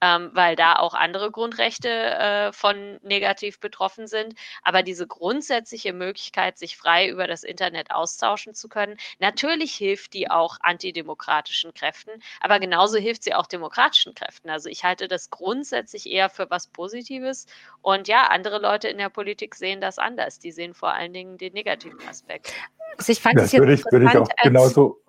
ähm, 0.00 0.30
weil 0.32 0.56
da 0.56 0.76
auch 0.76 0.94
andere 0.94 1.30
Grundrechte 1.30 1.88
äh, 1.88 2.52
von 2.52 2.98
negativ 3.02 3.60
betroffen 3.60 4.06
sind. 4.06 4.34
Aber 4.62 4.82
diese 4.82 5.06
grundsätzliche 5.06 5.92
Möglichkeit, 5.92 6.58
sich 6.58 6.76
frei 6.76 7.08
über 7.08 7.26
das 7.26 7.42
Internet 7.42 7.90
austauschen 7.90 8.54
zu 8.54 8.68
können, 8.68 8.96
natürlich 9.18 9.74
hilft 9.74 10.14
die 10.14 10.30
auch 10.30 10.56
antidemokratischen 10.60 11.74
Kräften, 11.74 12.22
aber 12.40 12.58
genauso 12.58 12.98
hilft 12.98 13.24
sie 13.24 13.34
auch 13.34 13.46
demokratischen 13.46 14.14
Kräften. 14.14 14.50
Also 14.50 14.68
ich 14.68 14.84
halte 14.84 15.08
das 15.08 15.30
grundsätzlich 15.30 16.06
eher 16.06 16.30
für 16.30 16.48
was 16.50 16.66
Positives. 16.66 17.46
Und 17.82 18.08
ja, 18.08 18.28
andere 18.28 18.58
Leute 18.58 18.88
in 18.88 18.98
der 18.98 19.08
Politik 19.08 19.54
sehen 19.54 19.80
das 19.80 19.98
anders. 19.98 20.38
Die 20.38 20.52
sehen 20.52 20.74
vor 20.74 20.92
allen 20.92 21.12
Dingen 21.12 21.38
den 21.38 21.52
negativen 21.52 22.00
Aspekt. 22.08 22.52
Also 22.96 23.12
ich 23.12 23.20
fand 23.20 23.38
das 23.38 23.52
würde 23.52 23.74
ich, 23.74 23.84
würde 23.90 24.06
ich 24.06 24.16
auch 24.16 24.28
genauso 24.42 25.00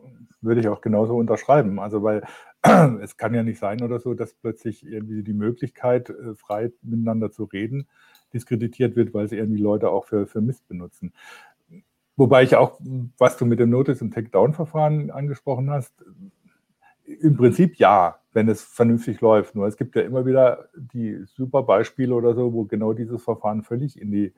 würde 0.41 0.61
ich 0.61 0.67
auch 0.67 0.81
genauso 0.81 1.15
unterschreiben. 1.15 1.79
Also 1.79 2.03
weil 2.03 2.23
es 3.01 3.17
kann 3.17 3.33
ja 3.33 3.43
nicht 3.43 3.59
sein 3.59 3.81
oder 3.81 3.99
so, 3.99 4.13
dass 4.13 4.33
plötzlich 4.33 4.85
irgendwie 4.85 5.23
die 5.23 5.33
Möglichkeit, 5.33 6.09
äh, 6.09 6.35
frei 6.35 6.71
miteinander 6.81 7.31
zu 7.31 7.45
reden, 7.45 7.87
diskreditiert 8.33 8.95
wird, 8.95 9.13
weil 9.13 9.27
sie 9.27 9.37
irgendwie 9.37 9.61
Leute 9.61 9.89
auch 9.89 10.05
für, 10.05 10.27
für 10.27 10.41
Mist 10.41 10.67
benutzen. 10.67 11.13
Wobei 12.17 12.43
ich 12.43 12.55
auch, 12.55 12.79
was 13.17 13.37
du 13.37 13.45
mit 13.45 13.59
dem 13.59 13.69
Notice- 13.69 14.01
und 14.01 14.13
Takedown-Verfahren 14.13 15.11
angesprochen 15.11 15.69
hast, 15.71 15.93
im 17.03 17.35
Prinzip 17.35 17.77
ja, 17.77 18.19
wenn 18.33 18.47
es 18.47 18.63
vernünftig 18.63 19.21
läuft. 19.21 19.55
Nur 19.55 19.67
es 19.67 19.77
gibt 19.77 19.95
ja 19.95 20.01
immer 20.03 20.25
wieder 20.25 20.69
die 20.75 21.23
super 21.25 21.63
Beispiele 21.63 22.13
oder 22.13 22.33
so, 22.35 22.53
wo 22.53 22.65
genau 22.65 22.93
dieses 22.93 23.23
Verfahren 23.23 23.63
völlig 23.63 23.99
in 23.99 24.11
die, 24.11 24.33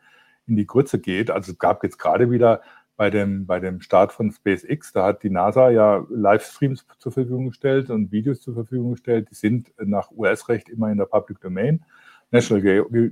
in 0.47 0.55
die 0.55 0.65
Grütze 0.65 0.99
geht. 0.99 1.29
Also 1.29 1.51
es 1.51 1.59
gab 1.59 1.83
jetzt 1.83 1.99
gerade 1.99 2.31
wieder 2.31 2.61
bei 2.95 3.09
dem, 3.09 3.45
bei 3.45 3.59
dem 3.59 3.81
Start 3.81 4.13
von 4.13 4.31
SpaceX, 4.31 4.93
da 4.93 5.05
hat 5.07 5.23
die 5.23 5.29
NASA 5.29 5.69
ja 5.71 6.05
Livestreams 6.09 6.85
zur 6.99 7.11
Verfügung 7.11 7.47
gestellt 7.47 7.89
und 7.89 8.11
Videos 8.11 8.41
zur 8.41 8.53
Verfügung 8.53 8.91
gestellt. 8.91 9.29
Die 9.31 9.35
sind 9.35 9.73
nach 9.77 10.11
US-Recht 10.11 10.69
immer 10.69 10.91
in 10.91 10.97
der 10.97 11.05
Public 11.05 11.41
Domain. 11.41 11.83
National 12.31 12.61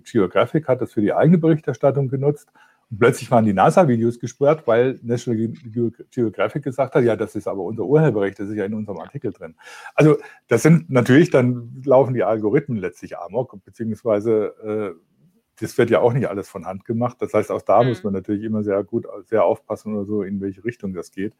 Geographic 0.03 0.67
hat 0.67 0.81
das 0.81 0.93
für 0.93 1.01
die 1.01 1.13
eigene 1.13 1.37
Berichterstattung 1.37 2.09
genutzt. 2.09 2.49
Und 2.91 2.99
plötzlich 2.99 3.31
waren 3.31 3.45
die 3.45 3.53
NASA-Videos 3.53 4.19
gesperrt, 4.19 4.63
weil 4.65 4.99
National 5.01 5.53
Geographic 6.11 6.63
gesagt 6.63 6.93
hat, 6.93 7.03
ja, 7.03 7.15
das 7.15 7.35
ist 7.35 7.47
aber 7.47 7.61
unser 7.61 7.85
Urheberrecht, 7.85 8.39
das 8.39 8.49
ist 8.49 8.55
ja 8.55 8.65
in 8.65 8.73
unserem 8.73 8.99
Artikel 8.99 9.31
drin. 9.31 9.55
Also 9.95 10.17
das 10.47 10.61
sind 10.61 10.89
natürlich, 10.89 11.29
dann 11.29 11.81
laufen 11.85 12.13
die 12.13 12.23
Algorithmen 12.23 12.79
letztlich 12.79 13.17
amok, 13.17 13.55
beziehungsweise 13.63 14.53
äh, 14.97 15.10
das 15.61 15.77
wird 15.77 15.89
ja 15.89 15.99
auch 15.99 16.13
nicht 16.13 16.27
alles 16.27 16.49
von 16.49 16.65
Hand 16.65 16.85
gemacht. 16.85 17.17
Das 17.19 17.33
heißt, 17.33 17.51
auch 17.51 17.61
da 17.61 17.81
mhm. 17.81 17.89
muss 17.89 18.03
man 18.03 18.13
natürlich 18.13 18.43
immer 18.43 18.63
sehr 18.63 18.83
gut, 18.83 19.05
sehr 19.25 19.45
aufpassen 19.45 19.95
oder 19.95 20.05
so, 20.05 20.23
in 20.23 20.41
welche 20.41 20.63
Richtung 20.63 20.93
das 20.93 21.11
geht. 21.11 21.33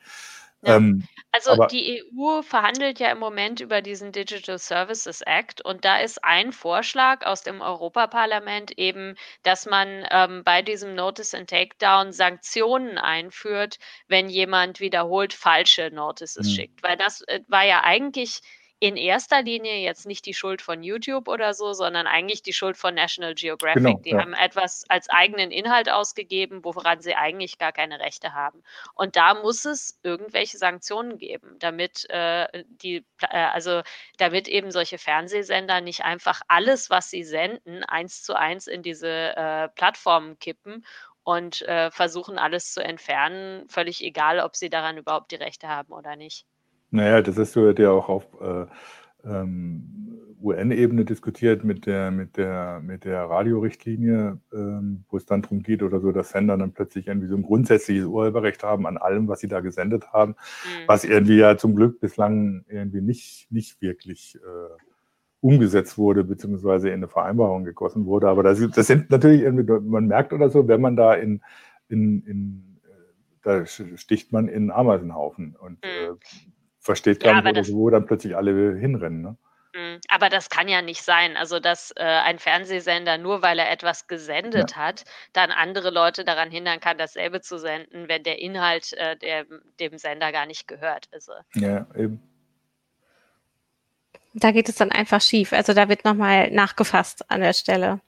Ja. 0.64 0.76
Ähm, 0.76 1.08
also 1.32 1.52
aber, 1.52 1.68
die 1.68 2.04
EU 2.04 2.44
verhandelt 2.44 3.00
ja 3.00 3.12
im 3.12 3.18
Moment 3.18 3.62
über 3.62 3.82
diesen 3.82 4.12
Digital 4.12 4.60
Services 4.60 5.22
Act 5.22 5.66
und 5.66 5.86
da 5.86 5.98
ist 5.98 6.24
ein 6.24 6.52
Vorschlag 6.52 7.26
aus 7.26 7.42
dem 7.42 7.62
Europaparlament 7.62 8.78
eben, 8.78 9.16
dass 9.42 9.66
man 9.66 10.06
ähm, 10.12 10.44
bei 10.44 10.62
diesem 10.62 10.94
Notice 10.94 11.34
and 11.34 11.50
Takedown 11.50 12.14
Sanktionen 12.14 13.00
einführt, 13.00 13.80
wenn 14.08 14.30
jemand 14.30 14.80
wiederholt 14.80 15.34
falsche 15.34 15.90
Notices 15.92 16.48
mh. 16.48 16.54
schickt. 16.54 16.84
Weil 16.84 16.98
das 16.98 17.22
äh, 17.22 17.40
war 17.48 17.66
ja 17.66 17.82
eigentlich 17.84 18.42
in 18.82 18.98
erster 18.98 19.44
Linie 19.44 19.78
jetzt 19.78 20.08
nicht 20.08 20.26
die 20.26 20.34
Schuld 20.34 20.60
von 20.60 20.82
YouTube 20.82 21.28
oder 21.28 21.54
so, 21.54 21.72
sondern 21.72 22.08
eigentlich 22.08 22.42
die 22.42 22.52
Schuld 22.52 22.78
von 22.78 22.96
National 22.96 23.36
Geographic. 23.36 23.84
Genau, 23.84 24.00
die 24.00 24.10
ja. 24.10 24.20
haben 24.22 24.34
etwas 24.34 24.86
als 24.90 25.08
eigenen 25.08 25.52
Inhalt 25.52 25.88
ausgegeben, 25.88 26.64
woran 26.64 27.00
sie 27.00 27.14
eigentlich 27.14 27.60
gar 27.60 27.74
keine 27.74 28.00
Rechte 28.00 28.34
haben. 28.34 28.64
Und 28.96 29.16
da 29.16 29.36
muss 29.36 29.66
es 29.66 30.00
irgendwelche 30.02 30.58
Sanktionen 30.58 31.20
geben, 31.20 31.58
damit 31.60 32.10
äh, 32.10 32.48
die, 32.66 33.06
äh, 33.30 33.38
also 33.38 33.84
damit 34.18 34.48
eben 34.48 34.72
solche 34.72 34.98
Fernsehsender 34.98 35.80
nicht 35.80 36.04
einfach 36.04 36.42
alles, 36.48 36.90
was 36.90 37.12
sie 37.12 37.24
senden, 37.24 37.84
eins 37.84 38.24
zu 38.24 38.34
eins 38.34 38.66
in 38.66 38.82
diese 38.82 39.38
äh, 39.38 39.70
Plattformen 39.70 40.40
kippen 40.40 40.84
und 41.22 41.62
äh, 41.62 41.92
versuchen 41.92 42.40
alles 42.40 42.74
zu 42.74 42.84
entfernen, 42.84 43.70
völlig 43.70 44.04
egal, 44.04 44.40
ob 44.40 44.56
sie 44.56 44.72
daran 44.72 44.98
überhaupt 44.98 45.32
die 45.32 45.36
Rechte 45.36 45.68
haben 45.68 45.94
oder 45.94 46.16
nicht. 46.16 46.48
Naja, 46.92 47.22
das 47.22 47.38
ist 47.38 47.54
so 47.54 47.70
ja 47.70 47.92
auch 47.92 48.10
auf 48.10 48.28
äh, 48.42 48.66
ähm, 49.24 50.02
UN-Ebene 50.44 51.06
diskutiert 51.06 51.64
mit 51.64 51.86
der, 51.86 52.12
mit 52.12 52.38
der, 52.38 52.82
mit 52.82 53.06
der 53.06 53.24
Radiorichtlinie, 53.24 54.40
ähm, 54.54 55.04
wo 55.10 55.18
es 55.18 55.26
dann 55.26 55.42
darum 55.42 55.62
geht 55.62 55.84
oder 55.84 56.00
so, 56.00 56.12
dass 56.12 56.30
Sender 56.32 56.58
dann 56.58 56.74
plötzlich 56.74 57.08
irgendwie 57.08 57.28
so 57.28 57.36
ein 57.36 57.44
grundsätzliches 57.44 58.06
Urheberrecht 58.06 58.64
haben 58.64 58.88
an 58.88 58.98
allem, 58.98 59.28
was 59.28 59.40
sie 59.40 59.48
da 59.48 59.60
gesendet 59.60 60.12
haben, 60.12 60.32
mhm. 60.32 60.88
was 60.88 61.04
irgendwie 61.04 61.38
ja 61.38 61.58
zum 61.58 61.76
Glück 61.76 62.00
bislang 62.00 62.66
irgendwie 62.68 63.02
nicht, 63.02 63.52
nicht 63.52 63.82
wirklich 63.82 64.36
äh, 64.36 64.82
umgesetzt 65.42 65.98
wurde, 65.98 66.24
beziehungsweise 66.24 66.90
in 66.90 66.96
eine 66.96 67.08
Vereinbarung 67.08 67.64
gegossen 67.64 68.06
wurde. 68.06 68.28
Aber 68.28 68.44
das, 68.44 68.60
das 68.74 68.88
sind 68.88 69.10
natürlich 69.10 69.42
irgendwie, 69.42 69.72
man 69.88 70.08
merkt 70.08 70.34
oder 70.34 70.50
so, 70.50 70.68
wenn 70.68 70.82
man 70.82 70.96
da 70.96 71.14
in, 71.14 71.42
in, 71.88 72.24
in 72.26 72.80
äh, 72.84 72.90
da 73.44 73.66
sticht 73.66 74.32
man 74.32 74.48
in 74.48 74.72
Ameisenhaufen. 74.72 75.56
Und 75.56 75.80
mhm. 75.84 76.16
äh, 76.16 76.16
versteht 76.82 77.22
gar 77.22 77.44
ja, 77.44 77.52
nicht, 77.52 77.72
wo 77.74 77.90
dann 77.90 78.06
plötzlich 78.06 78.36
alle 78.36 78.76
hinrennen. 78.78 79.22
Ne? 79.22 79.38
Mhm. 79.74 80.02
Aber 80.10 80.30
das 80.30 80.50
kann 80.50 80.68
ja 80.68 80.82
nicht 80.82 81.04
sein. 81.04 81.38
Also, 81.38 81.60
dass 81.60 81.92
äh, 81.96 82.04
ein 82.04 82.40
Fernsehsender 82.40 83.18
nur 83.18 83.42
weil 83.42 83.60
er 83.60 83.72
etwas 83.72 84.08
gesendet 84.08 84.72
ja. 84.72 84.78
hat, 84.78 85.06
dann 85.34 85.52
andere 85.52 85.92
Leute 85.92 86.26
daran 86.26 86.52
hindern 86.52 86.80
kann, 86.80 86.98
dasselbe 86.98 87.42
zu 87.42 87.58
senden, 87.58 88.10
wenn 88.10 88.24
der 88.24 88.40
Inhalt 88.40 88.94
äh, 88.94 89.16
der, 89.16 89.46
dem 89.80 89.98
Sender 89.98 90.32
gar 90.32 90.46
nicht 90.46 90.68
gehört. 90.68 91.08
Also. 91.14 91.32
Ja, 91.54 91.88
eben. 91.96 92.22
Da 94.34 94.52
geht 94.52 94.70
es 94.70 94.76
dann 94.76 94.92
einfach 94.92 95.22
schief. 95.22 95.54
Also 95.54 95.74
da 95.74 95.90
wird 95.90 96.06
nochmal 96.06 96.52
nachgefasst 96.52 97.30
an 97.30 97.42
der 97.42 97.54
Stelle. 97.54 98.00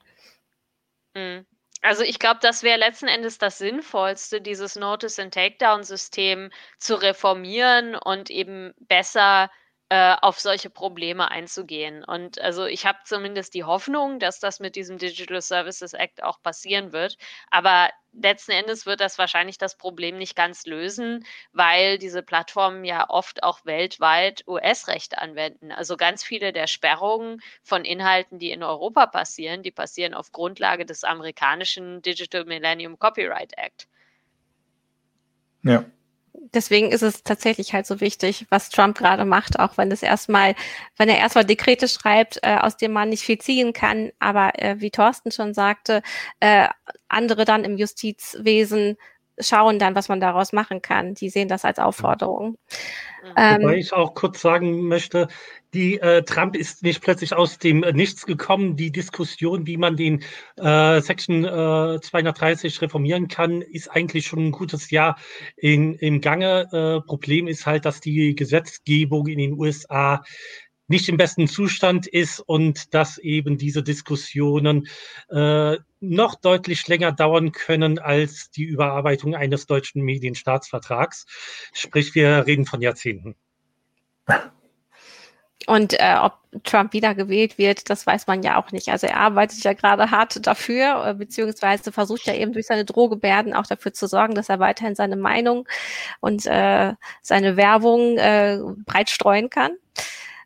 Mhm. 1.13 1.45
Also 1.83 2.03
ich 2.03 2.17
glaube, 2.17 2.39
das 2.41 2.63
wäre 2.63 2.79
letzten 2.79 3.07
Endes 3.07 3.37
das 3.37 3.57
Sinnvollste, 3.57 4.41
dieses 4.41 4.75
Notice 4.75 5.19
and 5.19 5.33
Takedown-System 5.33 6.49
zu 6.79 6.95
reformieren 6.95 7.95
und 7.95 8.29
eben 8.29 8.73
besser 8.79 9.51
äh, 9.89 10.15
auf 10.21 10.39
solche 10.39 10.69
Probleme 10.69 11.29
einzugehen. 11.29 12.03
Und 12.03 12.41
also 12.41 12.65
ich 12.65 12.85
habe 12.85 12.99
zumindest 13.05 13.53
die 13.53 13.63
Hoffnung, 13.63 14.19
dass 14.19 14.39
das 14.39 14.59
mit 14.59 14.75
diesem 14.75 14.97
Digital 14.97 15.41
Services 15.41 15.93
Act 15.93 16.23
auch 16.23 16.41
passieren 16.41 16.93
wird. 16.93 17.17
Aber 17.51 17.89
letzten 18.13 18.51
Endes 18.51 18.85
wird 18.85 19.01
das 19.01 19.17
wahrscheinlich 19.17 19.57
das 19.57 19.77
Problem 19.77 20.17
nicht 20.17 20.35
ganz 20.35 20.65
lösen, 20.65 21.25
weil 21.51 21.97
diese 21.97 22.23
Plattformen 22.23 22.85
ja 22.85 23.09
oft 23.09 23.43
auch 23.43 23.65
weltweit 23.65 24.43
US-Recht 24.47 25.17
anwenden. 25.17 25.71
Also 25.71 25.97
ganz 25.97 26.23
viele 26.23 26.53
der 26.53 26.67
Sperrungen 26.67 27.41
von 27.61 27.85
Inhalten, 27.85 28.39
die 28.39 28.51
in 28.51 28.63
Europa 28.63 29.07
passieren, 29.07 29.63
die 29.63 29.71
passieren 29.71 30.13
auf 30.13 30.31
Grundlage 30.31 30.85
des 30.85 31.03
amerikanischen 31.03 32.01
Digital 32.01 32.45
Millennium 32.45 32.97
Copyright 32.97 33.53
Act. 33.57 33.87
Ja, 35.63 35.85
deswegen 36.33 36.91
ist 36.91 37.01
es 37.01 37.23
tatsächlich 37.23 37.73
halt 37.73 37.85
so 37.85 38.01
wichtig, 38.01 38.45
was 38.49 38.69
Trump 38.69 38.97
gerade 38.97 39.25
macht, 39.25 39.59
auch 39.59 39.77
wenn 39.77 39.91
es 39.91 40.03
erstmal, 40.03 40.55
wenn 40.97 41.09
er 41.09 41.17
erstmal 41.17 41.45
Dekrete 41.45 41.87
schreibt, 41.87 42.39
äh, 42.43 42.57
aus 42.57 42.77
denen 42.77 42.93
man 42.93 43.09
nicht 43.09 43.23
viel 43.23 43.37
ziehen 43.37 43.73
kann, 43.73 44.11
aber 44.19 44.59
äh, 44.59 44.75
wie 44.79 44.91
Thorsten 44.91 45.31
schon 45.31 45.53
sagte, 45.53 46.01
äh, 46.39 46.67
andere 47.07 47.45
dann 47.45 47.63
im 47.63 47.77
Justizwesen 47.77 48.97
schauen 49.39 49.79
dann, 49.79 49.95
was 49.95 50.09
man 50.09 50.19
daraus 50.19 50.53
machen 50.53 50.81
kann. 50.81 51.13
Die 51.13 51.29
sehen 51.29 51.47
das 51.47 51.65
als 51.65 51.79
Aufforderung. 51.79 52.57
Ähm, 53.37 53.61
Wobei 53.61 53.77
ich 53.77 53.93
auch 53.93 54.13
kurz 54.13 54.41
sagen 54.41 54.87
möchte, 54.87 55.27
die 55.73 55.99
äh, 55.99 56.23
Trump 56.23 56.55
ist 56.55 56.83
nicht 56.83 57.01
plötzlich 57.01 57.33
aus 57.33 57.57
dem 57.57 57.79
Nichts 57.79 58.25
gekommen. 58.25 58.75
Die 58.75 58.91
Diskussion, 58.91 59.65
wie 59.65 59.77
man 59.77 59.95
den 59.95 60.23
äh, 60.57 61.01
Section 61.01 61.45
äh, 61.45 61.99
230 61.99 62.81
reformieren 62.81 63.27
kann, 63.27 63.61
ist 63.61 63.89
eigentlich 63.89 64.27
schon 64.27 64.47
ein 64.47 64.51
gutes 64.51 64.91
Jahr 64.91 65.17
in, 65.55 65.95
im 65.95 66.21
Gange. 66.21 66.67
Äh, 66.71 67.07
Problem 67.07 67.47
ist 67.47 67.65
halt, 67.65 67.85
dass 67.85 68.01
die 68.01 68.35
Gesetzgebung 68.35 69.27
in 69.27 69.39
den 69.39 69.53
USA 69.53 70.23
nicht 70.87 71.09
im 71.09 71.17
besten 71.17 71.47
Zustand 71.47 72.07
ist 72.07 72.39
und 72.39 72.93
dass 72.93 73.17
eben 73.17 73.57
diese 73.57 73.83
Diskussionen 73.83 74.87
äh, 75.29 75.77
noch 75.99 76.35
deutlich 76.35 76.87
länger 76.87 77.11
dauern 77.11 77.51
können 77.51 77.99
als 77.99 78.51
die 78.51 78.63
Überarbeitung 78.63 79.35
eines 79.35 79.65
deutschen 79.65 80.01
Medienstaatsvertrags. 80.03 81.25
Sprich, 81.73 82.13
wir 82.15 82.45
reden 82.45 82.65
von 82.65 82.81
Jahrzehnten. 82.81 83.35
Und 85.65 85.93
äh, 85.93 86.15
ob 86.19 86.39
Trump 86.63 86.93
wiedergewählt 86.93 87.57
wird, 87.57 87.89
das 87.89 88.05
weiß 88.05 88.27
man 88.27 88.43
ja 88.43 88.61
auch 88.61 88.71
nicht. 88.71 88.89
Also 88.89 89.07
er 89.07 89.17
arbeitet 89.17 89.63
ja 89.63 89.73
gerade 89.73 90.11
hart 90.11 90.45
dafür, 90.45 91.05
äh, 91.07 91.13
beziehungsweise 91.13 91.91
versucht 91.91 92.25
ja 92.25 92.33
eben 92.33 92.51
durch 92.53 92.67
seine 92.67 92.85
Drohgebärden 92.85 93.53
auch 93.53 93.65
dafür 93.65 93.93
zu 93.93 94.07
sorgen, 94.07 94.35
dass 94.35 94.49
er 94.49 94.59
weiterhin 94.59 94.95
seine 94.95 95.15
Meinung 95.15 95.67
und 96.19 96.45
äh, 96.45 96.93
seine 97.21 97.55
Werbung 97.55 98.17
äh, 98.17 98.59
breit 98.85 99.09
streuen 99.09 99.49
kann. 99.49 99.71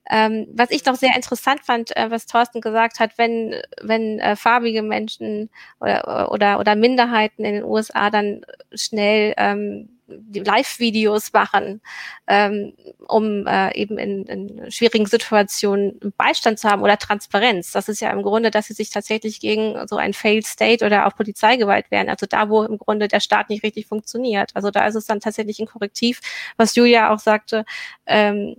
Ähm, 0.10 0.48
was 0.54 0.72
ich 0.72 0.84
doch 0.84 0.96
sehr 0.96 1.16
interessant 1.16 1.62
fand, 1.64 1.96
äh, 1.96 2.10
was 2.10 2.26
Thorsten 2.26 2.62
gesagt 2.62 3.00
hat, 3.00 3.18
wenn, 3.18 3.56
wenn 3.82 4.20
äh, 4.20 4.36
farbige 4.36 4.82
Menschen 4.82 5.50
oder, 5.80 6.32
oder, 6.32 6.60
oder 6.60 6.76
Minderheiten 6.76 7.44
in 7.44 7.56
den 7.56 7.64
USA 7.64 8.10
dann 8.10 8.42
schnell 8.74 9.34
ähm, 9.38 9.90
Live-Videos 10.08 11.34
machen, 11.34 11.82
ähm, 12.28 12.74
um 13.08 13.46
äh, 13.46 13.76
eben 13.76 13.98
in, 13.98 14.26
in 14.26 14.72
schwierigen 14.72 15.06
Situationen 15.06 16.00
Beistand 16.16 16.60
zu 16.60 16.70
haben 16.70 16.82
oder 16.82 16.98
Transparenz. 16.98 17.72
Das 17.72 17.90
ist 17.90 18.00
ja 18.00 18.12
im 18.12 18.22
Grunde, 18.22 18.52
dass 18.52 18.68
sie 18.68 18.74
sich 18.74 18.90
tatsächlich 18.90 19.40
gegen 19.40 19.76
so 19.88 19.98
ein 19.98 20.14
Failed 20.14 20.48
State 20.48 20.86
oder 20.86 21.08
auch 21.08 21.16
Polizeigewalt 21.16 21.92
wehren. 21.92 22.10
Also 22.10 22.26
da, 22.26 22.50
wo 22.50 22.64
im 22.64 22.78
Grunde 22.78 23.08
der 23.08 23.20
Staat 23.20 23.50
nicht 23.50 23.64
richtig 23.64 23.88
funktioniert. 23.88 24.52
Also 24.56 24.72
da 24.72 24.88
ist 24.88 24.96
es 24.96 25.06
dann 25.06 25.20
tatsächlich 25.20 25.60
ein 25.60 25.68
Korrektiv, 25.68 26.22
was 26.56 26.76
Julia 26.76 27.14
auch 27.14 27.20
sagte, 27.20 27.66
ähm, 28.06 28.56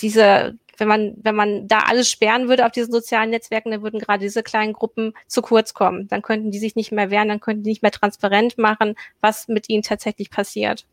diese 0.00 0.56
wenn 0.78 0.88
man, 0.88 1.14
wenn 1.22 1.34
man 1.34 1.68
da 1.68 1.80
alles 1.80 2.10
sperren 2.10 2.48
würde 2.48 2.66
auf 2.66 2.72
diesen 2.72 2.92
sozialen 2.92 3.30
Netzwerken, 3.30 3.70
dann 3.70 3.82
würden 3.82 4.00
gerade 4.00 4.20
diese 4.24 4.42
kleinen 4.42 4.72
Gruppen 4.72 5.14
zu 5.26 5.42
kurz 5.42 5.74
kommen. 5.74 6.08
Dann 6.08 6.22
könnten 6.22 6.50
die 6.50 6.58
sich 6.58 6.76
nicht 6.76 6.92
mehr 6.92 7.10
wehren, 7.10 7.28
dann 7.28 7.40
könnten 7.40 7.64
die 7.64 7.70
nicht 7.70 7.82
mehr 7.82 7.92
transparent 7.92 8.58
machen, 8.58 8.96
was 9.20 9.48
mit 9.48 9.68
ihnen 9.68 9.82
tatsächlich 9.82 10.30
passiert. 10.30 10.86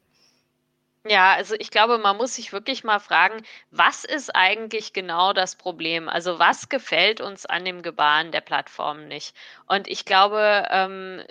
Ja, 1.06 1.34
also 1.34 1.56
ich 1.60 1.70
glaube, 1.70 1.98
man 1.98 2.16
muss 2.16 2.36
sich 2.36 2.54
wirklich 2.54 2.86
mal 2.86 3.00
fragen, 3.00 3.44
was 3.72 4.06
ist 4.06 4.34
eigentlich 4.34 4.94
genau 4.94 5.34
das 5.34 5.58
Problem? 5.58 6.08
Also 6.08 6.40
was 6.40 6.70
gefällt 6.70 7.20
uns 7.20 7.46
an 7.46 7.66
dem 7.66 7.82
Gebaren 7.82 8.32
der 8.32 8.40
Plattform 8.40 9.10
nicht? 9.10 9.36
Und 9.68 9.90
ich 9.90 10.06
glaube, 10.06 10.66
ähm, 10.72 11.22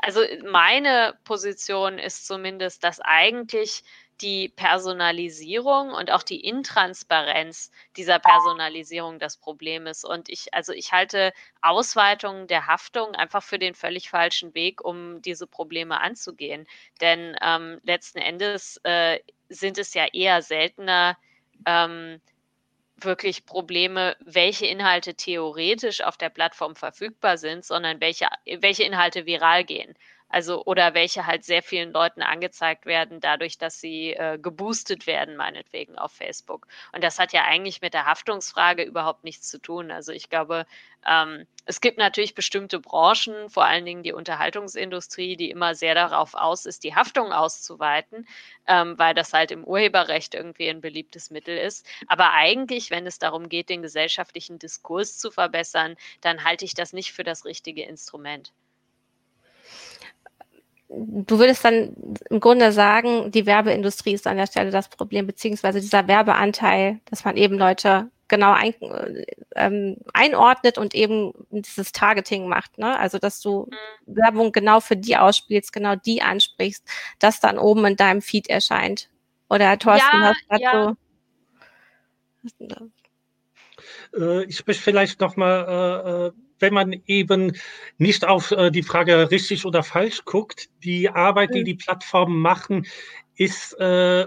also 0.00 0.22
meine 0.50 1.14
Position 1.24 1.98
ist 1.98 2.26
zumindest, 2.26 2.84
dass 2.84 3.00
eigentlich 3.00 3.84
die 4.22 4.48
Personalisierung 4.48 5.90
und 5.90 6.10
auch 6.10 6.22
die 6.22 6.40
Intransparenz 6.40 7.70
dieser 7.96 8.18
Personalisierung 8.18 9.18
das 9.18 9.36
Problem 9.36 9.86
ist. 9.86 10.04
Und 10.04 10.28
ich, 10.28 10.54
also 10.54 10.72
ich 10.72 10.92
halte 10.92 11.32
Ausweitungen 11.60 12.46
der 12.46 12.66
Haftung 12.66 13.14
einfach 13.14 13.42
für 13.42 13.58
den 13.58 13.74
völlig 13.74 14.08
falschen 14.08 14.54
Weg, 14.54 14.84
um 14.84 15.20
diese 15.22 15.46
Probleme 15.46 16.00
anzugehen. 16.00 16.66
Denn 17.00 17.36
ähm, 17.42 17.80
letzten 17.82 18.18
Endes 18.18 18.80
äh, 18.84 19.18
sind 19.48 19.78
es 19.78 19.92
ja 19.94 20.06
eher 20.12 20.40
seltener, 20.42 21.18
ähm, 21.66 22.20
wirklich 23.04 23.46
Probleme, 23.46 24.16
welche 24.20 24.66
Inhalte 24.66 25.14
theoretisch 25.14 26.02
auf 26.02 26.16
der 26.16 26.30
Plattform 26.30 26.76
verfügbar 26.76 27.36
sind, 27.36 27.64
sondern 27.64 28.00
welche, 28.00 28.28
welche 28.60 28.84
Inhalte 28.84 29.26
viral 29.26 29.64
gehen. 29.64 29.94
Also 30.32 30.64
oder 30.64 30.94
welche 30.94 31.26
halt 31.26 31.44
sehr 31.44 31.62
vielen 31.62 31.92
Leuten 31.92 32.22
angezeigt 32.22 32.86
werden, 32.86 33.20
dadurch, 33.20 33.58
dass 33.58 33.80
sie 33.80 34.14
äh, 34.14 34.38
geboostet 34.38 35.06
werden, 35.06 35.36
meinetwegen 35.36 35.98
auf 35.98 36.12
Facebook. 36.12 36.66
Und 36.92 37.04
das 37.04 37.18
hat 37.18 37.34
ja 37.34 37.44
eigentlich 37.44 37.82
mit 37.82 37.92
der 37.92 38.06
Haftungsfrage 38.06 38.82
überhaupt 38.82 39.24
nichts 39.24 39.48
zu 39.48 39.58
tun. 39.60 39.90
Also 39.90 40.10
ich 40.10 40.30
glaube, 40.30 40.66
ähm, 41.06 41.46
es 41.66 41.82
gibt 41.82 41.98
natürlich 41.98 42.34
bestimmte 42.34 42.80
Branchen, 42.80 43.50
vor 43.50 43.66
allen 43.66 43.84
Dingen 43.84 44.02
die 44.02 44.14
Unterhaltungsindustrie, 44.14 45.36
die 45.36 45.50
immer 45.50 45.74
sehr 45.74 45.94
darauf 45.94 46.34
aus 46.34 46.64
ist, 46.64 46.82
die 46.84 46.94
Haftung 46.94 47.30
auszuweiten, 47.30 48.26
ähm, 48.66 48.98
weil 48.98 49.14
das 49.14 49.34
halt 49.34 49.50
im 49.50 49.64
Urheberrecht 49.64 50.34
irgendwie 50.34 50.70
ein 50.70 50.80
beliebtes 50.80 51.30
Mittel 51.30 51.58
ist. 51.58 51.86
Aber 52.06 52.32
eigentlich, 52.32 52.90
wenn 52.90 53.06
es 53.06 53.18
darum 53.18 53.50
geht, 53.50 53.68
den 53.68 53.82
gesellschaftlichen 53.82 54.58
Diskurs 54.58 55.18
zu 55.18 55.30
verbessern, 55.30 55.96
dann 56.22 56.44
halte 56.44 56.64
ich 56.64 56.72
das 56.72 56.94
nicht 56.94 57.12
für 57.12 57.24
das 57.24 57.44
richtige 57.44 57.82
Instrument 57.82 58.52
du 60.94 61.38
würdest 61.38 61.64
dann 61.64 61.94
im 62.28 62.40
Grunde 62.40 62.72
sagen, 62.72 63.30
die 63.30 63.46
Werbeindustrie 63.46 64.12
ist 64.12 64.26
an 64.26 64.36
der 64.36 64.46
Stelle 64.46 64.70
das 64.70 64.88
Problem, 64.88 65.26
beziehungsweise 65.26 65.80
dieser 65.80 66.06
Werbeanteil, 66.08 67.00
dass 67.06 67.24
man 67.24 67.36
eben 67.36 67.56
Leute 67.56 68.10
genau 68.28 68.52
ein, 68.52 68.74
ähm, 69.56 69.96
einordnet 70.14 70.78
und 70.78 70.94
eben 70.94 71.32
dieses 71.50 71.92
Targeting 71.92 72.48
macht. 72.48 72.78
Ne? 72.78 72.98
Also, 72.98 73.18
dass 73.18 73.40
du 73.40 73.68
mhm. 74.06 74.16
Werbung 74.16 74.52
genau 74.52 74.80
für 74.80 74.96
die 74.96 75.16
ausspielst, 75.16 75.72
genau 75.72 75.96
die 75.96 76.22
ansprichst, 76.22 76.86
das 77.18 77.40
dann 77.40 77.58
oben 77.58 77.84
in 77.84 77.96
deinem 77.96 78.22
Feed 78.22 78.48
erscheint. 78.48 79.08
Oder 79.50 79.78
Thorsten, 79.78 80.22
ja, 80.22 80.32
hast 80.48 80.60
ja. 80.62 80.96
so. 82.58 82.90
Äh, 84.18 84.44
ich 84.44 84.66
möchte 84.66 84.82
vielleicht 84.82 85.20
noch 85.20 85.36
mal 85.36 86.32
äh, 86.32 86.38
wenn 86.62 86.72
man 86.72 87.02
eben 87.06 87.56
nicht 87.98 88.24
auf 88.24 88.52
äh, 88.52 88.70
die 88.70 88.82
Frage 88.82 89.30
richtig 89.30 89.66
oder 89.66 89.82
falsch 89.82 90.24
guckt, 90.24 90.70
die 90.82 91.10
Arbeit, 91.10 91.54
die 91.54 91.64
die 91.64 91.74
Plattformen 91.74 92.38
machen, 92.38 92.86
ist 93.36 93.74
äh, 93.78 94.26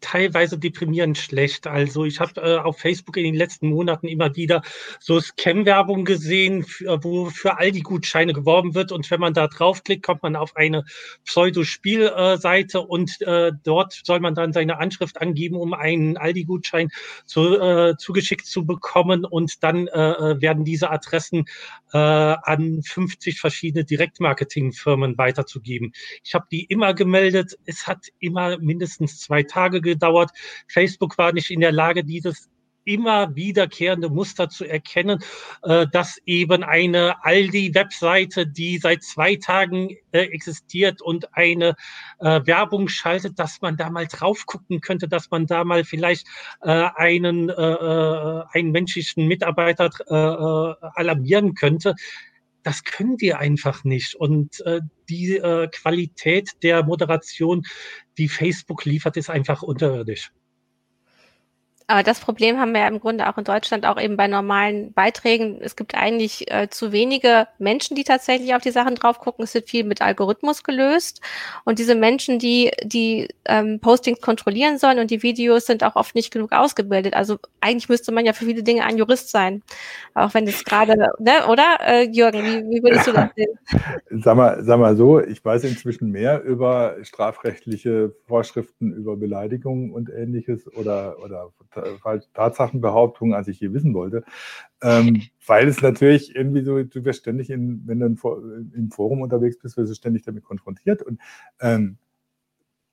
teilweise 0.00 0.58
deprimierend 0.58 1.18
schlecht. 1.18 1.66
Also 1.66 2.04
ich 2.04 2.20
habe 2.20 2.40
äh, 2.40 2.58
auf 2.58 2.78
Facebook 2.78 3.16
in 3.16 3.24
den 3.24 3.34
letzten 3.34 3.70
Monaten 3.70 4.08
immer 4.08 4.34
wieder 4.36 4.62
so 5.00 5.20
Scam-Werbung 5.20 6.04
gesehen, 6.04 6.64
für, 6.64 7.02
wo 7.02 7.26
für 7.26 7.58
Aldi-Gutscheine 7.58 8.32
geworben 8.32 8.74
wird. 8.74 8.92
Und 8.92 9.10
wenn 9.10 9.20
man 9.20 9.34
da 9.34 9.48
draufklickt, 9.48 10.04
kommt 10.04 10.22
man 10.22 10.36
auf 10.36 10.56
eine 10.56 10.84
Pseudo-Spielseite 11.24 12.80
und 12.80 13.20
äh, 13.22 13.52
dort 13.64 14.00
soll 14.04 14.20
man 14.20 14.34
dann 14.34 14.52
seine 14.52 14.78
Anschrift 14.78 15.20
angeben, 15.20 15.56
um 15.56 15.74
einen 15.74 16.16
Aldi-Gutschein 16.16 16.90
zu, 17.24 17.58
äh, 17.58 17.96
zugeschickt 17.96 18.46
zu 18.46 18.64
bekommen. 18.64 19.24
Und 19.24 19.62
dann 19.62 19.88
äh, 19.88 20.10
äh 20.10 20.40
werden 20.40 20.64
diese 20.64 20.90
Adressen 20.90 21.46
äh, 21.92 21.98
an 21.98 22.82
50 22.82 23.40
verschiedene 23.40 23.84
Direktmarketing-Firmen 23.84 25.18
weiterzugeben. 25.18 25.92
Ich 26.22 26.34
habe 26.34 26.46
die 26.50 26.64
immer 26.64 26.94
gemeldet. 26.94 27.58
Es 27.64 27.86
hat 27.86 28.06
immer 28.18 28.58
mindestens 28.58 29.20
zwei 29.20 29.42
Tage 29.42 29.80
gedauert. 29.88 30.30
Facebook 30.68 31.18
war 31.18 31.32
nicht 31.32 31.50
in 31.50 31.60
der 31.60 31.72
Lage, 31.72 32.04
dieses 32.04 32.48
immer 32.88 33.36
wiederkehrende 33.36 34.08
Muster 34.08 34.48
zu 34.48 34.64
erkennen, 34.64 35.22
äh, 35.62 35.86
dass 35.92 36.18
eben 36.24 36.64
eine 36.64 37.22
Aldi-Webseite, 37.22 38.46
die 38.46 38.78
seit 38.78 39.02
zwei 39.02 39.36
Tagen 39.36 39.90
äh, 40.12 40.20
existiert 40.20 41.02
und 41.02 41.36
eine 41.36 41.76
äh, 42.18 42.40
Werbung 42.44 42.88
schaltet, 42.88 43.38
dass 43.38 43.60
man 43.60 43.76
da 43.76 43.90
mal 43.90 44.06
drauf 44.06 44.46
gucken 44.46 44.80
könnte, 44.80 45.06
dass 45.06 45.30
man 45.30 45.46
da 45.46 45.64
mal 45.64 45.84
vielleicht 45.84 46.26
einen, 46.60 47.50
einen 47.50 48.70
menschlichen 48.72 49.26
Mitarbeiter 49.26 49.90
alarmieren 50.94 51.54
könnte. 51.54 51.94
Das 52.62 52.84
können 52.84 53.16
die 53.16 53.34
einfach 53.34 53.84
nicht. 53.84 54.14
Und 54.14 54.60
äh, 54.66 54.80
die 55.08 55.36
äh, 55.36 55.68
Qualität 55.68 56.50
der 56.62 56.84
Moderation, 56.84 57.62
die 58.18 58.28
Facebook 58.28 58.84
liefert, 58.84 59.16
ist 59.16 59.30
einfach 59.30 59.62
unterirdisch. 59.62 60.32
Aber 61.90 62.02
das 62.02 62.20
Problem 62.20 62.60
haben 62.60 62.72
wir 62.72 62.82
ja 62.82 62.88
im 62.88 63.00
Grunde 63.00 63.26
auch 63.30 63.38
in 63.38 63.44
Deutschland, 63.44 63.86
auch 63.86 63.98
eben 63.98 64.18
bei 64.18 64.28
normalen 64.28 64.92
Beiträgen. 64.92 65.58
Es 65.62 65.74
gibt 65.74 65.94
eigentlich 65.94 66.50
äh, 66.52 66.68
zu 66.68 66.92
wenige 66.92 67.48
Menschen, 67.58 67.96
die 67.96 68.04
tatsächlich 68.04 68.54
auf 68.54 68.60
die 68.60 68.72
Sachen 68.72 68.94
drauf 68.94 69.20
gucken. 69.20 69.42
Es 69.42 69.54
wird 69.54 69.70
viel 69.70 69.84
mit 69.84 70.02
Algorithmus 70.02 70.64
gelöst. 70.64 71.22
Und 71.64 71.78
diese 71.78 71.94
Menschen, 71.94 72.38
die 72.38 72.72
die 72.84 73.28
ähm, 73.46 73.80
Postings 73.80 74.20
kontrollieren 74.20 74.76
sollen 74.76 74.98
und 74.98 75.10
die 75.10 75.22
Videos 75.22 75.64
sind 75.64 75.82
auch 75.82 75.96
oft 75.96 76.14
nicht 76.14 76.30
genug 76.30 76.52
ausgebildet. 76.52 77.14
Also 77.14 77.38
eigentlich 77.62 77.88
müsste 77.88 78.12
man 78.12 78.26
ja 78.26 78.34
für 78.34 78.44
viele 78.44 78.62
Dinge 78.62 78.84
ein 78.84 78.98
Jurist 78.98 79.30
sein. 79.30 79.62
Auch 80.12 80.34
wenn 80.34 80.46
es 80.46 80.64
gerade, 80.64 80.94
ne, 81.18 81.46
oder? 81.48 81.78
Äh, 81.86 82.10
Jürgen, 82.10 82.42
wie, 82.44 82.68
wie 82.68 82.82
würdest 82.82 83.06
du 83.06 83.12
das 83.12 83.30
sehen? 83.34 83.58
Sag 84.22 84.36
mal, 84.36 84.62
sag 84.62 84.78
mal 84.78 84.96
so, 84.96 85.20
ich 85.20 85.42
weiß 85.44 85.64
inzwischen 85.64 86.10
mehr 86.10 86.42
über 86.42 86.96
strafrechtliche 87.02 88.14
Vorschriften, 88.26 88.92
über 88.92 89.16
Beleidigungen 89.16 89.92
und 89.92 90.10
ähnliches 90.10 90.66
oder, 90.74 91.16
oder 91.22 91.50
Tatsachenbehauptungen, 92.34 93.34
als 93.34 93.48
ich 93.48 93.60
je 93.60 93.72
wissen 93.72 93.94
wollte. 93.94 94.24
Ähm, 94.82 95.22
weil 95.46 95.68
es 95.68 95.82
natürlich 95.82 96.34
irgendwie 96.34 96.62
so, 96.62 96.82
du 96.82 97.04
wirst 97.04 97.20
ständig, 97.20 97.50
in, 97.50 97.82
wenn 97.86 98.00
du 98.00 98.06
im 98.06 98.90
Forum 98.90 99.22
unterwegs 99.22 99.58
bist, 99.58 99.76
wirst 99.76 99.90
du 99.90 99.94
ständig 99.94 100.22
damit 100.22 100.44
konfrontiert. 100.44 101.02
Und 101.02 101.20
ähm, 101.60 101.98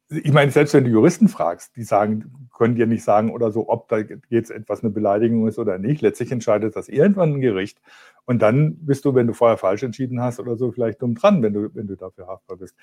ich 0.09 0.31
meine, 0.31 0.51
selbst 0.51 0.73
wenn 0.73 0.83
du 0.83 0.91
Juristen 0.91 1.27
fragst, 1.27 1.75
die 1.75 1.83
sagen, 1.83 2.47
können 2.55 2.75
dir 2.75 2.85
nicht 2.85 3.03
sagen 3.03 3.31
oder 3.31 3.51
so, 3.51 3.69
ob 3.69 3.87
da 3.87 3.97
jetzt 4.29 4.51
etwas 4.51 4.83
eine 4.83 4.91
Beleidigung 4.91 5.47
ist 5.47 5.57
oder 5.57 5.79
nicht. 5.79 6.01
Letztlich 6.01 6.31
entscheidet 6.31 6.75
das 6.75 6.89
irgendwann 6.89 7.33
ein 7.33 7.41
Gericht. 7.41 7.81
Und 8.25 8.41
dann 8.41 8.77
bist 8.85 9.05
du, 9.05 9.15
wenn 9.15 9.27
du 9.27 9.33
vorher 9.33 9.57
falsch 9.57 9.83
entschieden 9.83 10.21
hast 10.21 10.39
oder 10.39 10.57
so, 10.57 10.71
vielleicht 10.71 11.01
dumm 11.01 11.15
dran, 11.15 11.41
wenn 11.41 11.53
du, 11.53 11.73
wenn 11.73 11.87
du 11.87 11.95
dafür 11.95 12.27
haftbar 12.27 12.57
bist. 12.57 12.75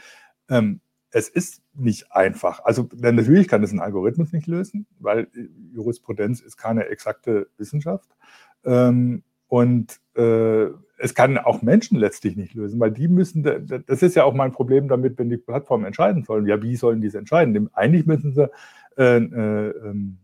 Ähm, 0.50 0.80
es 1.12 1.28
ist 1.28 1.62
nicht 1.74 2.10
einfach. 2.10 2.64
Also 2.64 2.88
natürlich 2.96 3.46
kann 3.46 3.62
es 3.62 3.72
ein 3.72 3.80
Algorithmus 3.80 4.32
nicht 4.32 4.46
lösen, 4.46 4.86
weil 4.98 5.28
Jurisprudenz 5.72 6.40
ist 6.40 6.56
keine 6.56 6.86
exakte 6.86 7.48
Wissenschaft. 7.58 8.08
Ähm, 8.64 9.22
und 9.46 10.00
äh, 10.16 10.68
es 10.96 11.14
kann 11.14 11.36
auch 11.36 11.60
Menschen 11.60 11.98
letztlich 11.98 12.36
nicht 12.36 12.54
lösen, 12.54 12.80
weil 12.80 12.90
die 12.90 13.08
müssen, 13.08 13.42
das 13.42 14.02
ist 14.02 14.16
ja 14.16 14.24
auch 14.24 14.32
mein 14.32 14.52
Problem 14.52 14.88
damit, 14.88 15.18
wenn 15.18 15.28
die 15.28 15.36
Plattformen 15.36 15.84
entscheiden 15.84 16.24
sollen. 16.24 16.46
Ja, 16.46 16.62
wie 16.62 16.76
sollen 16.76 17.02
die 17.02 17.08
es 17.08 17.14
entscheiden? 17.14 17.68
Eigentlich 17.74 18.06
müssen 18.06 18.32
sie 18.32 18.50
äh, 18.96 19.18
äh, 19.18 19.68
ähm, 19.84 20.18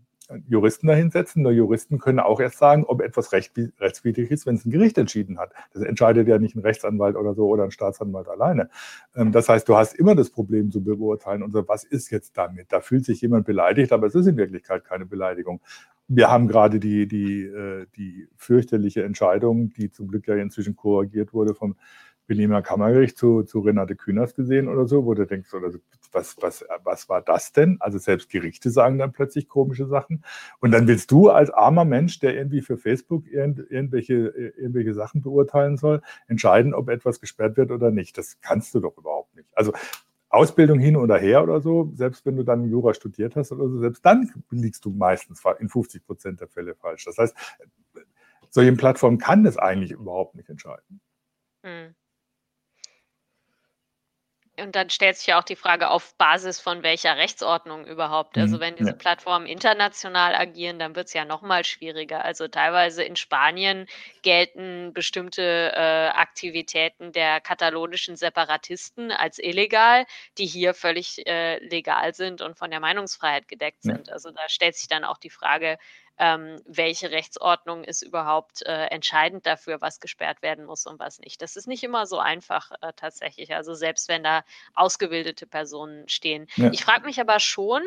Juristen 0.47 0.87
dahinsetzen. 0.87 1.43
Nur 1.43 1.53
Juristen 1.53 1.99
können 1.99 2.21
auch 2.21 2.41
erst 2.41 2.59
sagen, 2.59 2.85
ob 2.85 3.01
etwas 3.01 3.33
recht, 3.33 3.53
rechtswidrig 3.81 4.31
ist, 4.31 4.47
wenn 4.47 4.57
es 4.57 4.67
ein 4.67 4.71
Gericht 4.71 4.99
entschieden 4.99 5.39
hat. 5.39 5.53
Das 5.73 5.83
entscheidet 5.83 6.29
ja 6.29 6.39
nicht 6.39 6.55
ein 6.55 6.61
Rechtsanwalt 6.61 7.17
oder 7.17 7.35
so 7.35 7.47
oder 7.49 7.65
ein 7.65 7.71
Staatsanwalt 7.71 8.29
alleine. 8.29 8.69
Ähm, 9.17 9.33
das 9.33 9.49
heißt, 9.49 9.69
du 9.69 9.77
hast 9.77 9.95
immer 9.95 10.15
das 10.15 10.31
Problem 10.31 10.71
zu 10.71 10.83
beurteilen 10.83 11.43
und 11.43 11.53
so, 11.53 11.67
was 11.67 11.85
ist 11.85 12.11
jetzt 12.11 12.37
damit? 12.37 12.73
Da 12.73 12.81
fühlt 12.81 13.05
sich 13.05 13.21
jemand 13.21 13.47
beleidigt, 13.47 13.93
aber 13.93 14.07
es 14.07 14.15
ist 14.15 14.27
in 14.27 14.37
Wirklichkeit 14.37 14.85
keine 14.85 15.07
Beleidigung. 15.07 15.61
Wir 16.09 16.31
haben 16.31 16.49
gerade 16.49 16.81
die, 16.81 17.07
die, 17.07 17.43
äh, 17.45 17.87
die 17.97 18.29
fürchterliche 18.37 19.05
Entscheidung, 19.05 19.71
die 19.71 19.91
zum 19.91 20.09
Glück 20.09 20.27
ja 20.27 20.37
inzwischen 20.37 20.77
korrigiert 20.77 21.35
wurde 21.35 21.55
vom 21.55 21.77
Berliner 22.29 22.63
Kammergericht 22.63 23.17
zu, 23.17 23.43
zu 23.43 23.61
Renate 23.61 23.97
Künast 23.97 24.37
gesehen 24.37 24.69
oder 24.69 24.87
so, 24.87 25.05
wo 25.07 25.15
du 25.15 25.27
denkst, 25.27 25.53
oder 25.55 25.73
was, 26.13 26.37
was, 26.41 26.65
was 26.85 27.09
war 27.09 27.23
das 27.23 27.53
denn? 27.53 27.79
Also 27.81 27.99
selbst 27.99 28.31
Gerichte 28.31 28.71
sagen 28.71 28.99
dann 28.99 29.13
plötzlich 29.13 29.49
komische 29.49 29.87
Sachen. 29.87 30.23
Und 30.61 30.71
dann 30.71 30.87
willst 30.87 31.11
du 31.11 31.31
als 31.31 31.51
armer 31.51 31.87
Mensch, 31.87 32.19
der 32.21 32.37
irgendwie 32.37 32.61
für 32.61 32.77
Facebook 32.77 33.27
irgend, 33.27 33.59
irgendwelche, 33.71 34.15
irgendwelche 34.15 34.95
Sachen 34.95 35.23
beurteilen 35.23 35.79
soll, 35.79 36.03
entscheiden, 36.29 36.75
ob 36.75 36.91
etwas 36.91 37.21
gesperrt 37.21 37.57
wird 37.57 37.71
oder 37.71 37.91
nicht. 37.91 38.17
Das 38.19 38.39
kannst 38.43 38.75
du 38.75 38.81
doch 38.81 38.97
überhaupt 38.99 39.35
nicht. 39.35 39.49
Also 39.57 39.73
Ausbildung 40.29 40.79
hin 40.79 40.97
oder 40.97 41.17
her 41.17 41.43
oder 41.43 41.63
so, 41.63 41.91
selbst 41.95 42.27
wenn 42.27 42.37
du 42.37 42.43
dann 42.43 42.69
Jura 42.69 42.93
studiert 42.93 43.37
hast 43.37 43.53
oder 43.53 43.69
so, 43.69 43.79
selbst 43.79 44.05
dann 44.05 44.31
liegst 44.51 44.85
du 44.85 44.91
meistens 44.91 45.43
in 45.59 45.71
50 45.71 46.05
Prozent 46.05 46.41
der 46.43 46.49
Fälle 46.49 46.75
falsch. 46.75 47.07
Das 47.07 47.17
heißt, 47.17 47.35
solche 48.51 48.73
Plattformen 48.75 49.17
kann 49.17 49.45
das 49.45 49.57
eigentlich 49.57 49.93
überhaupt 49.93 50.35
nicht 50.35 50.51
entscheiden. 50.51 51.01
Hm. 51.65 51.95
Und 54.61 54.75
dann 54.75 54.91
stellt 54.91 55.17
sich 55.17 55.27
ja 55.29 55.39
auch 55.39 55.45
die 55.45 55.57
Frage, 55.57 55.91
auf 55.91 56.15
Basis 56.17 56.61
von 56.61 56.83
welcher 56.83 57.17
Rechtsordnung 57.17 57.87
überhaupt. 57.87 58.37
Also 58.37 58.57
mhm, 58.57 58.61
wenn 58.61 58.77
diese 58.77 58.91
ja. 58.91 58.97
Plattformen 58.97 59.47
international 59.47 60.35
agieren, 60.35 60.79
dann 60.79 60.97
wird 60.97 61.09
es 61.09 61.15
ja 61.15 61.25
noch 61.25 61.43
mal 61.43 61.65
schwieriger. 61.65 62.25
Also 62.25 62.49
teilweise 62.49 63.03
in 63.05 63.17
Spanien 63.17 63.87
gelten 64.23 64.93
bestimmte 64.93 65.73
äh, 65.75 66.09
Aktivitäten 66.09 67.13
der 67.13 67.41
katalonischen 67.41 68.17
Separatisten 68.17 69.11
als 69.13 69.39
illegal, 69.39 70.07
die 70.39 70.47
hier 70.47 70.75
völlig 70.75 71.27
äh, 71.27 71.59
legal 71.65 72.15
sind 72.15 72.43
und 72.43 72.59
von 72.59 72.71
der 72.71 72.81
Meinungsfreiheit 72.81 73.49
gedeckt 73.49 73.83
sind. 73.83 74.09
Ja. 74.09 74.13
Also 74.13 74.31
da 74.31 74.49
stellt 74.49 74.77
sich 74.77 74.89
dann 74.89 75.05
auch 75.05 75.19
die 75.19 75.31
Frage, 75.31 75.79
ähm, 76.19 76.61
welche 76.67 77.11
Rechtsordnung 77.11 77.85
ist 77.85 78.03
überhaupt 78.03 78.63
äh, 78.63 78.87
entscheidend 78.87 79.47
dafür, 79.47 79.81
was 79.81 80.01
gesperrt 80.01 80.43
werden 80.43 80.65
muss 80.65 80.87
und 80.87 80.99
was 80.99 81.21
nicht. 81.21 81.41
Das 81.43 81.57
ist 81.57 81.69
nicht 81.69 81.85
immer 81.85 82.07
so 82.07 82.19
einfach 82.19 82.73
äh, 82.81 82.93
tatsächlich. 82.97 83.55
Also 83.55 83.75
selbst 83.75 84.09
wenn 84.09 84.25
da 84.25 84.43
ausgebildete 84.75 85.47
Personen 85.47 86.09
stehen. 86.09 86.49
Ja. 86.57 86.71
Ich 86.73 86.85
frage 86.85 87.05
mich 87.05 87.21
aber 87.21 87.39
schon, 87.39 87.83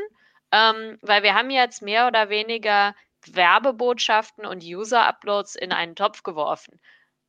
ähm, 0.51 0.97
weil 1.01 1.23
wir 1.23 1.33
haben 1.33 1.49
jetzt 1.49 1.81
mehr 1.81 2.07
oder 2.07 2.29
weniger 2.29 2.95
Werbebotschaften 3.25 4.45
und 4.45 4.63
User-Uploads 4.63 5.55
in 5.55 5.71
einen 5.71 5.95
Topf 5.95 6.23
geworfen. 6.23 6.79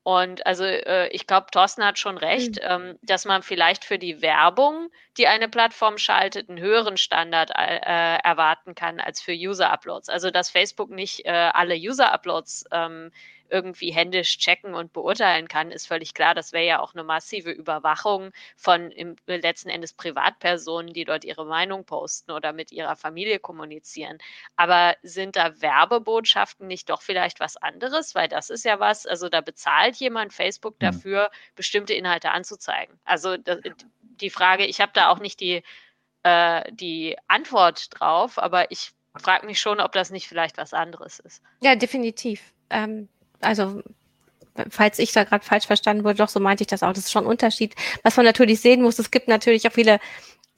Und 0.05 0.45
also 0.47 0.65
äh, 0.65 1.09
ich 1.09 1.27
glaube, 1.29 1.47
Thorsten 1.53 1.85
hat 1.85 1.99
schon 1.99 2.19
recht, 2.19 2.57
mhm. 2.57 2.61
ähm, 2.63 2.99
dass 3.03 3.25
man 3.25 3.43
vielleicht 3.43 3.85
für 3.85 3.99
die 3.99 4.21
Werbung, 4.21 4.91
die 5.17 5.29
eine 5.29 5.49
Plattform 5.49 5.97
schaltet, 5.97 6.49
einen 6.49 6.59
höheren 6.59 6.97
Standard 6.97 7.51
äh, 7.51 8.17
erwarten 8.17 8.75
kann 8.75 8.99
als 8.99 9.21
für 9.21 9.33
User-Uploads. 9.33 10.09
Also 10.09 10.31
dass 10.31 10.51
Facebook 10.51 10.91
nicht 10.91 11.25
äh, 11.25 11.31
alle 11.31 11.77
User-Uploads 11.77 12.65
ähm, 12.73 13.13
irgendwie 13.49 13.93
händisch 13.93 14.38
checken 14.38 14.74
und 14.74 14.93
beurteilen 14.93 15.49
kann, 15.49 15.70
ist 15.70 15.86
völlig 15.86 16.14
klar. 16.14 16.34
Das 16.34 16.53
wäre 16.53 16.64
ja 16.64 16.80
auch 16.80 16.95
eine 16.95 17.05
massive 17.05 17.51
Überwachung 17.51 18.30
von 18.57 18.90
im 18.90 19.16
letzten 19.26 19.68
Endes 19.68 19.93
Privatpersonen, 19.93 20.93
die 20.93 21.05
dort 21.05 21.24
ihre 21.24 21.45
Meinung 21.45 21.84
posten 21.84 22.30
oder 22.32 22.53
mit 22.53 22.72
ihrer 22.72 22.97
Familie 22.97 23.38
kommunizieren. 23.38 24.18
Aber 24.57 24.97
sind 25.03 25.36
da 25.36 25.61
Werbebotschaften 25.61 26.66
nicht 26.66 26.90
doch 26.90 27.03
vielleicht 27.03 27.40
was 27.40 27.57
anderes? 27.57 28.14
Weil 28.14 28.28
das 28.28 28.51
ist 28.51 28.64
ja 28.64 28.80
was, 28.80 29.07
also 29.07 29.28
da 29.28 29.40
bezahlt 29.40 29.97
jemand 29.97 30.32
Facebook 30.32 30.74
mhm. 30.74 30.86
dafür, 30.86 31.30
bestimmte 31.55 31.95
Inhalte 31.95 32.30
anzuzeigen. 32.30 32.99
Also 33.05 33.36
die 34.01 34.30
Frage, 34.30 34.66
ich 34.66 34.80
habe 34.80 34.93
da 34.95 35.09
auch 35.09 35.18
nicht 35.18 35.40
die, 35.40 35.62
äh, 36.22 36.72
die 36.72 37.16
Antwort 37.28 37.88
drauf, 37.90 38.38
aber 38.38 38.70
ich 38.70 38.93
frage 39.16 39.47
mich 39.47 39.61
schon, 39.61 39.80
ob 39.80 39.93
das 39.93 40.11
nicht 40.11 40.28
vielleicht 40.28 40.57
was 40.57 40.72
anderes 40.72 41.18
ist. 41.18 41.43
Ja, 41.61 41.76
definitiv. 41.76 42.55
Ähm, 42.70 43.09
also 43.43 43.82
falls 44.70 44.99
ich 44.99 45.12
da 45.12 45.24
gerade 45.24 45.45
falsch 45.45 45.66
verstanden 45.66 46.05
wurde, 46.05 46.16
doch 46.16 46.28
so 46.28 46.40
meinte 46.40 46.62
ich 46.62 46.68
das 46.68 46.82
auch. 46.82 46.93
Das 46.93 47.05
ist 47.05 47.12
schon 47.12 47.24
ein 47.24 47.30
Unterschied. 47.30 47.74
Was 48.03 48.16
man 48.16 48.26
natürlich 48.26 48.61
sehen 48.61 48.82
muss, 48.82 48.99
es 48.99 49.11
gibt 49.11 49.28
natürlich 49.28 49.66
auch 49.66 49.72
viele 49.72 49.99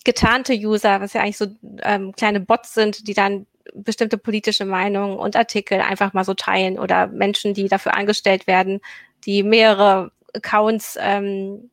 getarnte 0.04 0.54
User, 0.54 1.00
was 1.00 1.14
ja 1.14 1.22
eigentlich 1.22 1.38
so 1.38 1.46
ähm, 1.82 2.12
kleine 2.12 2.40
Bots 2.40 2.74
sind, 2.74 3.08
die 3.08 3.14
dann 3.14 3.46
bestimmte 3.72 4.18
politische 4.18 4.64
Meinungen 4.64 5.16
und 5.16 5.36
Artikel 5.36 5.80
einfach 5.80 6.12
mal 6.12 6.24
so 6.24 6.34
teilen 6.34 6.78
oder 6.78 7.06
Menschen, 7.06 7.54
die 7.54 7.68
dafür 7.68 7.96
angestellt 7.96 8.46
werden, 8.46 8.80
die 9.24 9.42
mehrere 9.42 10.12
Accounts 10.34 10.98
ähm, 11.00 11.70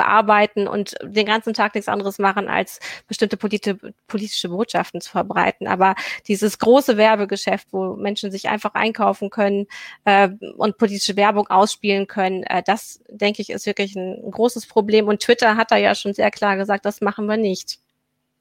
bearbeiten 0.00 0.66
und 0.66 0.94
den 1.02 1.26
ganzen 1.26 1.52
Tag 1.52 1.74
nichts 1.74 1.88
anderes 1.88 2.18
machen, 2.18 2.48
als 2.48 2.80
bestimmte 3.06 3.36
politi 3.36 3.74
politische 4.06 4.48
Botschaften 4.48 5.02
zu 5.02 5.10
verbreiten. 5.10 5.66
Aber 5.68 5.94
dieses 6.26 6.58
große 6.58 6.96
Werbegeschäft, 6.96 7.68
wo 7.70 7.96
Menschen 7.96 8.30
sich 8.30 8.48
einfach 8.48 8.72
einkaufen 8.72 9.28
können 9.28 9.66
äh, 10.06 10.30
und 10.56 10.78
politische 10.78 11.16
Werbung 11.16 11.48
ausspielen 11.48 12.06
können, 12.06 12.44
äh, 12.44 12.62
das, 12.64 13.02
denke 13.10 13.42
ich, 13.42 13.50
ist 13.50 13.66
wirklich 13.66 13.94
ein, 13.94 14.24
ein 14.24 14.30
großes 14.30 14.66
Problem. 14.66 15.06
Und 15.06 15.20
Twitter 15.20 15.58
hat 15.58 15.70
da 15.70 15.76
ja 15.76 15.94
schon 15.94 16.14
sehr 16.14 16.30
klar 16.30 16.56
gesagt, 16.56 16.86
das 16.86 17.02
machen 17.02 17.26
wir 17.26 17.36
nicht. 17.36 17.78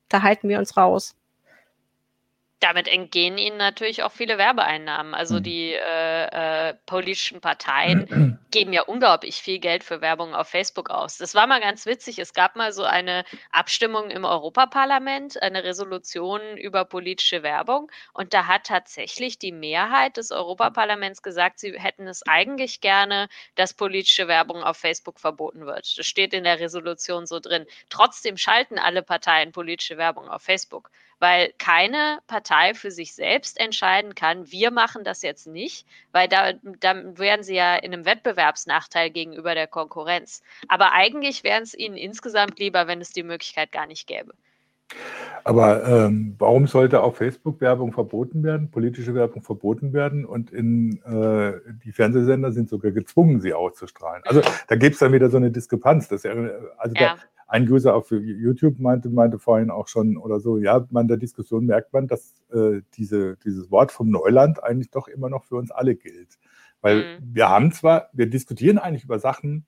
Da 0.07 0.22
halten 0.22 0.47
wir 0.47 0.60
uns 0.60 0.78
raus 0.78 1.14
damit 2.60 2.88
entgehen 2.89 3.38
ihnen 3.38 3.57
natürlich 3.57 4.03
auch 4.03 4.12
viele 4.12 4.38
Werbeeinnahmen. 4.38 5.14
Also 5.14 5.36
mhm. 5.36 5.43
die 5.43 5.74
äh, 5.74 6.70
äh, 6.70 6.74
politischen 6.86 7.39
Parteien 7.39 8.38
geben 8.51 8.74
ja 8.74 8.82
unglaublich 8.82 9.41
viel 9.41 9.60
Geld 9.60 9.84
für 9.84 10.01
Werbung 10.01 10.36
auf 10.36 10.49
Facebook 10.49 10.89
aus. 10.89 11.18
Das 11.18 11.36
war 11.36 11.47
mal 11.47 11.62
ganz 11.62 11.86
witzig. 11.86 12.20
Es 12.20 12.34
gab 12.34 12.55
mal 12.55 12.74
so 12.74 12.84
eine 12.84 13.24
Abstimmung 13.51 14.10
im 14.10 14.26
Europaparlament, 14.26 15.41
eine 15.41 15.64
Resolution 15.64 16.57
über 16.57 16.84
politische 16.84 17.43
Werbung. 17.43 17.89
Und 18.14 18.34
da 18.34 18.47
hat 18.47 18.66
tatsächlich 18.66 19.39
die 19.39 19.53
Mehrheit 19.53 20.18
des 20.18 20.32
Europaparlaments 20.32 21.22
gesagt, 21.22 21.60
sie 21.60 21.80
hätten 21.80 22.07
es 22.07 22.24
eigentlich 22.28 22.82
gerne, 22.82 23.30
dass 23.55 23.74
politische 23.74 24.28
Werbung 24.28 24.64
auf 24.64 24.78
Facebook 24.78 25.20
verboten 25.20 25.66
wird. 25.66 25.97
Das 25.97 26.05
steht 26.05 26.34
in 26.34 26.43
der 26.43 26.60
Resolution 26.60 27.26
so 27.26 27.39
drin. 27.39 27.66
Trotzdem 27.89 28.36
schalten 28.36 28.78
alle 28.80 29.01
Parteien 29.01 29.53
politische 29.53 29.97
Werbung 29.97 30.28
auf 30.28 30.41
Facebook 30.41 30.89
weil 31.20 31.53
keine 31.57 32.20
Partei 32.28 32.74
für 32.74 32.91
sich 32.91 33.13
selbst 33.13 33.59
entscheiden 33.59 34.15
kann, 34.15 34.51
wir 34.51 34.72
machen 34.72 35.03
das 35.03 35.22
jetzt 35.22 35.47
nicht, 35.47 35.86
weil 36.11 36.28
da, 36.28 36.53
dann 36.80 37.17
wären 37.17 37.43
sie 37.43 37.55
ja 37.55 37.76
in 37.76 37.93
einem 37.93 38.05
Wettbewerbsnachteil 38.05 39.09
gegenüber 39.09 39.53
der 39.53 39.67
Konkurrenz. 39.67 40.41
Aber 40.67 40.93
eigentlich 40.93 41.43
wären 41.43 41.63
es 41.63 41.74
ihnen 41.74 41.97
insgesamt 41.97 42.59
lieber, 42.59 42.88
wenn 42.88 43.01
es 43.01 43.11
die 43.11 43.24
Möglichkeit 43.24 43.72
gar 43.72 43.86
nicht 43.86 44.07
gäbe. 44.07 44.34
Aber 45.43 45.86
ähm, 45.88 46.36
warum 46.39 46.67
sollte 46.67 47.01
auf 47.01 47.17
Facebook 47.17 47.61
Werbung 47.61 47.93
verboten 47.93 48.43
werden, 48.43 48.72
politische 48.72 49.13
Werbung 49.13 49.41
verboten 49.43 49.93
werden 49.93 50.26
und 50.26 50.51
in 50.51 51.01
äh, 51.03 51.59
die 51.84 51.91
Fernsehsender 51.91 52.51
sind 52.51 52.70
sogar 52.70 52.91
gezwungen, 52.91 53.39
sie 53.39 53.53
auszustrahlen? 53.53 54.24
Also 54.26 54.41
da 54.67 54.76
gibt 54.76 54.93
es 54.93 54.99
dann 54.99 55.13
wieder 55.13 55.30
so 55.30 55.38
eine 55.38 55.51
Diskrepanz. 55.51 56.07
Das, 56.07 56.26
also 56.26 56.95
ja. 56.95 56.99
der, 56.99 57.17
ein 57.50 57.68
User 57.68 57.95
auf 57.95 58.12
YouTube 58.12 58.80
meinte, 58.80 59.10
meinte 59.10 59.39
vorhin 59.39 59.72
auch 59.72 59.88
schon 59.88 60.18
oder 60.18 60.39
so, 60.39 60.60
ja, 60.60 60.86
man 60.91 61.08
der 61.08 61.18
Diskussion 61.18 61.66
merkt 61.66 61.91
man, 61.93 62.08
dass 62.08 62.36
äh, 62.52 62.82
diese, 62.93 63.38
dieses 63.38 63.72
Wort 63.72 63.91
vom 63.91 64.10
Neuland 64.10 64.64
eigentlich 64.64 64.91
doch 64.91 65.08
immer 65.08 65.30
noch 65.30 65.45
für 65.45 65.56
uns 65.56 65.72
alle 65.72 65.95
gilt. 65.95 66.38
Weil 66.82 67.20
mhm. 67.20 67.34
wir 67.34 67.50
haben 67.50 67.72
zwar, 67.72 68.10
wir 68.14 68.30
diskutieren 68.30 68.78
eigentlich 68.78 69.04
über 69.04 69.18
Sachen, 69.18 69.66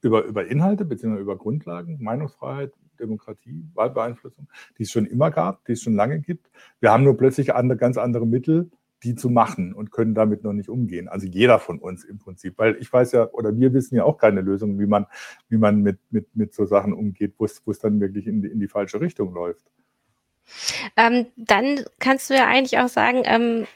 über, 0.00 0.24
über 0.24 0.46
Inhalte 0.46 0.84
beziehungsweise 0.84 1.22
über 1.22 1.36
Grundlagen, 1.36 1.98
Meinungsfreiheit, 2.00 2.72
Demokratie, 3.00 3.68
Wahlbeeinflussung, 3.74 4.48
die 4.78 4.84
es 4.84 4.92
schon 4.92 5.06
immer 5.06 5.32
gab, 5.32 5.64
die 5.64 5.72
es 5.72 5.82
schon 5.82 5.96
lange 5.96 6.20
gibt. 6.20 6.50
Wir 6.78 6.92
haben 6.92 7.02
nur 7.02 7.16
plötzlich 7.16 7.52
andere, 7.52 7.76
ganz 7.76 7.98
andere 7.98 8.28
Mittel, 8.28 8.70
die 9.04 9.14
zu 9.14 9.28
machen 9.28 9.74
und 9.74 9.92
können 9.92 10.14
damit 10.14 10.42
noch 10.42 10.54
nicht 10.54 10.68
umgehen. 10.68 11.08
Also 11.08 11.26
jeder 11.26 11.58
von 11.58 11.78
uns 11.78 12.04
im 12.04 12.18
Prinzip, 12.18 12.54
weil 12.56 12.76
ich 12.80 12.92
weiß 12.92 13.12
ja, 13.12 13.30
oder 13.30 13.56
wir 13.56 13.72
wissen 13.74 13.94
ja 13.94 14.04
auch 14.04 14.16
keine 14.16 14.40
Lösung, 14.40 14.78
wie 14.80 14.86
man, 14.86 15.06
wie 15.48 15.58
man 15.58 15.82
mit, 15.82 15.98
mit, 16.10 16.34
mit 16.34 16.54
so 16.54 16.64
Sachen 16.64 16.92
umgeht, 16.92 17.34
wo 17.38 17.44
es, 17.44 17.78
dann 17.78 18.00
wirklich 18.00 18.26
in 18.26 18.42
die, 18.42 18.48
in 18.48 18.60
die 18.60 18.68
falsche 18.68 19.00
Richtung 19.00 19.34
läuft. 19.34 19.64
Ähm, 20.96 21.26
dann 21.36 21.84
kannst 21.98 22.30
du 22.30 22.34
ja 22.34 22.46
eigentlich 22.46 22.78
auch 22.78 22.88
sagen, 22.88 23.22
ähm, 23.24 23.66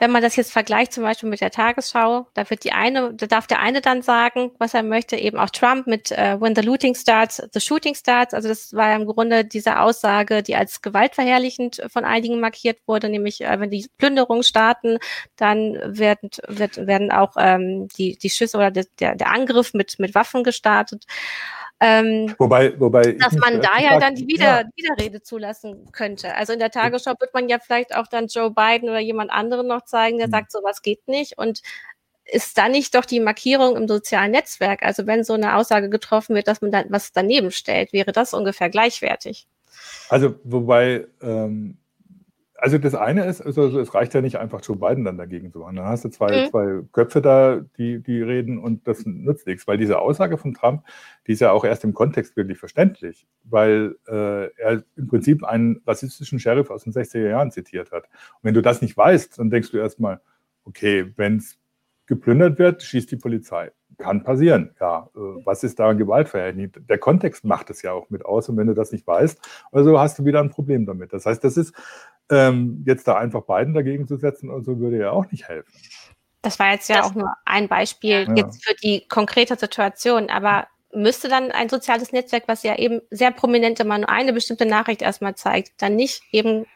wenn 0.00 0.10
man 0.10 0.22
das 0.22 0.36
jetzt 0.36 0.52
vergleicht, 0.52 0.92
zum 0.92 1.04
Beispiel 1.04 1.28
mit 1.28 1.40
der 1.40 1.50
Tagesschau, 1.50 2.26
da 2.34 2.50
wird 2.50 2.64
die 2.64 2.72
eine, 2.72 3.14
da 3.14 3.26
darf 3.26 3.46
der 3.46 3.60
eine 3.60 3.80
dann 3.80 4.02
sagen, 4.02 4.50
was 4.58 4.74
er 4.74 4.82
möchte, 4.82 5.16
eben 5.16 5.38
auch 5.38 5.50
Trump 5.50 5.86
mit 5.86 6.10
uh, 6.10 6.40
When 6.40 6.56
the 6.56 6.62
looting 6.62 6.94
starts, 6.94 7.40
the 7.52 7.60
shooting 7.60 7.94
starts. 7.94 8.34
Also 8.34 8.48
das 8.48 8.72
war 8.74 8.94
im 8.96 9.06
Grunde 9.06 9.44
diese 9.44 9.78
Aussage, 9.78 10.42
die 10.42 10.56
als 10.56 10.82
gewaltverherrlichend 10.82 11.82
von 11.88 12.04
einigen 12.04 12.40
markiert 12.40 12.80
wurde, 12.86 13.08
nämlich 13.08 13.42
äh, 13.42 13.60
wenn 13.60 13.70
die 13.70 13.88
Plünderungen 13.98 14.42
starten, 14.42 14.98
dann 15.36 15.74
werden, 15.84 16.30
wird, 16.48 16.84
werden 16.84 17.12
auch 17.12 17.34
ähm, 17.38 17.88
die, 17.96 18.18
die 18.18 18.30
Schüsse 18.30 18.56
oder 18.56 18.70
der, 18.72 18.86
der 19.14 19.30
Angriff 19.30 19.72
mit, 19.72 19.98
mit 19.98 20.14
Waffen 20.14 20.42
gestartet. 20.42 21.04
Ähm, 21.84 22.32
wobei, 22.38 22.78
wobei 22.78 23.12
dass 23.18 23.34
man 23.34 23.60
da 23.60 23.80
ja 23.80 23.98
dann 23.98 24.14
die 24.14 24.28
Wieder 24.28 24.60
ja. 24.60 24.68
Widerrede 24.76 25.20
zulassen 25.20 25.90
könnte. 25.90 26.32
Also 26.36 26.52
in 26.52 26.60
der 26.60 26.70
Tagesschau 26.70 27.14
wird 27.18 27.34
man 27.34 27.48
ja 27.48 27.58
vielleicht 27.58 27.96
auch 27.96 28.06
dann 28.06 28.28
Joe 28.28 28.52
Biden 28.52 28.88
oder 28.88 29.00
jemand 29.00 29.32
anderen 29.32 29.66
noch 29.66 29.84
zeigen, 29.84 30.18
der 30.18 30.28
mhm. 30.28 30.32
sagt, 30.32 30.52
sowas 30.52 30.82
geht 30.82 31.08
nicht. 31.08 31.38
Und 31.38 31.60
ist 32.24 32.56
da 32.56 32.68
nicht 32.68 32.94
doch 32.94 33.04
die 33.04 33.18
Markierung 33.18 33.76
im 33.76 33.88
sozialen 33.88 34.30
Netzwerk? 34.30 34.84
Also 34.84 35.08
wenn 35.08 35.24
so 35.24 35.32
eine 35.32 35.56
Aussage 35.56 35.90
getroffen 35.90 36.36
wird, 36.36 36.46
dass 36.46 36.62
man 36.62 36.70
dann 36.70 36.84
was 36.90 37.10
daneben 37.10 37.50
stellt, 37.50 37.92
wäre 37.92 38.12
das 38.12 38.32
ungefähr 38.32 38.70
gleichwertig. 38.70 39.48
Also 40.08 40.36
wobei 40.44 41.08
ähm, 41.20 41.78
also 42.62 42.78
das 42.78 42.94
eine 42.94 43.24
ist, 43.24 43.40
also 43.40 43.80
es 43.80 43.92
reicht 43.92 44.14
ja 44.14 44.20
nicht 44.20 44.36
einfach 44.38 44.60
Joe 44.62 44.76
Biden 44.76 45.04
dann 45.04 45.18
dagegen 45.18 45.50
zu 45.50 45.58
machen. 45.58 45.74
Dann 45.74 45.86
hast 45.86 46.04
du 46.04 46.10
zwei, 46.10 46.44
mhm. 46.44 46.50
zwei 46.50 46.82
Köpfe 46.92 47.20
da, 47.20 47.60
die, 47.76 48.00
die 48.00 48.22
reden 48.22 48.58
und 48.58 48.86
das 48.86 49.04
nützt 49.04 49.48
nichts, 49.48 49.66
weil 49.66 49.78
diese 49.78 49.98
Aussage 49.98 50.38
von 50.38 50.54
Trump, 50.54 50.84
die 51.26 51.32
ist 51.32 51.40
ja 51.40 51.50
auch 51.50 51.64
erst 51.64 51.82
im 51.82 51.92
Kontext 51.92 52.36
wirklich 52.36 52.58
verständlich, 52.58 53.26
weil 53.42 53.96
äh, 54.06 54.46
er 54.60 54.84
im 54.94 55.08
Prinzip 55.08 55.42
einen 55.42 55.82
rassistischen 55.88 56.38
Sheriff 56.38 56.70
aus 56.70 56.84
den 56.84 56.92
60er 56.92 57.28
Jahren 57.28 57.50
zitiert 57.50 57.90
hat. 57.90 58.04
Und 58.04 58.44
wenn 58.44 58.54
du 58.54 58.62
das 58.62 58.80
nicht 58.80 58.96
weißt, 58.96 59.40
dann 59.40 59.50
denkst 59.50 59.72
du 59.72 59.78
erstmal, 59.78 60.20
okay, 60.64 61.12
wenn 61.16 61.38
es 61.38 61.58
geplündert 62.06 62.60
wird, 62.60 62.84
schießt 62.84 63.10
die 63.10 63.16
Polizei. 63.16 63.72
Kann 63.98 64.22
passieren, 64.22 64.70
ja. 64.80 65.10
Äh, 65.16 65.18
was 65.44 65.64
ist 65.64 65.80
da 65.80 65.88
ein 65.88 65.98
Gewaltverhältnis? 65.98 66.70
Der 66.88 66.98
Kontext 66.98 67.44
macht 67.44 67.70
es 67.70 67.82
ja 67.82 67.90
auch 67.90 68.08
mit 68.08 68.24
aus 68.24 68.48
und 68.48 68.56
wenn 68.56 68.68
du 68.68 68.74
das 68.74 68.92
nicht 68.92 69.04
weißt, 69.04 69.40
also 69.72 69.98
hast 69.98 70.20
du 70.20 70.24
wieder 70.24 70.40
ein 70.40 70.50
Problem 70.50 70.86
damit. 70.86 71.12
Das 71.12 71.26
heißt, 71.26 71.42
das 71.42 71.56
ist 71.56 71.74
ähm, 72.30 72.82
jetzt 72.86 73.06
da 73.08 73.16
einfach 73.16 73.42
beiden 73.42 73.74
dagegen 73.74 74.06
zu 74.06 74.16
setzen 74.16 74.50
und 74.50 74.64
so 74.64 74.78
würde 74.78 74.98
ja 74.98 75.10
auch 75.10 75.30
nicht 75.30 75.48
helfen. 75.48 75.72
Das 76.42 76.58
war 76.58 76.72
jetzt 76.72 76.88
ja 76.88 76.98
das, 76.98 77.06
auch 77.06 77.14
nur 77.14 77.32
ein 77.44 77.68
Beispiel 77.68 78.26
ja. 78.28 78.34
jetzt 78.34 78.64
für 78.64 78.74
die 78.82 79.06
konkrete 79.08 79.56
Situation, 79.56 80.28
aber 80.28 80.66
müsste 80.92 81.28
dann 81.28 81.50
ein 81.52 81.68
soziales 81.68 82.12
Netzwerk, 82.12 82.44
was 82.46 82.62
ja 82.62 82.76
eben 82.76 83.00
sehr 83.10 83.30
prominent 83.30 83.80
immer 83.80 83.98
nur 83.98 84.08
eine 84.08 84.32
bestimmte 84.32 84.66
Nachricht 84.66 85.02
erstmal 85.02 85.34
zeigt, 85.34 85.80
dann 85.80 85.96
nicht 85.96 86.22
eben 86.32 86.66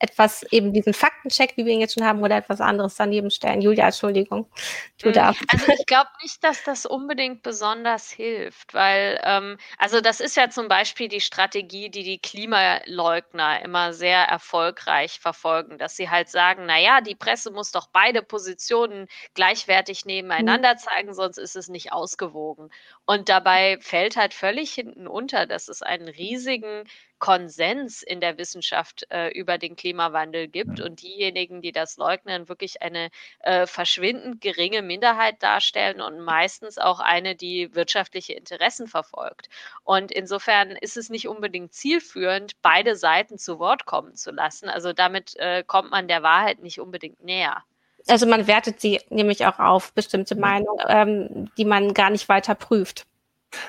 etwas, 0.00 0.42
eben 0.50 0.72
diesen 0.72 0.94
Faktencheck, 0.94 1.56
wie 1.56 1.66
wir 1.66 1.74
ihn 1.74 1.80
jetzt 1.80 1.94
schon 1.94 2.04
haben, 2.04 2.22
oder 2.22 2.36
etwas 2.36 2.60
anderes 2.60 2.94
daneben 2.94 3.30
stellen. 3.30 3.60
Julia, 3.60 3.84
Entschuldigung. 3.84 4.50
Du 4.98 5.06
hm, 5.06 5.12
darfst. 5.12 5.42
Also 5.48 5.72
ich 5.72 5.84
glaube 5.86 6.08
nicht, 6.22 6.42
dass 6.42 6.64
das 6.64 6.86
unbedingt 6.86 7.42
besonders 7.42 8.10
hilft, 8.10 8.72
weil, 8.72 9.20
ähm, 9.22 9.58
also 9.76 10.00
das 10.00 10.20
ist 10.20 10.36
ja 10.36 10.48
zum 10.48 10.68
Beispiel 10.68 11.08
die 11.08 11.20
Strategie, 11.20 11.90
die 11.90 12.02
die 12.02 12.18
Klimaleugner 12.18 13.62
immer 13.62 13.92
sehr 13.92 14.20
erfolgreich 14.22 15.20
verfolgen, 15.20 15.76
dass 15.76 15.96
sie 15.96 16.08
halt 16.08 16.30
sagen, 16.30 16.64
naja, 16.64 17.02
die 17.02 17.14
Presse 17.14 17.50
muss 17.50 17.70
doch 17.70 17.88
beide 17.92 18.22
Positionen 18.22 19.06
gleichwertig 19.34 20.06
nebeneinander 20.06 20.76
zeigen, 20.78 21.12
sonst 21.12 21.36
ist 21.36 21.56
es 21.56 21.68
nicht 21.68 21.92
ausgewogen. 21.92 22.70
Und 23.04 23.28
dabei 23.28 23.78
fällt 23.82 24.16
halt 24.16 24.32
völlig 24.32 24.72
hinten 24.72 25.06
unter, 25.06 25.44
dass 25.44 25.68
es 25.68 25.82
einen 25.82 26.08
riesigen 26.08 26.84
Konsens 27.20 28.02
in 28.02 28.20
der 28.20 28.38
Wissenschaft 28.38 29.06
äh, 29.10 29.28
über 29.28 29.58
den 29.58 29.76
Klimawandel 29.76 30.48
gibt 30.48 30.80
und 30.80 31.02
diejenigen, 31.02 31.62
die 31.62 31.70
das 31.70 31.96
leugnen, 31.98 32.48
wirklich 32.48 32.82
eine 32.82 33.10
äh, 33.40 33.66
verschwindend 33.66 34.40
geringe 34.40 34.82
Minderheit 34.82 35.40
darstellen 35.42 36.00
und 36.00 36.18
meistens 36.20 36.78
auch 36.78 36.98
eine, 36.98 37.36
die 37.36 37.74
wirtschaftliche 37.74 38.32
Interessen 38.32 38.88
verfolgt. 38.88 39.48
Und 39.84 40.10
insofern 40.10 40.70
ist 40.70 40.96
es 40.96 41.10
nicht 41.10 41.28
unbedingt 41.28 41.72
zielführend, 41.72 42.60
beide 42.62 42.96
Seiten 42.96 43.38
zu 43.38 43.58
Wort 43.60 43.84
kommen 43.84 44.16
zu 44.16 44.32
lassen. 44.32 44.68
Also 44.68 44.92
damit 44.92 45.36
äh, 45.36 45.62
kommt 45.64 45.90
man 45.90 46.08
der 46.08 46.22
Wahrheit 46.22 46.62
nicht 46.62 46.80
unbedingt 46.80 47.22
näher. 47.22 47.62
Also 48.08 48.26
man 48.26 48.46
wertet 48.46 48.80
sie 48.80 49.00
nämlich 49.10 49.44
auch 49.46 49.58
auf, 49.58 49.92
bestimmte 49.92 50.34
Meinungen, 50.34 50.84
ähm, 50.88 51.50
die 51.58 51.66
man 51.66 51.92
gar 51.92 52.10
nicht 52.10 52.28
weiter 52.28 52.54
prüft. 52.54 53.06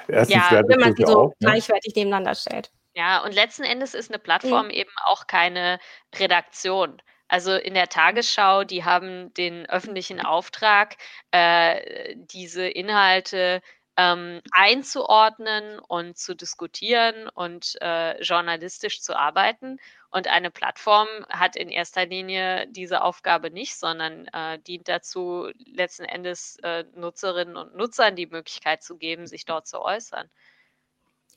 Erstens 0.08 0.36
ja, 0.36 0.62
wenn 0.68 0.80
man 0.80 0.96
sie 0.96 1.04
so 1.06 1.20
auch, 1.20 1.28
ne? 1.28 1.36
gleichwertig 1.40 1.96
nebeneinander 1.96 2.36
stellt. 2.36 2.72
Ja, 2.94 3.24
und 3.24 3.34
letzten 3.34 3.64
Endes 3.64 3.94
ist 3.94 4.10
eine 4.12 4.20
Plattform 4.20 4.66
mhm. 4.66 4.72
eben 4.72 4.92
auch 5.06 5.28
keine 5.28 5.80
Redaktion. 6.16 7.02
Also 7.30 7.56
in 7.56 7.74
der 7.74 7.88
Tagesschau, 7.88 8.66
die 8.66 8.84
haben 8.84 9.34
den 9.36 9.66
öffentlichen 9.70 10.20
Auftrag, 10.20 10.98
äh, 11.32 12.16
diese 12.18 12.68
Inhalte 12.68 13.62
ähm, 13.98 14.42
einzuordnen 14.52 15.80
und 15.80 16.18
zu 16.18 16.36
diskutieren 16.36 17.30
und 17.30 17.78
äh, 17.82 18.22
journalistisch 18.22 19.02
zu 19.02 19.18
arbeiten. 19.18 19.78
Und 20.10 20.28
eine 20.28 20.52
Plattform 20.52 21.08
hat 21.30 21.56
in 21.56 21.70
erster 21.70 22.06
Linie 22.06 22.68
diese 22.68 23.02
Aufgabe 23.02 23.50
nicht, 23.52 23.76
sondern 23.78 24.28
äh, 24.28 24.60
dient 24.60 24.90
dazu, 24.90 25.50
letzten 25.66 26.04
Endes 26.04 26.58
äh, 26.64 26.84
Nutzerinnen 26.96 27.56
und 27.56 27.76
Nutzern 27.76 28.18
die 28.18 28.28
Möglichkeit 28.28 28.84
zu 28.84 28.98
geben, 28.98 29.26
sich 29.28 29.46
dort 29.46 29.68
zu 29.68 29.82
äußern. 29.82 30.30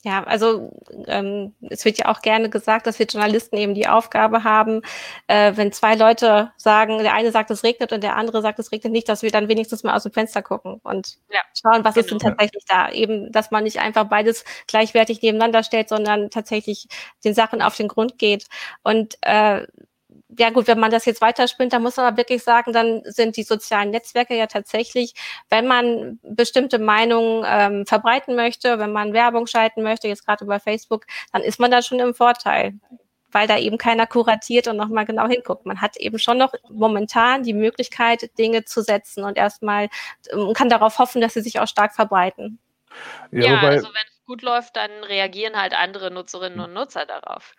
Ja, 0.05 0.23
also 0.23 0.71
ähm, 1.07 1.55
es 1.67 1.83
wird 1.83 1.97
ja 1.97 2.09
auch 2.09 2.21
gerne 2.21 2.51
gesagt, 2.51 2.85
dass 2.85 2.99
wir 2.99 3.07
Journalisten 3.07 3.57
eben 3.57 3.73
die 3.73 3.87
Aufgabe 3.87 4.43
haben, 4.43 4.83
äh, 5.25 5.53
wenn 5.55 5.71
zwei 5.71 5.95
Leute 5.95 6.51
sagen, 6.57 6.99
der 6.99 7.15
eine 7.15 7.31
sagt, 7.31 7.49
es 7.49 7.63
regnet 7.63 7.91
und 7.91 8.03
der 8.03 8.15
andere 8.15 8.43
sagt, 8.43 8.59
es 8.59 8.71
regnet 8.71 8.93
nicht, 8.93 9.09
dass 9.09 9.23
wir 9.23 9.31
dann 9.31 9.47
wenigstens 9.47 9.81
mal 9.81 9.95
aus 9.95 10.03
dem 10.03 10.11
Fenster 10.11 10.43
gucken 10.43 10.79
und 10.83 11.17
ja, 11.31 11.39
schauen, 11.59 11.83
was 11.83 11.95
genau. 11.95 12.03
ist 12.03 12.11
denn 12.11 12.19
genau. 12.19 12.29
tatsächlich 12.29 12.65
da. 12.67 12.91
Eben, 12.91 13.31
dass 13.31 13.49
man 13.49 13.63
nicht 13.63 13.79
einfach 13.79 14.03
beides 14.03 14.45
gleichwertig 14.67 15.23
nebeneinander 15.23 15.63
stellt, 15.63 15.89
sondern 15.89 16.29
tatsächlich 16.29 16.87
den 17.23 17.33
Sachen 17.33 17.63
auf 17.63 17.75
den 17.75 17.87
Grund 17.87 18.19
geht. 18.19 18.45
Und 18.83 19.17
äh, 19.21 19.65
ja 20.37 20.49
gut, 20.49 20.67
wenn 20.67 20.79
man 20.79 20.91
das 20.91 21.05
jetzt 21.05 21.21
weiterspinnt, 21.21 21.73
dann 21.73 21.83
muss 21.83 21.97
man 21.97 22.07
aber 22.07 22.17
wirklich 22.17 22.43
sagen, 22.43 22.73
dann 22.73 23.01
sind 23.05 23.37
die 23.37 23.43
sozialen 23.43 23.91
Netzwerke 23.91 24.35
ja 24.35 24.47
tatsächlich, 24.47 25.13
wenn 25.49 25.67
man 25.67 26.19
bestimmte 26.23 26.79
Meinungen 26.79 27.45
ähm, 27.47 27.85
verbreiten 27.85 28.35
möchte, 28.35 28.79
wenn 28.79 28.91
man 28.91 29.13
Werbung 29.13 29.47
schalten 29.47 29.83
möchte, 29.83 30.07
jetzt 30.07 30.25
gerade 30.25 30.45
über 30.45 30.59
Facebook, 30.59 31.05
dann 31.31 31.41
ist 31.41 31.59
man 31.59 31.71
da 31.71 31.81
schon 31.81 31.99
im 31.99 32.13
Vorteil, 32.13 32.73
weil 33.31 33.47
da 33.47 33.57
eben 33.57 33.77
keiner 33.77 34.07
kuratiert 34.07 34.67
und 34.67 34.77
nochmal 34.77 35.05
genau 35.05 35.27
hinguckt. 35.27 35.65
Man 35.65 35.81
hat 35.81 35.97
eben 35.97 36.19
schon 36.19 36.37
noch 36.37 36.53
momentan 36.69 37.43
die 37.43 37.53
Möglichkeit, 37.53 38.37
Dinge 38.37 38.65
zu 38.65 38.81
setzen 38.81 39.23
und 39.23 39.37
erstmal 39.37 39.89
ähm, 40.31 40.53
kann 40.53 40.69
darauf 40.69 40.99
hoffen, 40.99 41.21
dass 41.21 41.33
sie 41.33 41.41
sich 41.41 41.59
auch 41.59 41.67
stark 41.67 41.93
verbreiten. 41.93 42.59
Ja, 43.31 43.41
ja 43.41 43.59
also 43.59 43.87
wenn 43.87 44.07
es 44.07 44.25
gut 44.25 44.41
läuft, 44.41 44.75
dann 44.75 44.91
reagieren 45.03 45.59
halt 45.59 45.73
andere 45.73 46.11
Nutzerinnen 46.11 46.59
und 46.59 46.73
Nutzer 46.73 47.05
darauf. 47.05 47.53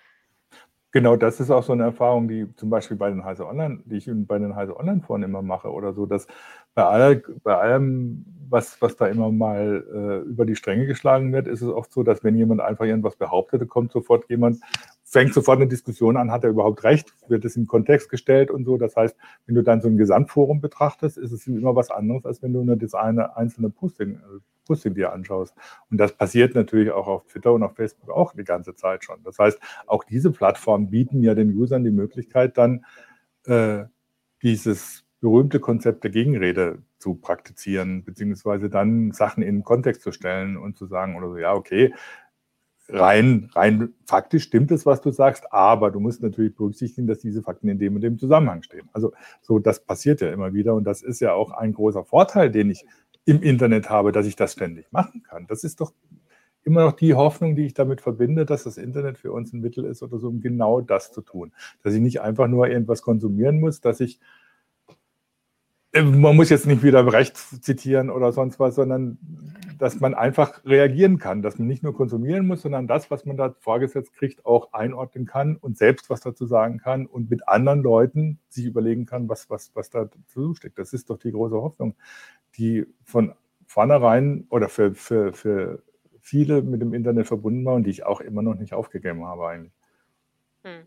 Genau, 0.97 1.15
das 1.15 1.41
ist 1.41 1.51
auch 1.51 1.63
so 1.63 1.75
eine 1.75 1.83
Erfahrung, 1.83 2.27
die 2.27 2.47
zum 2.57 2.71
Beispiel 2.71 2.97
bei 2.97 3.11
den 3.11 3.23
Heise 3.23 3.47
Online, 3.47 3.81
die 3.85 3.97
ich 3.97 4.11
bei 4.11 4.39
den 4.39 4.57
Heise 4.57 4.79
Online 4.81 5.03
Foren 5.03 5.25
immer 5.25 5.43
mache 5.43 5.71
oder 5.71 5.93
so, 5.93 6.07
dass 6.07 6.27
bei, 6.75 6.85
aller, 6.85 7.21
bei 7.43 7.55
allem, 7.55 8.25
was, 8.49 8.81
was 8.81 8.97
da 8.97 9.07
immer 9.07 9.31
mal 9.31 9.85
äh, 9.93 10.27
über 10.27 10.47
die 10.47 10.57
Stränge 10.57 10.87
geschlagen 10.87 11.35
wird, 11.35 11.49
ist 11.49 11.61
es 11.61 11.69
oft 11.69 11.93
so, 11.93 12.03
dass 12.03 12.25
wenn 12.25 12.35
jemand 12.35 12.63
einfach 12.63 12.87
irgendwas 12.87 13.17
behauptet, 13.17 13.69
kommt 13.69 13.93
sofort 13.93 14.31
jemand, 14.31 14.59
fängt 15.05 15.35
sofort 15.35 15.59
eine 15.59 15.69
Diskussion 15.69 16.17
an, 16.17 16.31
hat 16.31 16.45
er 16.45 16.51
überhaupt 16.51 16.83
recht, 16.83 17.13
wird 17.29 17.45
es 17.45 17.57
in 17.57 17.67
Kontext 17.67 18.09
gestellt 18.09 18.51
und 18.51 18.65
so. 18.65 18.79
Das 18.79 18.97
heißt, 18.97 19.15
wenn 19.45 19.55
du 19.55 19.63
dann 19.63 19.83
so 19.83 19.89
ein 19.89 19.99
Gesamtforum 19.99 20.63
betrachtest, 20.63 21.19
ist 21.19 21.31
es 21.31 21.47
immer 21.47 21.77
was 21.77 21.91
anderes, 21.91 22.25
als 22.25 22.43
wenn 22.43 22.55
du 22.55 22.65
nur 22.65 22.77
das 22.77 22.95
eine 22.95 23.37
einzelne 23.37 23.69
Posting 23.69 24.19
Posting 24.67 24.95
dir 24.95 25.13
anschaust. 25.13 25.55
Und 25.91 25.99
das 25.99 26.13
passiert 26.13 26.55
natürlich 26.55 26.91
auch 26.91 27.07
auf 27.07 27.27
Twitter 27.27 27.53
und 27.53 27.63
auf 27.63 27.75
Facebook 27.75 28.11
auch 28.11 28.33
die 28.33 28.45
ganze 28.45 28.75
Zeit 28.75 29.05
schon. 29.05 29.23
Das 29.25 29.39
heißt, 29.39 29.59
auch 29.87 30.05
diese 30.05 30.31
Plattformen 30.31 30.91
bieten 30.91 31.23
ja 31.23 31.35
den 31.35 31.57
Usern 31.57 31.85
die 31.85 31.91
Möglichkeit, 31.91 32.59
dann 32.59 32.85
äh, 33.47 33.85
dieses 34.43 35.05
berühmte 35.21 35.61
Konzept 35.61 36.05
der 36.05 36.11
Gegenrede 36.11 36.83
zu 36.99 37.15
praktizieren, 37.15 38.05
beziehungsweise 38.05 38.69
dann 38.69 39.13
Sachen 39.13 39.43
in 39.43 39.57
den 39.57 39.65
Kontext 39.65 40.03
zu 40.03 40.13
stellen 40.13 40.57
und 40.57 40.77
zu 40.77 40.87
sagen 40.87 41.17
oder 41.17 41.29
so, 41.29 41.37
ja, 41.39 41.55
okay, 41.55 41.95
rein, 42.89 43.51
rein 43.55 43.95
faktisch 44.07 44.45
stimmt 44.45 44.71
es, 44.71 44.87
was 44.87 45.01
du 45.01 45.11
sagst, 45.11 45.53
aber 45.53 45.91
du 45.91 46.01
musst 46.01 46.23
natürlich 46.23 46.55
berücksichtigen, 46.55 47.07
dass 47.07 47.19
diese 47.19 47.43
Fakten 47.43 47.69
in 47.69 47.79
dem 47.79 47.97
und 47.97 48.03
dem 48.03 48.19
Zusammenhang 48.19 48.63
stehen. 48.63 48.89
Also 48.93 49.13
so, 49.43 49.59
das 49.59 49.85
passiert 49.85 50.21
ja 50.21 50.31
immer 50.31 50.53
wieder 50.53 50.75
und 50.75 50.85
das 50.85 51.03
ist 51.03 51.21
ja 51.21 51.33
auch 51.33 51.51
ein 51.51 51.73
großer 51.73 52.05
Vorteil, 52.05 52.51
den 52.51 52.71
ich 52.71 52.85
im 53.27 53.43
Internet 53.43 53.91
habe, 53.91 54.13
dass 54.13 54.27
ich 54.27 54.37
das 54.37 54.53
ständig 54.53 54.91
machen 54.93 55.23
kann. 55.23 55.47
Das 55.49 55.65
ist 55.65 55.81
doch 55.81 55.93
immer 56.65 56.85
noch 56.85 56.93
die 56.93 57.15
Hoffnung, 57.15 57.55
die 57.57 57.67
ich 57.67 57.75
damit 57.75 58.01
verbinde, 58.01 58.47
dass 58.47 58.65
das 58.65 58.79
Internet 58.79 59.19
für 59.19 59.33
uns 59.33 59.53
ein 59.53 59.61
Mittel 59.61 59.85
ist 59.85 60.03
oder 60.03 60.19
so, 60.19 60.29
um 60.29 60.41
genau 60.41 60.81
das 60.81 61.13
zu 61.13 61.21
tun. 61.21 61.53
Dass 61.83 61.95
ich 61.95 62.01
nicht 62.01 62.21
einfach 62.21 62.49
nur 62.49 62.69
irgendwas 62.69 63.03
konsumieren 63.03 63.61
muss, 63.61 63.81
dass 63.81 64.01
ich 64.01 64.19
man 66.03 66.37
muss 66.37 66.51
jetzt 66.51 66.67
nicht 66.67 66.83
wieder 66.83 67.13
Recht 67.13 67.37
zitieren 67.37 68.11
oder 68.11 68.33
sonst 68.33 68.59
was, 68.59 68.75
sondern 68.75 69.19
dass 69.79 70.01
man 70.01 70.15
einfach 70.15 70.65
reagieren 70.65 71.19
kann, 71.19 71.43
dass 71.43 71.59
man 71.59 71.69
nicht 71.69 71.83
nur 71.83 71.95
konsumieren 71.95 72.47
muss, 72.47 72.63
sondern 72.63 72.87
das, 72.87 73.11
was 73.11 73.25
man 73.25 73.37
da 73.37 73.55
vorgesetzt 73.61 74.15
kriegt, 74.15 74.47
auch 74.47 74.73
einordnen 74.73 75.27
kann 75.27 75.57
und 75.57 75.77
selbst 75.77 76.09
was 76.11 76.21
dazu 76.21 76.47
sagen 76.47 76.79
kann 76.79 77.07
und 77.07 77.31
mit 77.31 77.49
anderen 77.49 77.83
Leuten 77.83 78.41
sich 78.49 78.65
überlegen 78.65 79.07
kann, 79.07 79.29
was, 79.29 79.51
was, 79.51 79.75
was 79.75 79.91
dazu 79.91 80.55
steckt. 80.55 80.79
Das 80.79 80.93
ist 80.93 81.11
doch 81.11 81.19
die 81.19 81.33
große 81.33 81.57
Hoffnung, 81.57 81.95
die 82.57 82.87
von 83.05 83.35
vornherein 83.67 84.47
oder 84.49 84.69
für, 84.69 84.95
für, 84.95 85.33
für 85.33 85.83
viele 86.21 86.63
mit 86.63 86.81
dem 86.81 86.95
Internet 86.95 87.27
verbunden 87.27 87.65
war 87.65 87.75
und 87.75 87.85
die 87.85 87.91
ich 87.91 88.05
auch 88.05 88.21
immer 88.21 88.43
noch 88.43 88.55
nicht 88.55 88.73
aufgegeben 88.73 89.25
habe 89.27 89.47
eigentlich. 89.47 89.73
Hm. 90.63 90.87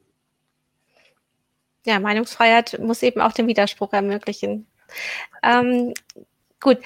Ja, 1.86 2.00
Meinungsfreiheit 2.00 2.80
muss 2.82 3.04
eben 3.04 3.22
auch 3.22 3.32
den 3.32 3.48
Widerspruch 3.48 3.94
ermöglichen. 3.94 4.68
Ähm, 5.44 5.94
gut, 6.60 6.78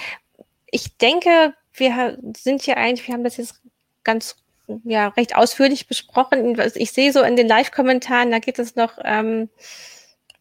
ich 0.71 0.97
denke, 0.97 1.53
wir 1.73 2.17
sind 2.35 2.61
hier 2.61 2.77
eigentlich, 2.77 3.07
wir 3.07 3.13
haben 3.13 3.23
das 3.23 3.37
jetzt 3.37 3.61
ganz 4.03 4.35
ja, 4.83 5.09
recht 5.09 5.35
ausführlich 5.35 5.87
besprochen. 5.87 6.59
Ich 6.75 6.91
sehe 6.91 7.11
so 7.11 7.21
in 7.21 7.35
den 7.35 7.47
Live-Kommentaren, 7.47 8.31
da 8.31 8.39
geht 8.39 8.59
es 8.59 8.75
noch, 8.75 8.97
ähm, 9.03 9.49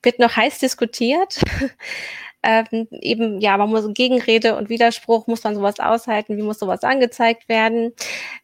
wird 0.02 0.18
noch 0.18 0.36
heiß 0.36 0.58
diskutiert. 0.58 1.40
ähm, 2.42 2.88
eben, 2.90 3.40
ja, 3.40 3.56
man 3.56 3.70
muss 3.70 3.86
Gegenrede 3.94 4.56
und 4.56 4.68
Widerspruch, 4.68 5.26
muss 5.26 5.44
man 5.44 5.54
sowas 5.54 5.78
aushalten, 5.78 6.36
wie 6.36 6.42
muss 6.42 6.58
sowas 6.58 6.82
angezeigt 6.82 7.48
werden. 7.48 7.92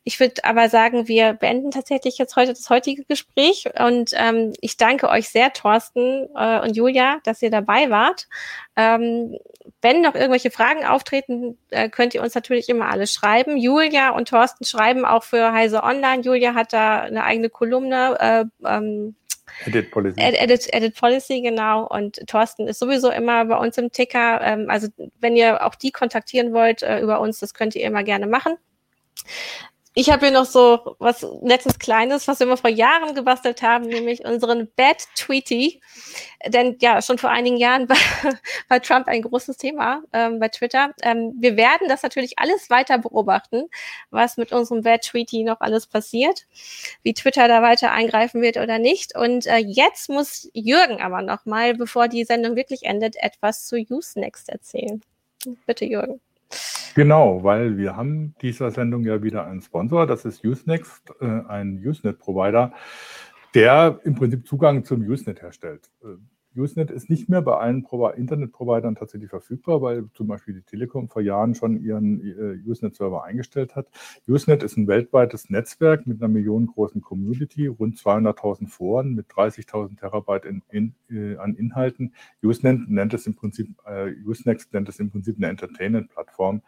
Ich 0.05 0.21
würde 0.21 0.45
aber 0.45 0.69
sagen, 0.69 1.09
wir 1.09 1.33
beenden 1.33 1.71
tatsächlich 1.71 2.19
jetzt 2.19 2.37
heute 2.37 2.53
das 2.53 2.71
heutige 2.71 3.05
Gespräch 3.05 3.69
und 3.79 4.11
ähm, 4.15 4.53
ich 4.61 4.77
danke 4.77 5.09
euch 5.09 5.29
sehr, 5.29 5.53
Thorsten 5.53 6.29
äh, 6.37 6.61
und 6.61 6.77
Julia, 6.77 7.19
dass 7.25 7.43
ihr 7.43 7.51
dabei 7.51 7.91
wart. 7.91 8.29
Ähm, 8.77 9.37
wenn 9.83 10.01
noch 10.01 10.15
irgendwelche 10.15 10.51
Fragen 10.51 10.85
auftreten, 10.85 11.59
äh, 11.71 11.89
könnt 11.89 12.15
ihr 12.15 12.23
uns 12.23 12.35
natürlich 12.35 12.69
immer 12.69 12.91
alles 12.91 13.13
schreiben. 13.13 13.57
Julia 13.57 14.11
und 14.11 14.29
Thorsten 14.29 14.65
schreiben 14.65 15.05
auch 15.05 15.25
für 15.25 15.53
Heise 15.53 15.83
Online. 15.83 16.23
Julia 16.23 16.55
hat 16.55 16.73
da 16.73 17.01
eine 17.01 17.25
eigene 17.25 17.51
Kolumne. 17.51 18.51
Äh, 18.63 18.67
ähm, 18.67 19.17
Edit 19.67 19.91
Policy. 19.91 20.21
Edit, 20.21 20.73
Edit 20.73 20.95
Policy, 20.95 21.41
genau. 21.41 21.87
Und 21.87 22.27
Thorsten 22.27 22.69
ist 22.69 22.79
sowieso 22.79 23.11
immer 23.11 23.45
bei 23.45 23.57
uns 23.57 23.77
im 23.79 23.91
Ticker. 23.91 24.41
Ähm, 24.43 24.67
also 24.69 24.89
wenn 25.21 25.37
ihr 25.37 25.65
auch 25.65 25.75
die 25.75 25.91
kontaktieren 25.91 26.53
wollt 26.53 26.83
äh, 26.83 27.01
über 27.01 27.21
uns, 27.21 27.39
das 27.41 27.55
könnt 27.55 27.75
ihr 27.75 27.85
immer 27.85 28.05
gerne 28.05 28.27
machen. 28.27 28.57
Ich 29.99 30.11
habe 30.11 30.27
hier 30.27 30.31
noch 30.33 30.45
so 30.45 30.95
was 31.01 31.27
letztes 31.43 31.81
Kleines, 31.81 32.29
was 32.29 32.39
wir 32.39 32.47
immer 32.47 32.57
vor 32.57 32.71
Jahren 32.71 33.17
gebastelt 33.17 33.63
haben, 33.63 33.85
nämlich 33.87 34.25
unseren 34.25 34.71
Bad 34.77 35.03
Tweety. 35.17 35.81
Denn 36.47 36.77
ja, 36.81 37.03
schon 37.03 37.19
vor 37.19 37.31
einigen 37.31 37.57
Jahren 37.57 37.89
war, 37.89 37.97
war 38.69 38.81
Trump 38.81 39.09
ein 39.09 39.23
großes 39.23 39.57
Thema 39.57 40.05
ähm, 40.13 40.39
bei 40.39 40.51
Twitter. 40.51 40.95
Ähm, 41.03 41.35
wir 41.41 41.57
werden 41.57 41.89
das 41.89 42.05
natürlich 42.05 42.39
alles 42.39 42.71
weiter 42.71 42.99
beobachten, 42.99 43.65
was 44.11 44.37
mit 44.37 44.53
unserem 44.53 44.83
Bad 44.83 45.03
Tweety 45.03 45.43
noch 45.43 45.61
alles 45.61 45.89
passiert, 45.89 46.47
wie 47.03 47.13
Twitter 47.13 47.49
da 47.49 47.61
weiter 47.61 47.91
eingreifen 47.91 48.41
wird 48.41 48.57
oder 48.57 48.79
nicht. 48.79 49.17
Und 49.17 49.47
äh, 49.47 49.57
jetzt 49.57 50.09
muss 50.09 50.49
Jürgen 50.53 51.03
aber 51.03 51.23
noch 51.23 51.45
mal, 51.45 51.75
bevor 51.75 52.07
die 52.07 52.23
Sendung 52.23 52.55
wirklich 52.55 52.85
endet, 52.85 53.17
etwas 53.17 53.67
zu 53.67 53.75
Usenext 53.75 54.49
erzählen. 54.49 55.03
Bitte, 55.67 55.87
Jürgen. 55.87 56.21
Genau, 56.95 57.45
weil 57.45 57.77
wir 57.77 57.97
haben 57.97 58.35
dieser 58.43 58.71
Sendung 58.71 59.05
ja 59.05 59.23
wieder 59.23 59.47
einen 59.47 59.61
Sponsor, 59.63 60.07
das 60.07 60.25
ist 60.25 60.45
Usenext, 60.45 61.13
äh, 61.21 61.43
ein 61.49 61.81
Usenet-Provider, 61.85 62.73
der 63.55 64.01
im 64.05 64.15
Prinzip 64.15 64.47
Zugang 64.47 64.85
zum 64.85 65.03
Usenet 65.03 65.43
herstellt. 65.43 65.91
Usenet 66.59 66.91
ist 66.91 67.09
nicht 67.09 67.29
mehr 67.29 67.43
bei 67.43 67.57
allen 67.57 67.85
Internet-Providern 67.85 68.97
tatsächlich 68.97 69.31
verfügbar, 69.31 69.81
weil 69.81 70.09
zum 70.15 70.27
Beispiel 70.27 70.55
die 70.55 70.63
Telekom 70.63 71.09
vor 71.09 71.23
Jahren 71.23 71.55
schon 71.55 71.81
ihren 71.81 72.21
äh, 72.21 72.69
Usenet-Server 72.69 73.25
eingestellt 73.25 73.77
hat. 73.77 73.89
Usenet 74.27 74.63
ist 74.63 74.77
ein 74.77 74.89
weltweites 74.89 75.51
Netzwerk 75.51 76.07
mit 76.07 76.21
einer 76.21 76.29
millionengroßen 76.29 77.01
Community, 77.01 77.67
rund 77.67 77.97
200.000 77.97 78.69
Foren 78.69 79.15
mit 79.15 79.29
30.000 79.29 79.99
Terabyte 79.99 80.45
in, 80.45 80.63
in, 80.69 80.95
äh, 81.11 81.37
an 81.37 81.55
Inhalten. 81.55 82.13
Usenet 82.43 82.89
nennt 82.89 83.15
es 83.15 83.27
im 83.27 83.35
Prinzip, 83.35 83.69
äh, 83.87 84.13
Usenext 84.27 84.73
nennt 84.73 84.89
es 84.89 84.99
im 84.99 85.11
Prinzip 85.11 85.37
eine 85.37 85.49
Entertainment-Plattform. 85.49 86.63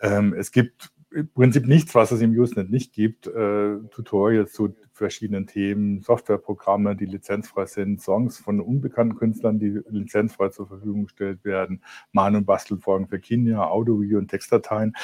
Ähm, 0.00 0.34
es 0.34 0.52
gibt 0.52 0.92
im 1.14 1.28
Prinzip 1.28 1.66
nichts, 1.66 1.94
was 1.94 2.12
es 2.12 2.20
im 2.20 2.32
Usenet 2.32 2.70
nicht 2.70 2.92
gibt. 2.92 3.26
Äh, 3.26 3.78
Tutorials 3.90 4.52
zu 4.52 4.74
verschiedenen 4.92 5.46
Themen, 5.46 6.00
Softwareprogramme, 6.00 6.96
die 6.96 7.06
lizenzfrei 7.06 7.66
sind, 7.66 8.00
Songs 8.00 8.38
von 8.38 8.60
unbekannten 8.60 9.16
Künstlern, 9.16 9.58
die 9.58 9.80
lizenzfrei 9.88 10.48
zur 10.48 10.68
Verfügung 10.68 11.04
gestellt 11.04 11.44
werden, 11.44 11.82
Mahn- 12.12 12.36
und 12.36 12.44
Bastelfolgen 12.44 13.08
für 13.08 13.18
Kinder, 13.18 13.70
Audio, 13.70 14.00
Video 14.00 14.18
und 14.18 14.28
Textdateien. 14.28 14.94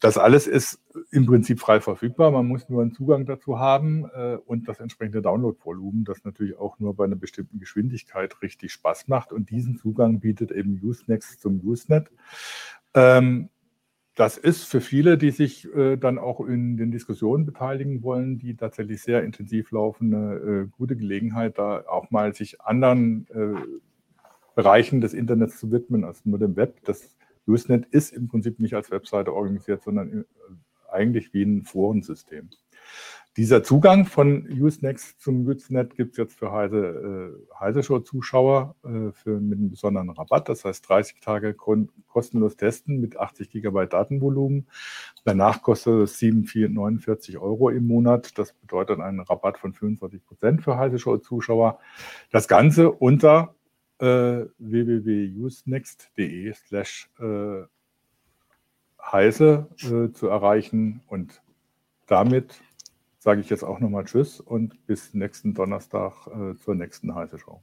Das 0.00 0.18
alles 0.18 0.46
ist 0.46 0.80
im 1.10 1.26
Prinzip 1.26 1.60
frei 1.60 1.80
verfügbar. 1.80 2.30
Man 2.30 2.46
muss 2.46 2.68
nur 2.68 2.82
einen 2.82 2.92
Zugang 2.92 3.26
dazu 3.26 3.58
haben 3.58 4.06
äh, 4.14 4.36
und 4.44 4.68
das 4.68 4.80
entsprechende 4.80 5.22
Downloadvolumen, 5.22 6.04
das 6.04 6.24
natürlich 6.24 6.58
auch 6.58 6.78
nur 6.78 6.94
bei 6.94 7.04
einer 7.04 7.16
bestimmten 7.16 7.58
Geschwindigkeit 7.58 8.40
richtig 8.42 8.72
Spaß 8.72 9.08
macht. 9.08 9.32
Und 9.32 9.50
diesen 9.50 9.76
Zugang 9.76 10.20
bietet 10.20 10.50
eben 10.50 10.80
Usenext 10.82 11.40
zum 11.40 11.60
Usenet. 11.60 12.10
Ähm, 12.94 13.50
das 14.14 14.38
ist 14.38 14.64
für 14.64 14.80
viele, 14.80 15.18
die 15.18 15.30
sich 15.30 15.72
äh, 15.74 15.96
dann 15.96 16.18
auch 16.18 16.40
in 16.40 16.76
den 16.76 16.92
Diskussionen 16.92 17.44
beteiligen 17.44 18.02
wollen, 18.02 18.38
die 18.38 18.54
tatsächlich 18.54 19.02
sehr 19.02 19.24
intensiv 19.24 19.72
laufen, 19.72 20.14
eine 20.14 20.34
äh, 20.34 20.66
gute 20.76 20.96
Gelegenheit, 20.96 21.58
da 21.58 21.84
auch 21.88 22.10
mal 22.10 22.32
sich 22.32 22.60
anderen 22.60 23.26
äh, 23.34 23.60
Bereichen 24.54 25.00
des 25.00 25.14
Internets 25.14 25.58
zu 25.58 25.72
widmen 25.72 26.04
als 26.04 26.24
nur 26.24 26.38
dem 26.38 26.54
Web. 26.54 26.84
Das 26.84 27.16
Usenet 27.46 27.86
ist 27.86 28.12
im 28.12 28.28
Prinzip 28.28 28.60
nicht 28.60 28.74
als 28.74 28.92
Webseite 28.92 29.34
organisiert, 29.34 29.82
sondern 29.82 30.20
äh, 30.20 30.24
eigentlich 30.92 31.34
wie 31.34 31.42
ein 31.42 31.64
Forensystem. 31.64 32.50
Dieser 33.36 33.64
Zugang 33.64 34.06
von 34.06 34.46
Usenext 34.48 35.20
zum 35.20 35.44
Usenet 35.44 35.96
gibt 35.96 36.12
es 36.12 36.18
jetzt 36.18 36.38
für 36.38 36.52
Heise, 36.52 37.34
äh, 37.36 37.58
Heise 37.58 37.82
Show-Zuschauer 37.82 38.76
äh, 38.84 39.10
für, 39.10 39.40
mit 39.40 39.58
einem 39.58 39.70
besonderen 39.70 40.10
Rabatt. 40.10 40.48
Das 40.48 40.64
heißt 40.64 40.88
30 40.88 41.18
Tage 41.18 41.52
kostenlos 41.54 42.56
testen 42.56 43.00
mit 43.00 43.16
80 43.16 43.50
Gigabyte 43.50 43.92
Datenvolumen. 43.92 44.68
Danach 45.24 45.62
kostet 45.62 45.94
es 46.04 46.18
749 46.20 47.38
Euro 47.38 47.70
im 47.70 47.88
Monat. 47.88 48.38
Das 48.38 48.52
bedeutet 48.52 49.00
einen 49.00 49.18
Rabatt 49.18 49.58
von 49.58 49.72
25 49.72 50.24
Prozent 50.24 50.62
für 50.62 50.78
Heise 50.78 51.00
Show-Zuschauer. 51.00 51.80
Das 52.30 52.46
Ganze 52.46 52.92
unter 52.92 53.56
äh, 53.98 54.44
www.usenext.de 54.58 56.52
slash 56.52 57.10
äh, 57.18 57.62
Heise 59.02 59.68
äh, 59.82 60.12
zu 60.12 60.28
erreichen 60.28 61.02
und 61.08 61.42
damit 62.06 62.60
sage 63.24 63.40
ich 63.40 63.48
jetzt 63.48 63.64
auch 63.64 63.80
nochmal 63.80 64.04
Tschüss 64.04 64.38
und 64.38 64.86
bis 64.86 65.14
nächsten 65.14 65.54
Donnerstag 65.54 66.26
äh, 66.26 66.56
zur 66.56 66.74
nächsten 66.74 67.14
Heiße 67.14 67.38
Show. 67.38 67.62